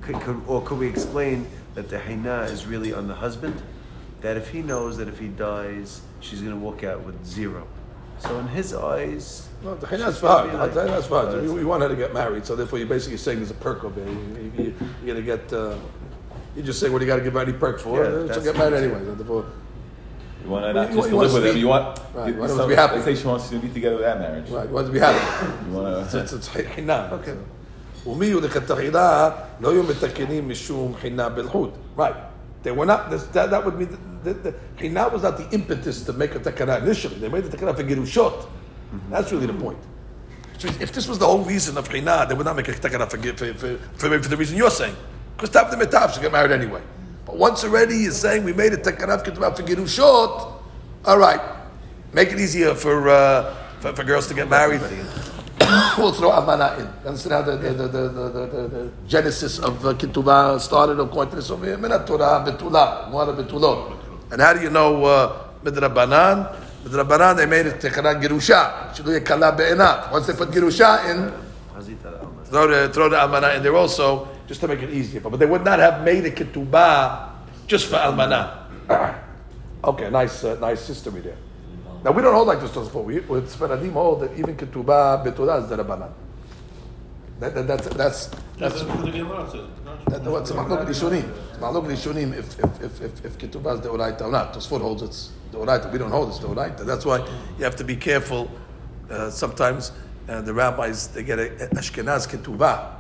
[0.01, 3.61] Could, could, or could we explain that the Haina is really on the husband,
[4.21, 7.67] that if he knows that if he dies, she's going to walk out with zero.
[8.19, 10.53] So in his eyes, well, the Haina's fine.
[10.53, 11.45] Like, the Haina's.
[11.45, 13.83] You, you, want her to get married, so therefore you're basically saying there's a perk
[13.83, 14.09] of it.
[14.09, 15.53] You, are going to get.
[15.53, 15.77] Uh,
[16.55, 18.75] you just say, "What you got to give any perk for?" Yeah, she'll get married
[18.75, 19.05] anyway.
[19.05, 19.47] So therefore,
[20.45, 21.57] you want her not you, just you to live with him.
[21.57, 22.29] You want, right.
[22.29, 22.95] you, you want so, to be happy.
[22.95, 24.49] Let's say she wants to be together with that marriage.
[24.49, 24.69] Right.
[24.69, 25.67] You want to be happy.
[25.67, 26.03] you want to.
[26.03, 26.57] It's, it's, it's, it's,
[26.87, 26.87] okay.
[26.87, 27.45] So.
[28.07, 31.29] ומי יהיו לכתחילה, לא מתקנים משום חינה
[31.97, 32.15] Right.
[32.63, 36.15] They were not, this, that, that would mean, that that was not the impetus to
[36.15, 37.17] make a takana initially.
[37.17, 38.47] They made the takana for Gerushot.
[39.11, 39.79] That's really the point.
[40.57, 43.11] So if this was the whole reason of chinah, they would not make a takana
[43.11, 44.97] for, for, for, for, for the reason you're saying.
[45.37, 46.81] Because top of the metav should get married anyway.
[47.27, 50.63] But once already he's saying we made a takana for Gerushot,
[51.05, 51.41] all right,
[52.13, 54.81] make it easier for, uh, for, for girls to get married.
[55.99, 56.87] we'll throw Amana in.
[57.07, 58.09] Understand how the, the, the,
[58.69, 61.77] the, genesis of uh, Ketubah started according to this over here?
[61.77, 62.45] Torah
[63.11, 63.97] Muara Betulot.
[64.33, 66.55] And how do you know uh, Midrabanan?
[66.85, 68.93] Midrabanan, they made it Tekana Girusha.
[68.95, 70.11] Shilu Kala Be'enav.
[70.13, 71.33] Once they put Girusha in,
[72.47, 75.21] throw the, throw the Almana in there also, just to make it easier.
[75.21, 77.31] But they would not have made a Ketubah
[77.67, 78.65] just for Almana.
[79.85, 81.37] okay, nice, uh, nice history there.
[82.05, 83.03] Now we don't hold like this Tosfot.
[83.05, 86.13] We with Sferadim hold that even Ketubah Betula is the Rabbanan.
[87.41, 89.67] That, that, that's that's that's That's what the Gemara says.
[90.07, 91.29] that, what's Mahlok Rishonim.
[91.59, 94.53] Mahlok Rishonim if if if if, if Ketubah is the Oraita or not.
[94.55, 95.91] Tosfot holds it's the Oraita.
[95.91, 96.85] We don't hold it's the Oraita.
[96.85, 97.27] That's why
[97.59, 98.51] you have to be careful.
[99.11, 99.93] Uh, sometimes
[100.29, 102.97] uh, the rabbis they get a, a Ashkenaz Ketubah,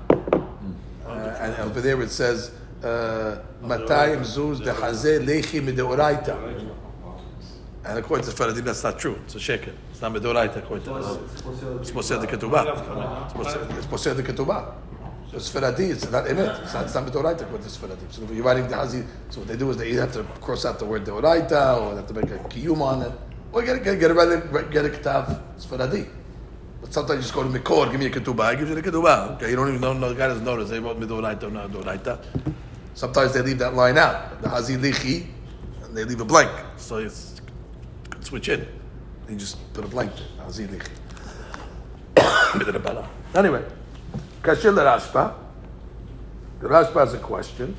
[1.06, 1.10] uh,
[1.40, 2.50] and over there it says.
[2.84, 6.36] uh, Matayim zuz de hazeh lechi mideoraita.
[7.86, 9.18] And according to Faradim, that's not true.
[9.24, 9.74] It's a shekel.
[9.90, 11.18] It's not mideoraita according to us.
[11.80, 13.76] It's posel de ketubah.
[13.76, 14.74] It's posel de ketubah.
[15.30, 16.62] So it's Faradi, it's not emet.
[16.62, 18.12] It's not, it's not midoraita according to Faradim.
[18.12, 20.22] So if you're writing the hazi, so what they do is they either have to
[20.40, 23.12] cross out the word deoraita, or they have to make a kiyum on it,
[23.52, 24.14] or get, get, get, a,
[24.70, 25.40] get a ketav.
[25.56, 26.08] It's Faradi.
[26.80, 28.82] But sometimes you just go to Mikor, give me a ketubah, I give you the
[28.82, 29.36] ketubah.
[29.36, 30.70] Okay, you don't even know, no, the guy doesn't notice.
[30.70, 32.18] They wrote midoraita or not midoraita.
[32.94, 35.26] Sometimes they leave that line out, the hazi lichi,
[35.82, 36.50] and they leave a blank.
[36.76, 37.33] So it's
[38.24, 38.66] switch in.
[39.28, 40.44] You just put a blank there.
[40.44, 40.88] Hazi lichi.
[42.14, 43.06] Midrabana.
[43.34, 43.64] Anyway,
[44.42, 45.34] Kashir Rashba.
[46.60, 47.76] The Rashba has a question.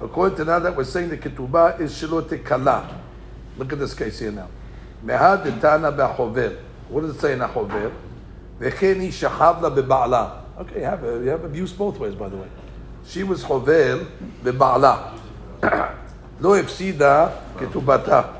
[0.00, 3.00] According to now that we're saying the ketubah is shilote kala.
[3.56, 4.48] Look at this case here now.
[5.04, 6.56] Mehad etana ba'chover.
[6.88, 7.92] What does it say in achover?
[8.58, 10.60] V'cheni shahavla beba'ala.
[10.60, 12.48] Okay, you have, a, you have abuse both ways, by the way.
[13.06, 14.06] She was chover
[14.42, 15.18] beba'ala.
[16.40, 18.39] Lo efsida ketubata.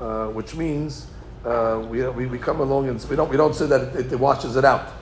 [0.00, 1.06] Uh, which means
[1.46, 4.20] uh, we, we, we come along and we don't, we don't say that it, it,
[4.20, 4.92] washes it out.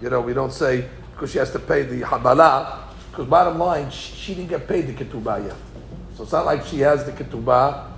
[0.00, 3.90] You know, we don't say because she has to pay the habala, because bottom line,
[3.90, 5.56] she, she, didn't get paid the ketubah yet.
[6.16, 7.90] So it's not like she has the ketubah,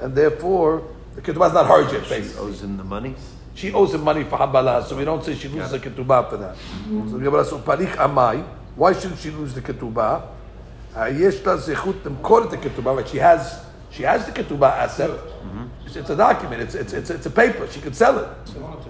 [0.00, 0.82] and therefore
[1.14, 2.32] the ketubah is not hers yet, basically.
[2.32, 3.14] She owes him the money?
[3.54, 6.38] She owes him money for habala, so we don't say she loses the ketubah for
[6.38, 6.56] that.
[6.56, 7.08] Mm-hmm.
[7.08, 8.44] So the Gemara amai,
[8.74, 10.26] why shouldn't she lose the ketubah?
[10.96, 15.10] Uh, yesh la zechut, them the ketubah, she has she has the ketubah asset.
[15.84, 16.62] It's, it's a document.
[16.62, 17.68] It's, it's it's it's a paper.
[17.70, 18.28] She can sell it.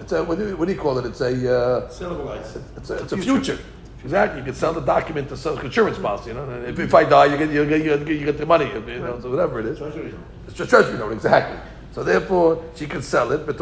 [0.00, 1.06] It's a what do you, what do you call it?
[1.06, 1.90] It's a uh,
[2.24, 2.56] rights.
[2.76, 3.58] it's a, it's a future.
[4.04, 4.40] Exactly.
[4.40, 6.30] You can sell the document to sell insurance policy.
[6.30, 8.46] You know, if, if I die, you get you get you get, you get the
[8.46, 8.66] money.
[8.66, 9.78] You know, so whatever it is.
[9.78, 10.14] Treasury.
[10.46, 11.58] It's a treasury note, exactly.
[11.92, 13.60] So therefore, she can sell it, but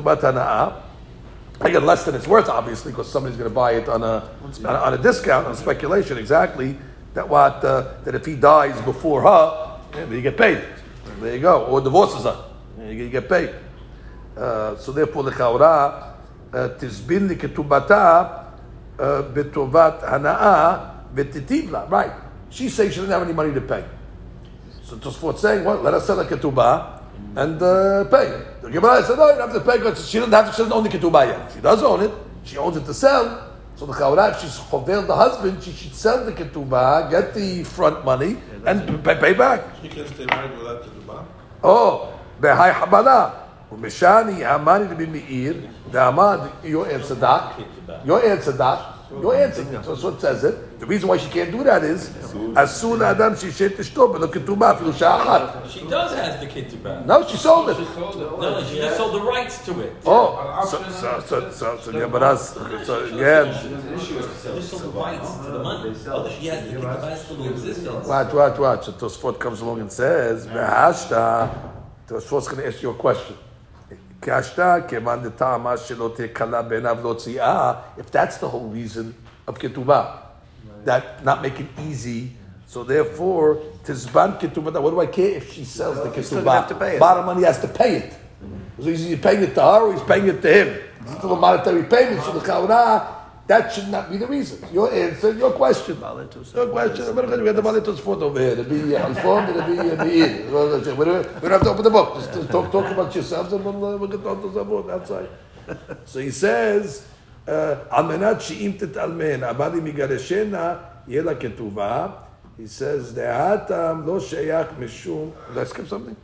[1.62, 4.30] I get less than it's worth, obviously, because somebody's going to buy it on a,
[4.42, 6.76] on a on a discount, on speculation, exactly.
[7.14, 10.62] That what uh, that if he dies before her, yeah, then you get paid.
[11.20, 11.66] There you go.
[11.66, 12.44] Or divorces are.
[12.82, 13.54] You get paid.
[14.36, 16.14] Uh, so therefore, lechaora
[16.52, 18.46] tizbin the uh, ketubata
[18.98, 21.90] uh, betovat hana'a v'titivla.
[21.90, 22.12] Right.
[22.48, 23.84] She says she doesn't have any money to pay.
[24.82, 25.76] So Tosfot saying, what?
[25.76, 27.02] Well, let us sell the ketubah
[27.36, 28.42] and uh, pay.
[28.62, 30.58] The Gemara said, no, you don't have to pay because she doesn't have to, she
[30.58, 31.52] doesn't own the ketubah yet.
[31.52, 32.10] She does own it.
[32.44, 33.49] She owns it to sell.
[33.80, 38.04] So the Chaura, she's chovel the husband, she should sell the ketubah, get the front
[38.04, 39.64] money, yeah, and pay, pay, back.
[39.80, 41.24] She can stay married without ketubah.
[41.64, 43.48] Oh, behai habana.
[43.72, 45.54] Mishani, Amani to be Meir,
[45.90, 47.64] the Amad, your Ed Sadat,
[48.04, 49.64] your Ed Sadat, no answer.
[49.82, 50.78] So what says it.
[50.78, 54.28] The reason why she can't do that is as Asur Adam Shishet Ishto, but the
[54.28, 55.68] Ketubah Filu Sha'achat.
[55.68, 57.04] She does has the Ketubah.
[57.06, 57.76] No, she sold it.
[57.76, 58.40] She sold it.
[58.40, 59.92] No, she just sold the rights to it.
[60.06, 63.48] Oh, so, so, so, so, so yeah, but us, so again.
[64.94, 65.94] Rights to the money.
[66.38, 68.84] She has the Watch, watch, watch.
[68.86, 71.50] So Tosfot comes along and says, Mehashta,
[72.06, 73.36] Tosfot's going to ask you a question.
[77.98, 79.14] If that's the whole reason
[79.46, 80.18] of ketubah,
[80.84, 82.32] that not make it easy.
[82.66, 84.80] So therefore, tizban ketubah.
[84.80, 86.24] What do I care if she sells the ketubah?
[86.24, 87.00] still have to pay it.
[87.00, 88.14] Bottom line, he has to pay it.
[88.78, 90.82] So he's paying it to her or he's paying it to him.
[91.02, 92.22] It's still a monetary payment.
[92.22, 93.19] So the chaura,
[93.49, 94.57] that should not be the reason.
[94.73, 95.99] Your answer, your question.
[95.99, 97.15] Your question.
[97.15, 98.53] We have the Balitos foot over here.
[98.53, 100.45] It'll be uh, Alfon, it'll be uh, Meir.
[100.95, 102.15] We don't we don't have to open the book.
[102.15, 105.29] Just uh, talk, talk about yourselves and we'll, uh, we'll get on to Zavod outside.
[106.05, 107.03] So he says,
[107.89, 110.75] על מנת שאם תתאלמן, אבל אם יגרשנה,
[111.07, 112.07] יהיה לה כתובה.
[112.57, 115.31] He says, דעתם לא שייך משום...
[115.53, 116.15] Did I skip something?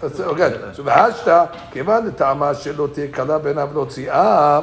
[0.00, 0.76] That's it, okay.
[0.76, 4.60] So והשתא, כיוון לטעמה שלא תהיה קלה בעיניו להוציאה,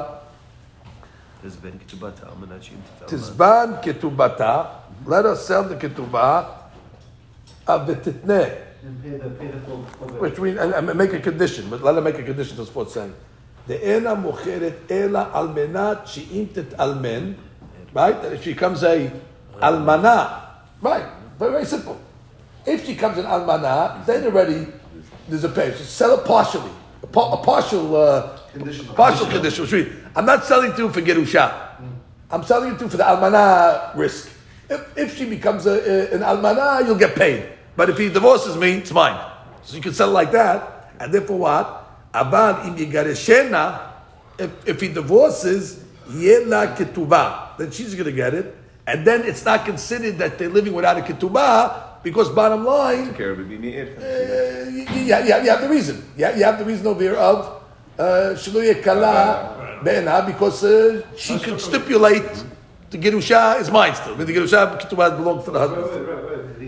[1.41, 3.07] There's been ketubata al manat she'im tit'alman.
[3.07, 4.63] תזבן כתובתה,
[5.05, 6.43] let us sell the כתובה,
[7.67, 8.43] uh, ותתנה.
[8.83, 11.83] And pay the, pay the full, full Which means, and, and make a condition, but
[11.83, 13.13] let her make a condition to what's saying.
[13.67, 17.33] דאינה מוכרת אלא על מנת שאם תתאלמן,
[17.93, 18.21] right?
[18.21, 19.11] That if she comes a
[19.61, 20.41] almana,
[20.81, 21.05] right?
[21.37, 21.97] Very, very simple.
[22.65, 24.67] If she comes an almana, then already
[25.27, 25.71] there's a pay.
[25.71, 26.71] So sell it partially,
[27.12, 28.86] a, pa- a partial, uh, Condition.
[28.94, 30.02] partial condition.
[30.16, 31.68] I'm not selling to for gerusha.
[32.30, 34.30] I'm selling it to for the almana risk.
[34.68, 37.48] If, if she becomes a, a- an almana, you'll get paid.
[37.76, 39.18] But if he divorces me, it's mine.
[39.62, 40.90] So you can sell it like that.
[41.00, 42.12] And therefore what?
[42.12, 43.80] Aban im yigareshena,
[44.38, 47.56] if, if he divorces, yela ketubah.
[47.58, 48.54] Then she's going to get it.
[48.86, 53.35] And then it's not considered that they're living without a ketubah because bottom line, Care
[53.35, 53.87] would be meir.
[53.97, 56.03] uh, you, you, have, you have the reason.
[56.17, 57.61] You have, you have the reason over here of
[57.97, 58.03] uh,
[58.35, 62.43] shelo kala be'ena because uh, she could stipulate
[62.89, 64.15] the gerusha is mine still.
[64.15, 66.07] The gerusha ketubah belongs to the husband.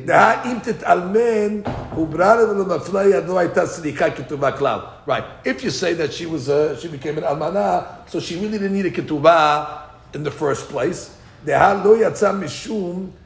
[0.06, 4.80] דהאם תתאלמן, הוא ברר ולמפלא ידו הייתה סליחה כתובה כלל.
[5.08, 5.24] Right.
[5.46, 8.74] If you say that she was, uh, she became an almana, so she really didn't
[8.74, 9.84] need a ketubah
[10.14, 11.12] in the first place.
[11.46, 13.23] דהה לא יצא משום uh,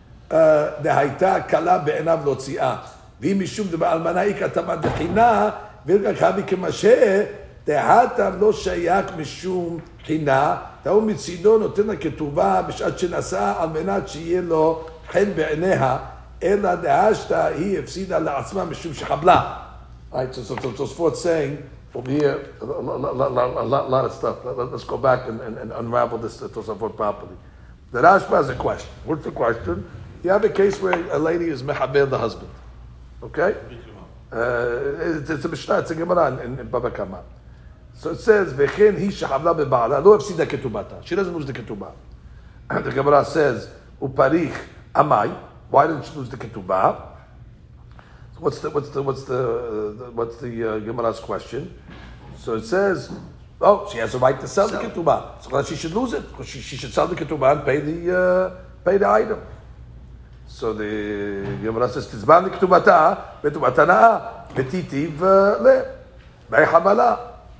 [0.82, 2.76] דהייתה קלה בעיניו להוציאה.
[3.20, 5.50] ואם משום דבאלמנה איכא תמא דחינה,
[5.86, 7.24] ולקח הבי כמשה,
[7.66, 14.40] דהתם לא שייך משום חינה, והוא מצידו נותן לה כתובה בשעת שנשאה על מנת שיהיה
[14.40, 15.98] לו חן בעיניה,
[16.42, 19.54] אלא דהשתא היא הפסידה לעצמה משום שחבלה.
[20.10, 21.58] Right, so, so, so, so Sfort's saying
[22.06, 24.44] here a, lot, of stuff.
[24.44, 27.36] Let, us go back and, and, and unravel this to Tosafot properly.
[27.92, 28.90] The Rashba has a question.
[29.04, 29.88] What's the question?
[30.22, 32.50] You have a case where a lady is mehabel the husband.
[33.22, 33.56] Okay?
[34.32, 37.22] Uh, it's, it's a Mishnah, it's a Gemara in, in Baba Kama.
[37.94, 41.92] So it says, "V'chen hi shehavla beba'ala lo hafsida ketubata." She doesn't lose the ketubah.
[42.70, 43.68] And the Gemara says,
[44.00, 44.56] "Uparich
[44.94, 45.36] amai."
[45.70, 47.02] Why didn't she lose the ketubah?
[48.34, 51.74] So what's the what's the what's the, uh, what's the uh, Gemara's question?
[52.38, 53.10] So it says,
[53.60, 56.24] "Oh, she has a right to sell, the ketubah, so she should lose it.
[56.44, 58.50] She, she should sell the ketubah and pay the uh,
[58.84, 59.40] pay the item."
[60.57, 65.85] So the Gemara says, "Tizban ketubata, ketubata na'a, petitiv le,
[66.49, 67.19] by habala,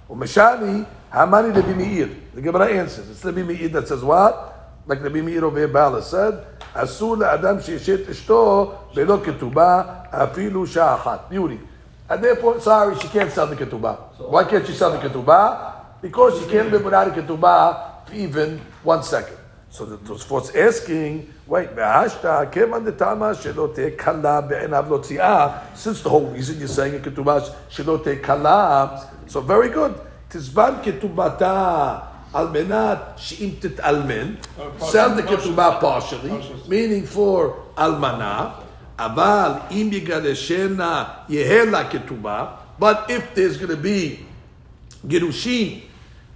[0.10, 4.82] umeshani hamani lebi meir." The Gemara answers, "It's lebi meir that says what?
[4.86, 10.96] Like lebi meir over here, Bala said, אסור לאדם שישת אשתו בלא כתובה אפילו שעה
[10.96, 11.20] אחת.
[11.30, 11.60] Beauty.
[12.10, 13.98] And therefore, sorry, she can't sell the ketubah.
[14.18, 16.02] Why can't she sell the ketubah?
[16.02, 19.37] Because she can't live without a ketubah for even one second.
[19.71, 21.69] So the Tosfot's asking, wait,
[25.75, 29.95] since the whole reason you're saying a ketubah shelote kala, so very good.
[30.31, 34.39] Tizban ketubata almenat she'im almen.
[34.79, 36.33] sell the ketubah partially,
[36.67, 38.55] meaning for almana,
[38.99, 44.25] aval im yigadeshena yehela ketubah, but if there's going to be
[45.07, 45.83] gerushin,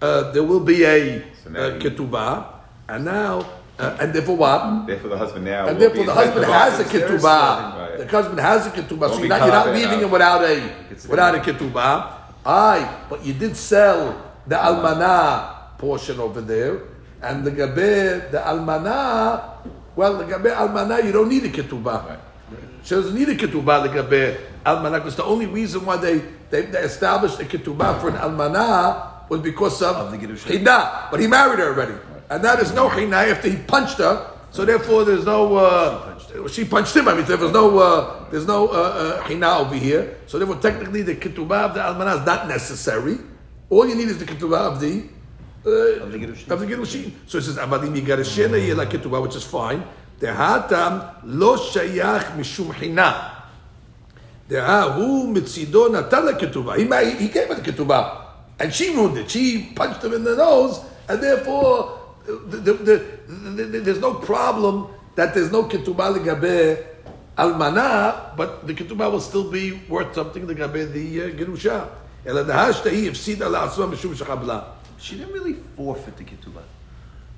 [0.01, 1.23] uh, there will be a uh,
[1.79, 2.47] ketubah,
[2.89, 3.45] and now
[3.79, 4.87] Uh, and therefore what?
[4.87, 5.67] Therefore, the husband now.
[5.67, 7.25] And therefore the husband has a ketubah.
[7.25, 7.99] Right.
[7.99, 9.09] The husband has a ketubah.
[9.11, 10.61] So you're not, you're not leaving him without a
[11.09, 12.13] without a ketubah.
[12.45, 14.13] Aye, but you did sell
[14.47, 16.83] the almana portion over there,
[17.23, 19.43] and the gabe the almana.
[19.97, 22.07] Well, the gabe almana you don't need a ketubah.
[22.07, 22.19] Right.
[22.85, 24.37] She doesn't need a ketubah the gabe
[24.67, 29.29] almana because the only reason why they, they, they established a ketubah for an almana
[29.31, 31.11] was because of, Of the Gerusha.
[31.11, 31.95] But he married her already,
[32.33, 34.31] and that is no hina after he punched her.
[34.51, 35.57] So therefore, there's no.
[35.57, 37.09] Uh, she punched him.
[37.09, 37.79] I mean, there was no.
[37.79, 40.17] Uh, there's no uh, uh, hina over here.
[40.27, 43.19] So therefore, technically, the ketubah of the almana is not necessary.
[43.69, 45.05] All you need is the ketubah of the.
[45.65, 47.13] Uh, Of the Gerushin.
[47.27, 49.85] So it says, "Avadim yigarashena yeh la ketubah," which is fine.
[50.19, 53.45] Dehatam lo shayach mishum hina.
[54.49, 56.77] Dehahu mitzido natan la ketubah.
[56.77, 58.25] He He gave her the ketubah,
[58.59, 59.31] and she ruined it.
[59.31, 65.51] She punched him in the nose, and therefore the, the, there's no problem that there's
[65.51, 66.85] no ketubah legabe
[67.37, 71.89] almana, but the ketubah will still be worth something legabe the uh, gerusha.
[74.99, 76.63] She didn't really forfeit the ketubah.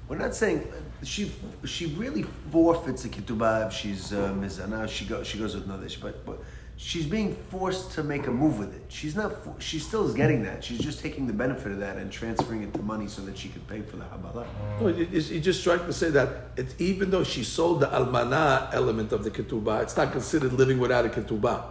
[0.06, 1.32] We're not saying uh, she
[1.64, 4.86] she really forfeits the ketubah if she's uh, mizana.
[4.86, 5.88] She goes she goes with another.
[6.02, 6.38] But, but
[6.76, 8.82] she's being forced to make a move with it.
[8.88, 9.32] She's not.
[9.44, 10.62] fo- She still is getting that.
[10.64, 13.48] She's just taking the benefit of that and transferring it to money so that she
[13.48, 14.44] could pay for the habala.
[14.80, 17.86] No, it- it's- He just trying to say that it's even though she sold the
[17.86, 21.62] almana element of the ketubah, it's not considered living without a ketubah.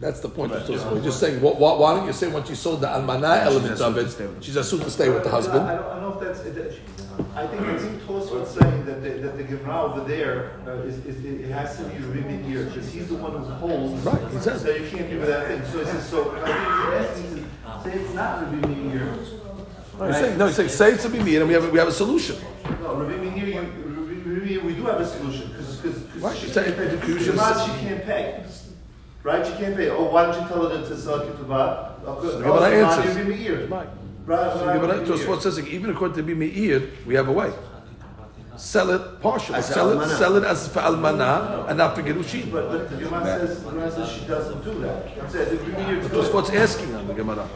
[0.00, 0.92] That's the point of Tosfot.
[0.92, 3.72] We're just saying, wh- wh- why don't you say when she sold the almana element
[3.72, 5.66] of assumed it, to stay with- she's assumed to stay with the I husband?
[5.66, 6.80] don't, I don't know if that's, it-
[7.34, 10.98] I think, I think Tosfot's saying that the, that the Gemara over there uh, is,
[11.06, 14.04] is, it has to be Rebbe here, because he's the one who holds.
[14.04, 17.46] Right, he says- So you can't do that thing, so he says, so, I think
[17.84, 19.14] say it's not Rebbe here.
[19.98, 21.78] No, he's saying, no, he's saying, say it's to be me, and we have, we
[21.78, 22.36] have a solution.
[22.82, 26.02] No, Rebbe here, you, Rebbe Rebbe here, we do have a solution, because, because.
[26.16, 28.44] Right, she you say- can't pay, because should- Gemara, she can't pay.
[29.22, 31.92] Right, she can't pay, oh, why don't you tell her to sell ketubah?
[32.06, 33.16] Oh, So the oh, Gemara so not answers.
[33.24, 33.66] Rebbe here.
[33.66, 33.88] Right.
[34.30, 35.26] Right, So right, the Gemara- Rebbe here.
[35.26, 37.52] Tosfot says, even according to Bimeir, we have a way.
[38.56, 42.52] Sell it partially, sell it, sell it as for almana and not for gerushin.
[42.52, 45.16] But, but the Gemara says, says she doesn't do that.
[45.16, 45.50] That's it.
[45.50, 46.00] The Rebbe here.
[46.10, 47.48] Tosfot's asking on the Gemara.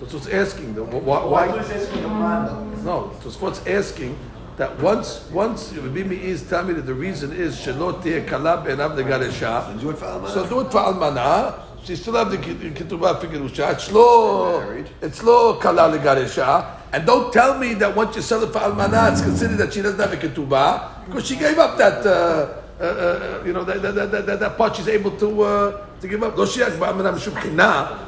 [0.00, 0.98] Tosfot's asking them, why?
[0.98, 2.84] Why why was asking the man?
[2.84, 4.16] No, Tosfot's asking
[4.56, 8.62] that once once Rabbi Meir is telling me that the reason is shelot teh kala
[8.64, 9.78] be'enav legaresha.
[9.80, 10.30] Do it for almana.
[10.30, 11.67] So do it for almana.
[11.88, 13.72] She still have the kit- ketubah for gerusha.
[13.72, 16.66] It's lo it's lo kala legaresha.
[16.92, 19.80] And don't tell me that once you sell it for almana, it's considered that she
[19.80, 22.04] doesn't have a ketubah because she gave up that.
[22.04, 25.86] Uh, uh, uh, you know that, that, that, that, that part she's able to uh,
[25.98, 26.36] to give up.
[26.36, 28.00] Lo shiach ba'amana mishum chinah.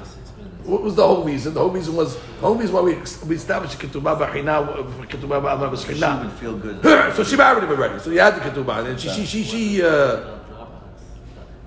[0.67, 1.55] What was the whole reason?
[1.55, 2.97] The whole reason was the whole reason why we,
[3.27, 6.85] we established ketubah b'china, ketubah b'alma She would feel good.
[7.17, 7.99] So she married him already.
[7.99, 9.83] So you had the ketubah, and she she she she.
[9.83, 10.39] Uh,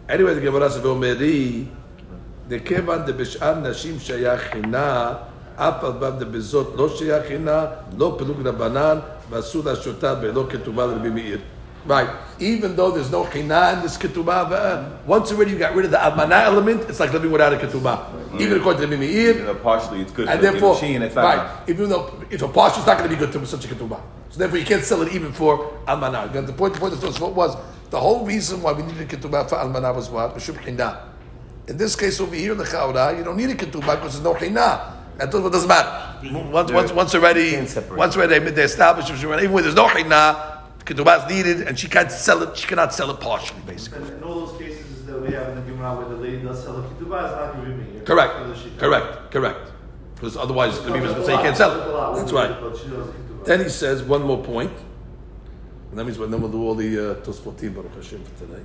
[0.08, 1.82] anyway, the Gemara says, "Ve'omeri
[2.53, 5.13] דכיוון דבשאר נשים שייך חינה,
[5.57, 7.65] אף על פי דבזאת לא שייך חינה,
[7.99, 8.99] לא פילוג רבנן,
[9.31, 11.39] ואסור להשותה בלא כתובה לרבי מאיר.
[11.87, 12.09] Right.
[12.39, 15.91] Even though there's no china in this ketubah, uh, once already you got rid of
[15.91, 17.99] the almana element, it's like living without a ketubah.
[18.39, 21.15] Even according to the You Meir, know, partially it's good and for therefore, Gerushin, it's
[21.15, 21.25] not.
[21.25, 23.69] right, even though if a partial is not going to be good to such a
[23.69, 26.29] ketubah, so therefore you can't sell it even for almana.
[26.29, 27.57] Again, the point, the point of Tosfot was
[27.89, 30.37] the whole reason why we needed ketubah for almana was what?
[30.37, 31.09] Mishum china.
[31.68, 34.34] In this case over here, the chaura, you don't need a ketubah because there's no
[34.34, 34.92] chinah.
[35.18, 36.28] That doesn't matter.
[36.52, 37.56] Once, once, once already,
[37.92, 42.12] once already they established, even when there's no chinah, ketubah is needed, and she can't
[42.12, 42.58] sell it.
[42.58, 44.12] She cannot sell it partially, basically.
[44.12, 46.78] In all those cases that we have in the Gemara where the lady does sell
[46.78, 48.02] a ketubah, it's not giving me.
[48.06, 48.34] Correct.
[48.78, 49.32] Correct.
[49.32, 49.72] Correct.
[50.16, 52.18] Because otherwise, the Gemara would say you can't sell it.
[52.18, 53.46] That's right.
[53.46, 54.72] Then he says one more point.
[55.92, 58.64] And that means we're going to do all the uh, Tosfotim Baruch Hashem for today.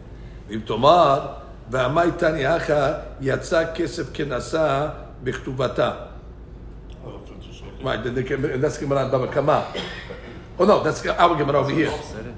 [0.49, 4.88] If Tomar, ועמי תני אחא יצא כסף כנסה
[5.24, 5.92] בכתובתה.
[7.84, 9.66] Right, then they can, and that's Gemara in Baba Kama.
[10.58, 11.90] Oh no, that's our Gemara over here.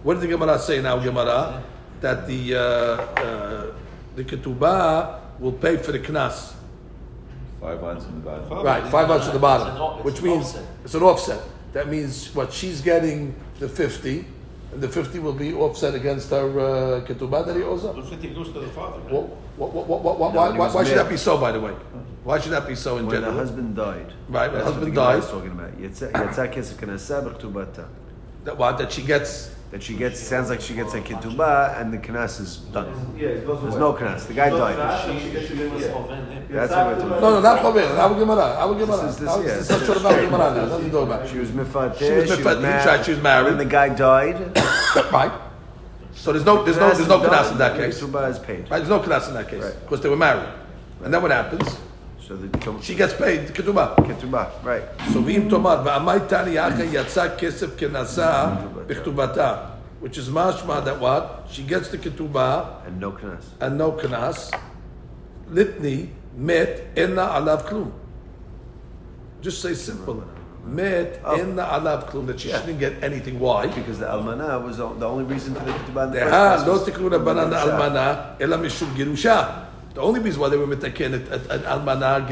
[0.02, 1.62] What did the Gemara say in our Gemara?
[2.02, 3.66] That the uh, uh,
[4.16, 6.54] the ketubah will pay for the knas.
[7.62, 8.64] Five lines from the bottom.
[8.66, 10.64] Right, five months at the bottom, It's an off- which it's an means offset.
[10.84, 11.42] it's an offset.
[11.74, 14.26] That means what she's getting the fifty, and
[14.77, 17.93] the 50 will be offset against her uh, ketubah that he owes her.
[17.93, 18.99] The 50 goes to the father.
[19.01, 21.73] Why, should that be so, by the way?
[22.23, 23.33] Why should that be so in when general?
[23.33, 24.13] When the husband died.
[24.29, 25.23] Right, when the husband died.
[25.23, 25.79] That's what the talking about.
[28.45, 31.93] That, what, that she gets that she gets sounds like she gets a ketubah and
[31.93, 32.89] the knas is done.
[33.17, 33.81] Yeah, it goes There's away.
[33.81, 34.27] no knas.
[34.27, 34.77] The guy died.
[34.77, 35.87] back, and she gets to give- yeah.
[36.51, 37.97] That's what we're talking No, no, not Chover.
[37.97, 38.59] Abu Gemara.
[38.65, 39.03] Abu Gemara.
[39.07, 39.55] This is this, Abu- yeah.
[39.55, 40.65] This is not sure about Abu Gemara now.
[40.67, 41.29] Nothing to about.
[41.29, 41.99] She was mifateh.
[41.99, 43.51] She was mifateh, that's right, she was married.
[43.53, 44.59] And the guy died.
[45.13, 45.31] Right.
[46.15, 48.03] So there's no, there's no, there's no knas in that case.
[48.03, 48.11] Right?
[48.13, 48.69] Ketubah is paid.
[48.69, 48.79] Right.
[48.79, 49.81] There's no knas in that case Right.
[49.83, 50.49] because they were married.
[51.05, 51.79] And then what happens?
[52.31, 52.79] So.
[52.81, 53.97] She gets paid ketubah.
[54.07, 54.85] Ketubah, right.
[55.11, 59.71] So v'im tomar v'amay tani acha yatsa kesef kenasa b'chtubata.
[59.99, 61.49] Which is mashma that what?
[61.51, 62.87] She gets the ketubah.
[62.87, 63.47] And no knas.
[63.61, 64.57] And no knas.
[65.51, 67.91] Litni met enna alav klum.
[69.41, 70.23] Just say simple.
[70.65, 71.35] Met oh.
[71.35, 72.29] enna alav klum.
[72.29, 72.61] That she yeah.
[72.61, 73.41] shouldn't get anything.
[73.41, 73.67] Why?
[73.67, 76.31] Because the almana was the only reason for the ketubah.
[76.31, 79.67] Ah, lo tikru rabanan almana ela mishum girusha.
[79.95, 82.23] The only reason why they were mitaken at at almana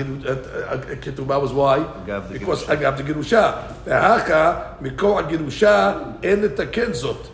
[1.03, 1.83] ketubah was why
[2.31, 3.75] because agav the gerusha.
[3.85, 7.27] Vehacha mikoa gerusha en letaken zot.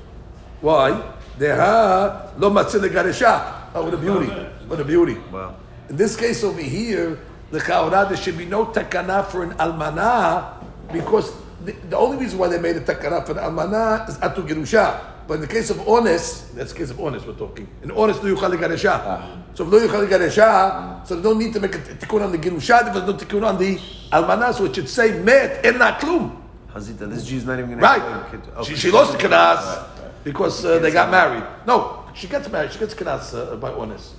[0.62, 0.92] Why?
[1.38, 3.68] Deha lo matzeh legaresha.
[3.74, 4.26] Oh, what a beauty!
[4.66, 5.18] What a beauty!
[5.30, 5.56] Wow.
[5.90, 7.18] In this case over here,
[7.50, 10.54] the chaura there should be no takana for an almana
[10.90, 11.32] because
[11.64, 15.13] the, the, only reason why they made a takana for an almana is atu gerusha.
[15.26, 17.68] But in the case of ones, that's the case of ones we're talking.
[17.82, 19.56] In ones, lo yuchal garesha.
[19.56, 22.38] So if lo yuchal garesha, so they don't need to make a tikkun on the
[22.38, 22.92] gerusha.
[22.92, 23.76] There's no tikkun on the
[24.12, 26.42] almana, so it should say met en klum.
[26.74, 28.66] Hazita, this Jew is not even going to Right.
[28.66, 29.86] She, she lost the kanas
[30.24, 31.44] because uh, they got married.
[31.66, 32.72] No, she gets married.
[32.72, 34.14] She gets kanas uh, by ones.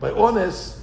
[0.00, 0.80] By ones,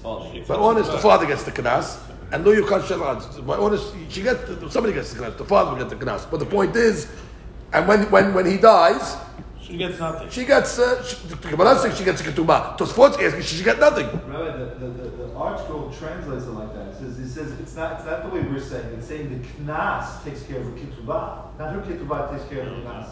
[0.48, 2.00] by ones, the father gets the kanas,
[2.32, 3.46] and no, you can't shell out.
[3.46, 5.38] By ones, she gets somebody gets the kanas.
[5.38, 6.26] The father will get the kanas.
[6.30, 7.08] But the point is,
[7.72, 9.16] and when when when he dies,
[9.72, 10.30] She gets nothing.
[10.30, 10.80] she gets.
[10.80, 12.78] Uh, she, the Gemara says she gets a ketubah.
[12.78, 14.06] Tosfot asking she, she get nothing.
[14.06, 16.88] Rabbi, the, the, the, the ArtScroll translates it like that.
[16.88, 18.88] It says, it says it's not it's not the way we're saying.
[18.88, 19.00] it.
[19.00, 22.76] It's saying the knas takes care of the ketubah, not her ketubah takes care of
[22.76, 23.08] the knas.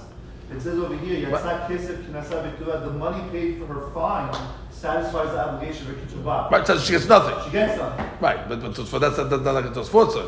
[0.51, 2.83] It says over here, yatzak kesef betubah.
[2.85, 4.33] The money paid for her fine
[4.71, 6.49] satisfies the obligation of her ketubah.
[6.51, 7.35] Right, so she gets nothing.
[7.45, 8.05] She gets nothing.
[8.19, 10.11] Right, but but Tosfot that's not, not like a Tosfot.
[10.11, 10.25] sir.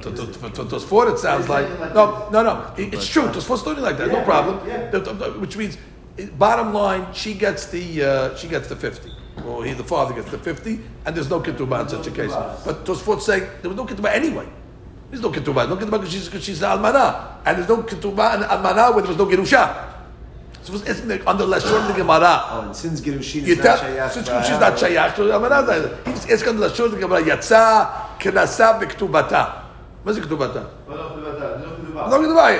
[0.00, 2.72] To, Tosfot, it sounds like no, no, no.
[2.76, 3.28] It- It's true.
[3.28, 4.08] Tosfot's doing like that.
[4.08, 4.66] No problem.
[4.66, 4.90] yeah.
[4.90, 5.78] The- the- the- Which means,
[6.36, 9.10] bottom line, she gets the uh, she gets the fifty.
[9.46, 12.32] Or he, the father, gets the fifty, and there's no ketubah in such a case.
[12.66, 14.46] But Tosfot's saying there was no ketubah anyway.
[15.11, 15.69] There's no ketubah.
[15.69, 19.01] No ketubah because she's because she's the almana, and there's no ketubah and almana where
[19.03, 19.85] there was no gerusha.
[20.63, 22.41] So it's it's under lashon the Gemara.
[22.51, 24.11] Oh, and since Girushin You is tell, not shayach.
[24.11, 26.05] since by- she's not shayach, so almana.
[26.07, 27.21] He's it's going to lashon the Gemara.
[27.23, 27.87] Yatsa
[28.19, 29.63] kenasa bektubata.
[30.05, 30.61] מה זה כתובתה?
[30.89, 32.07] לא, לא כתובה, זה לא כתובה.
[32.17, 32.59] לא כתובה היא.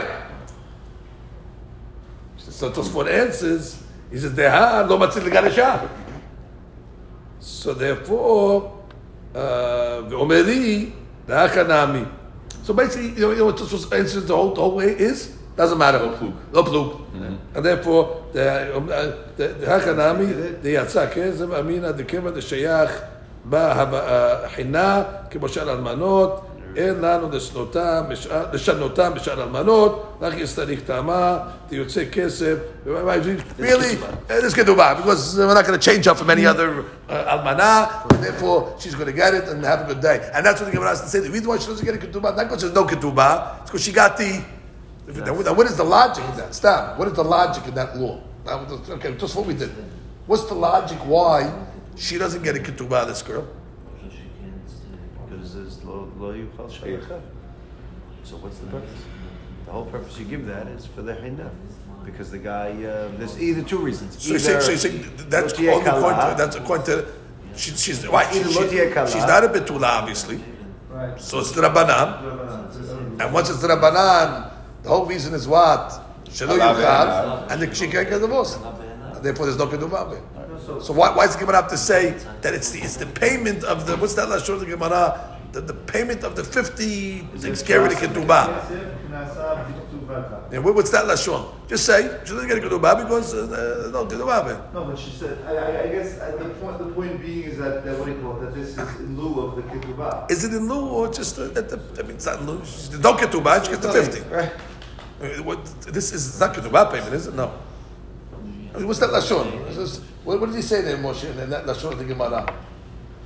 [2.49, 3.77] So Tosfot answers,
[4.11, 5.75] he says, דהה לא מציל לגרשה.
[7.41, 8.71] So therefore,
[9.33, 9.37] uh,
[10.09, 10.89] ואומר לי,
[11.27, 12.03] דהה כנעמי.
[12.63, 15.31] So basically, you know, you know what Tosfot answers the whole, the whole way is?
[15.55, 15.99] Doesn't matter.
[15.99, 16.31] לא פלוג.
[16.53, 17.01] לא פלוג.
[17.55, 18.35] And therefore,
[19.37, 20.25] דהה כנעמי,
[20.61, 23.01] דיצא כסף אמינא דקמא דשייך
[23.49, 26.41] בחינה, כמו שאר האלמנות,
[26.75, 31.37] אין לנו לשנותם, בשאר- לשנותם בשאר האלמנות, רק יצטריך טעמה,
[31.69, 32.55] דיוצא כסף,
[33.59, 33.97] really,
[34.29, 38.75] this כתובה, because we're not going to change her from any other uh, almana, therefore
[38.79, 40.29] she's going to get it and have a good day.
[40.33, 41.19] And that's what the Gemara has to say.
[41.19, 43.83] The reason why she doesn't get a ketubah, not because there's no ketubah, it's because
[43.83, 44.43] she got the.
[45.25, 46.53] Now, what is the logic in that?
[46.53, 46.99] Stop.
[46.99, 48.19] What is the logic in that law?
[48.45, 48.67] Now,
[48.97, 49.71] Okay, just what we did.
[50.27, 51.49] What's the logic why
[51.95, 53.45] she doesn't get a ketubah, this girl?
[58.24, 59.02] So what's the purpose?
[59.66, 61.50] The whole purpose you give that is for the hinna.
[62.04, 64.22] Because the guy, uh, there's either two reasons.
[64.22, 64.88] So you say, so you say
[65.28, 67.06] that's lo tiyeh only according kala, to, that's according to
[67.54, 68.32] she, she's right.
[68.32, 70.42] She, Either lo tiyeh she, she's not a betula, obviously.
[70.88, 71.20] Right.
[71.20, 74.50] So it's the rabbanan, and once it's the rabbanan,
[74.82, 75.90] the whole reason is what
[76.24, 78.58] shelo Alav yuchal, and the she can't get divorced.
[78.58, 80.82] And therefore, there's no kedumah.
[80.82, 83.62] So why, why is the Gemara have to say that it's the it's the payment
[83.62, 85.38] of the what's that last short of the Gemara?
[85.52, 88.48] the, the payment of the 50 things carried to ketubah.
[90.50, 91.54] Yeah, what's that lashon?
[91.68, 94.72] Just say she doesn't get a ketubah because uh, uh no ketubah.
[94.72, 95.38] No, but she said.
[95.46, 96.78] I, I guess uh, the point.
[96.78, 99.56] The point being is that, uh, what he called that this is in lieu of
[99.56, 100.30] the ketubah.
[100.30, 102.64] Is it in lieu or just uh, the, I mean, it's not in lieu.
[102.64, 103.64] She don't ketubah.
[103.64, 104.20] She gets the 50.
[104.28, 105.44] Right.
[105.44, 107.34] What, this is not ketubah payment, is it?
[107.34, 107.52] No.
[108.74, 110.00] I mean, what's that lashon?
[110.24, 111.28] What, what did he say there, Moshe?
[111.38, 112.46] And that lashon of the Gemara.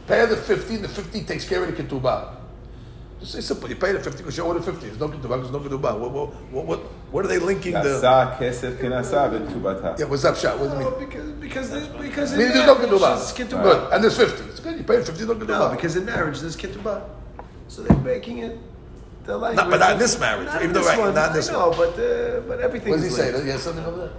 [0.07, 2.37] Pay the 50, the 50 takes care of the ketubah.
[3.19, 3.69] Just say simple.
[3.69, 4.87] You pay the 50 because you owe the 50.
[4.87, 5.99] There's no ketubah, there's no ketubah.
[5.99, 6.79] What, what, what, what,
[7.11, 7.99] what are they linking the...
[9.99, 10.57] Yeah, what's up, Shah?
[10.57, 11.09] What do you mean?
[11.09, 13.17] because, because, there's, because in Meaning there's no ketubah.
[13.17, 13.63] It's ketubah.
[13.63, 13.93] Good.
[13.93, 14.45] And there's 50.
[14.45, 14.79] It's good.
[14.79, 15.49] You pay the 50, no ketubah.
[15.49, 17.09] No, because in marriage, there's ketubah.
[17.69, 18.59] So they're making it...
[19.25, 19.39] The.
[19.39, 20.47] Not, but not in this marriage.
[20.47, 21.15] Not even this right, one.
[21.15, 21.79] not in this I know, one.
[21.79, 23.33] but, uh, but everything What does he say?
[23.33, 24.13] Does he have something over there?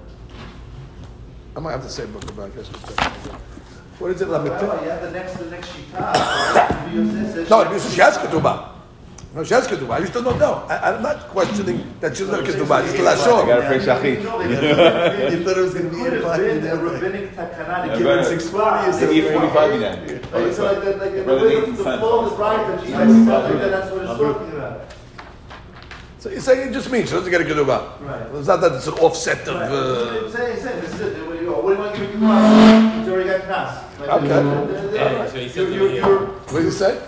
[1.55, 2.69] I might have to say book about this.
[3.99, 4.27] What is it?
[4.27, 5.99] Rabbi, Lamit- you have the next, the next shita.
[5.99, 6.93] right?
[6.93, 8.69] Yosef says- No, she has ketubah.
[9.35, 9.91] No, she has ketubah.
[9.91, 10.65] I just don't know.
[10.69, 12.83] I, I'm not questioning that she doesn't have ketubah.
[12.85, 14.21] Just I gotta pray shachit.
[15.31, 16.75] You thought it was going to be Could eight o'clock have in been the a
[16.77, 17.01] morning.
[17.01, 18.87] rabbinic takana to I'm give gonna- it six forty.
[18.89, 19.97] It's eight forty-five again.
[20.31, 21.99] Like, it's like that, like the Brother way Nathan's the son.
[21.99, 24.81] flow is right, that she has something that that's what it's talking about.
[26.19, 28.01] So you're saying it just means she doesn't get a ketubah.
[28.01, 28.21] Right.
[28.35, 29.55] It's not that it's an offset of.
[29.55, 29.71] Right.
[29.71, 31.25] Uh, Say, say, this is it.
[31.27, 32.99] What do you, what do you want to give a kibbutz?
[33.01, 33.83] It's already got knas.
[33.99, 34.31] Like, Okay.
[34.31, 36.99] uh, Yeah, so he said to me, your- what do you say?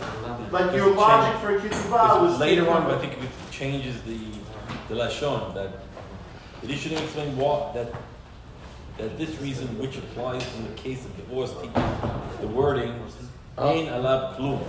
[0.52, 1.90] Like your logic for a kibbutz
[2.22, 2.40] was.
[2.40, 4.18] Later on, I think it changes the,
[4.90, 5.70] the Lashon, that,
[6.61, 7.94] that he should explain what, that,
[8.98, 11.53] that this reason which applies in the case of divorce,
[12.41, 12.94] the wording,
[13.60, 14.60] Ein alab klum,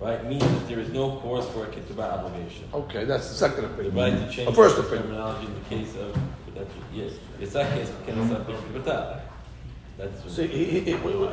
[0.00, 2.64] right, means that there is no cause for a ketubah obligation.
[2.72, 3.94] Okay, that's the second The opinion.
[3.96, 5.08] right to change A first the opinion.
[5.08, 6.14] terminology in the case of,
[6.54, 7.90] that, yes, it's that case,
[9.96, 11.30] That's See, he, he, he, wait, wait,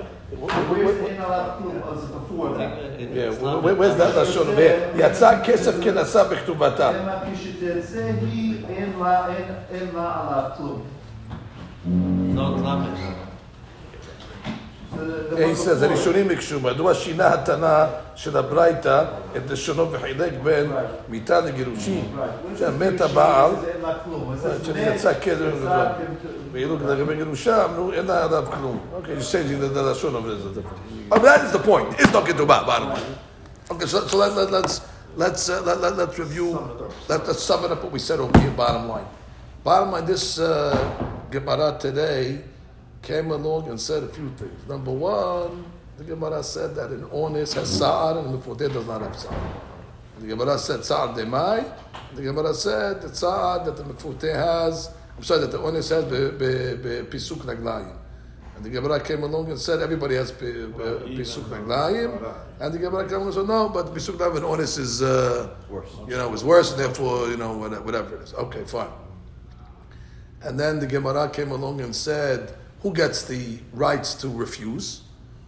[3.64, 3.78] wait.
[3.78, 4.48] where's that Lashon?
[4.96, 6.92] יצא כסף כנסה בכתובתה.
[7.34, 8.94] כשתצא היא, אין
[9.96, 10.82] לה עליו כלום.
[15.54, 17.86] זה ראשונים הקשו, מדוע שינה התנא
[18.16, 19.04] של הברייתא
[19.38, 20.72] את לשונו וחילק בין
[21.10, 22.18] מיתה לגירושים?
[22.80, 23.52] מתה בעל,
[24.64, 25.54] שנמצא כסף.
[26.52, 28.80] ואילו לגבי ירושה אמרו, אין עליו כלום.
[28.94, 30.64] אוקיי, you say the לשון of it.
[31.10, 32.00] But that is the point.
[32.00, 33.02] It's not כתובה, bottom line.
[33.72, 34.82] Okay, so, so let, let, let's,
[35.16, 36.60] let's, uh, let, let, let's review,
[37.08, 39.06] let, let's sum it up what we said over here, bottom line.
[39.64, 40.76] Bottom line, this uh,
[41.32, 42.42] Gemara today
[43.02, 44.68] came along and said a few things.
[44.68, 45.66] Number one,
[45.98, 49.54] the Gemara said that an ones has sa'ar and the mufoteh does not have sa'ar.
[50.20, 51.72] The Gemara said sa'ar demai.
[52.14, 54.90] The Gemara said the sa'ar that the mufoteh has
[55.22, 57.96] I'm sorry, that the ones has be, be, be pisuk naglayim.
[58.56, 62.34] And the Gemara came along and said everybody has pi- pi- pisuk naglayim.
[62.60, 65.56] And the Gemara came along and said no, but pisuk naglayim and ones is, uh,
[66.08, 68.34] you know, is worse, and therefore, you know, whatever, it is.
[68.34, 68.90] Okay, fine.
[70.42, 75.04] And then the Gemara came along and said, who gets the rights to refuse?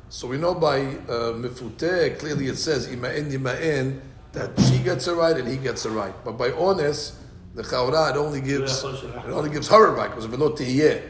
[0.09, 4.01] So we know by uh, mifuteh, clearly it says ima'in ima'in,
[4.33, 6.13] that she gets a right and he gets a right.
[6.23, 7.17] But by ones,
[7.53, 11.09] the chaura, it only gives, it only gives her a right, because v'lo tiyeh.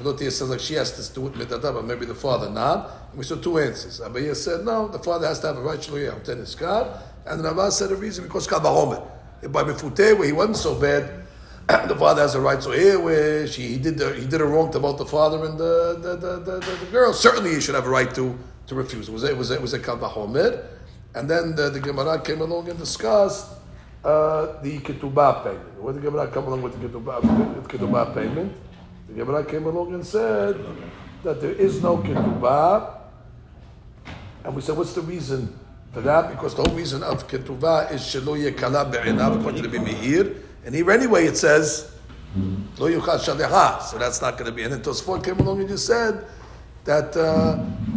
[0.00, 2.90] Tiyeh says like she has to do it midata, but maybe the father not.
[3.10, 4.00] And we saw two answers.
[4.00, 7.00] Abaye said, no, the father has to have a right, shlo yeh, hoten iskar.
[7.26, 9.52] And then Abbas said a reason, because kal ba'omer.
[9.52, 11.26] By mifuteh, where he wasn't so bad,
[11.88, 12.62] the father has a right.
[12.62, 15.44] So here, where she he did the, he did a wrong to both the father
[15.44, 18.38] and the the, the, the, the, the girl, certainly he should have a right to
[18.68, 19.08] to refuse.
[19.08, 19.78] It was a, it was a, it was a
[21.14, 23.46] and then the, the Gemara came along and discussed
[24.04, 25.82] uh, the ketubah payment.
[25.82, 27.22] When the Gemara come along with the ketubah,
[27.56, 28.52] with ketubah payment,
[29.08, 30.56] the Gemara came along and said
[31.22, 32.98] that there is no ketubah,
[34.44, 35.58] and we said, what's the reason
[35.92, 36.30] for that?
[36.30, 40.34] Because the whole reason of ketubah is shelo yekala be'inav according to Rabbi Meir.
[40.64, 41.92] And here anyway it says,
[42.78, 43.82] lo yuchal shaleha.
[43.82, 44.62] So that's not going to be.
[44.62, 46.24] And then Tosfot came along and just said
[46.84, 47.20] that, uh,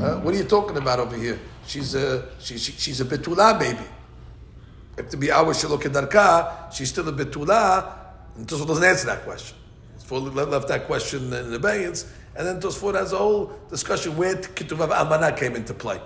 [0.03, 1.39] uh, what are you talking about over here?
[1.65, 3.87] She's a, she, she, she's a betula baby.
[4.97, 7.97] If to be our shelo kedarka, she's still a betula.
[8.35, 9.57] And Tosfot doesn't answer that question.
[9.99, 12.05] Tosfot le- left that question in abeyance.
[12.35, 15.99] And then Tosfot has a whole discussion where Kituvav Amana came into play.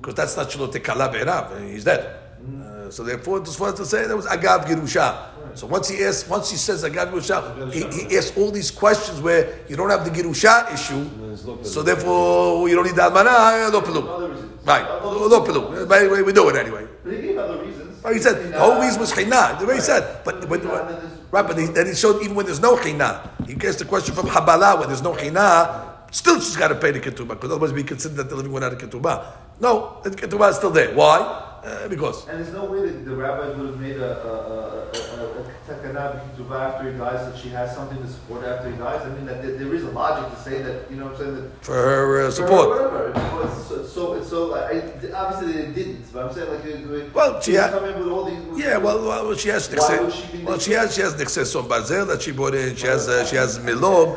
[0.00, 1.70] Because that's not Shelo Tekala Be'erav.
[1.70, 2.16] He's dead.
[2.62, 5.30] Uh, so therefore, Tosfot has to say that was Agav Girusha.
[5.54, 9.20] So once he asks, once he says Agav Girusha, he, he asks all these questions
[9.20, 11.64] where you don't have the Girusha issue.
[11.64, 14.66] So therefore, you don't need the Amana, lo peluk.
[14.66, 15.86] Right, lo.
[15.86, 16.86] By the way, we do it anyway.
[17.02, 17.87] But he gave other reasons.
[18.04, 19.56] Oh, he said the whole reason was china.
[19.58, 22.60] The way he said, but, but right, but he, then he showed even when there's
[22.60, 26.68] no china, he gets the question from Habala when there's no china, still she's got
[26.68, 29.24] to pay the ketubah because otherwise we consider that they're living without a ketubah.
[29.60, 30.94] No, the ketubah is still there.
[30.94, 31.47] Why?
[31.64, 35.20] Uh, because And there's no way that the rabbis would have made a, a, a,
[35.20, 38.76] a, a takana b'kituvah after he dies, that she has something to support after he
[38.76, 39.02] dies.
[39.04, 41.18] I mean, that there, there is a logic to say that, you know what I'm
[41.20, 42.68] saying, that for her uh, for support.
[42.70, 43.12] whatever.
[43.48, 44.82] It's so, it's so, it's so I,
[45.14, 47.98] obviously they didn't, but I'm saying like, it, it, Well, she they had- come in
[47.98, 48.38] with all these.
[48.46, 51.68] with- Yeah, well, well she has Why would well, she has she has nexes on
[51.68, 52.76] barzel that she bought in.
[52.76, 54.16] She has uh, she has milog.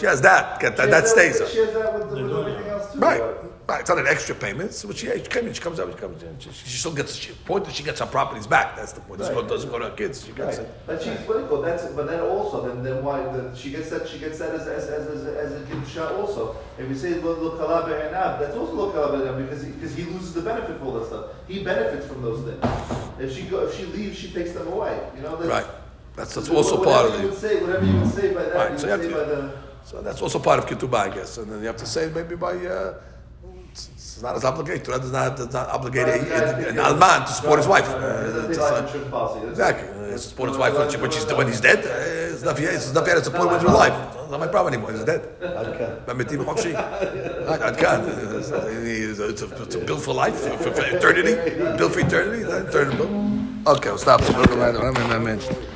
[0.00, 0.60] She has that.
[0.60, 1.36] That, that stays.
[1.52, 2.98] She has that with, with everything else too.
[2.98, 3.22] Right.
[3.72, 4.78] Not, it's not an extra payment.
[4.86, 6.38] What she, she came in, she comes out, she comes in.
[6.38, 8.76] She, she still gets, she, point that she gets her properties back.
[8.76, 9.18] That's the point.
[9.20, 9.38] This Right.
[9.38, 10.24] girl doesn't go to her kids.
[10.24, 10.66] She gets Right.
[10.66, 10.74] it.
[10.86, 13.70] But she's what do you call that's but then also then then why the, she
[13.70, 16.56] gets that she gets that as as as as, as a shot also.
[16.78, 17.88] If we say lo lo kala
[18.38, 21.06] that's also lo kala be'enav because he, because he loses the benefit for all that
[21.06, 21.24] stuff.
[21.48, 22.60] He benefits from those things.
[23.20, 24.98] If she go if she leaves, she takes them away.
[25.16, 25.36] You know.
[25.36, 25.66] That's, Right.
[26.14, 27.28] That's, that's so also part of you the.
[27.28, 28.54] would say whatever you would say by that.
[28.54, 29.52] Right, you so would you say have by to- the.
[29.84, 31.38] So that's also part of ketubah, I guess.
[31.38, 32.54] And then you have to say maybe by.
[32.54, 32.94] Uh,
[34.22, 34.84] it's not his obligation.
[34.84, 37.88] Torah does not, does not obligate a, an alman to support his wife.
[37.88, 38.46] Uh,
[39.48, 39.88] exactly.
[39.88, 41.78] Uh, to support his wife when, she's, when he's dead.
[41.84, 42.44] Uh, it's
[42.94, 43.92] not fair to support when you're alive.
[44.22, 44.92] It's not my problem anymore.
[44.92, 45.28] He's dead.
[49.62, 51.34] It's a bill for life, for, eternity,
[51.76, 52.44] bill for eternity.
[53.66, 54.20] Okay, I'll stop.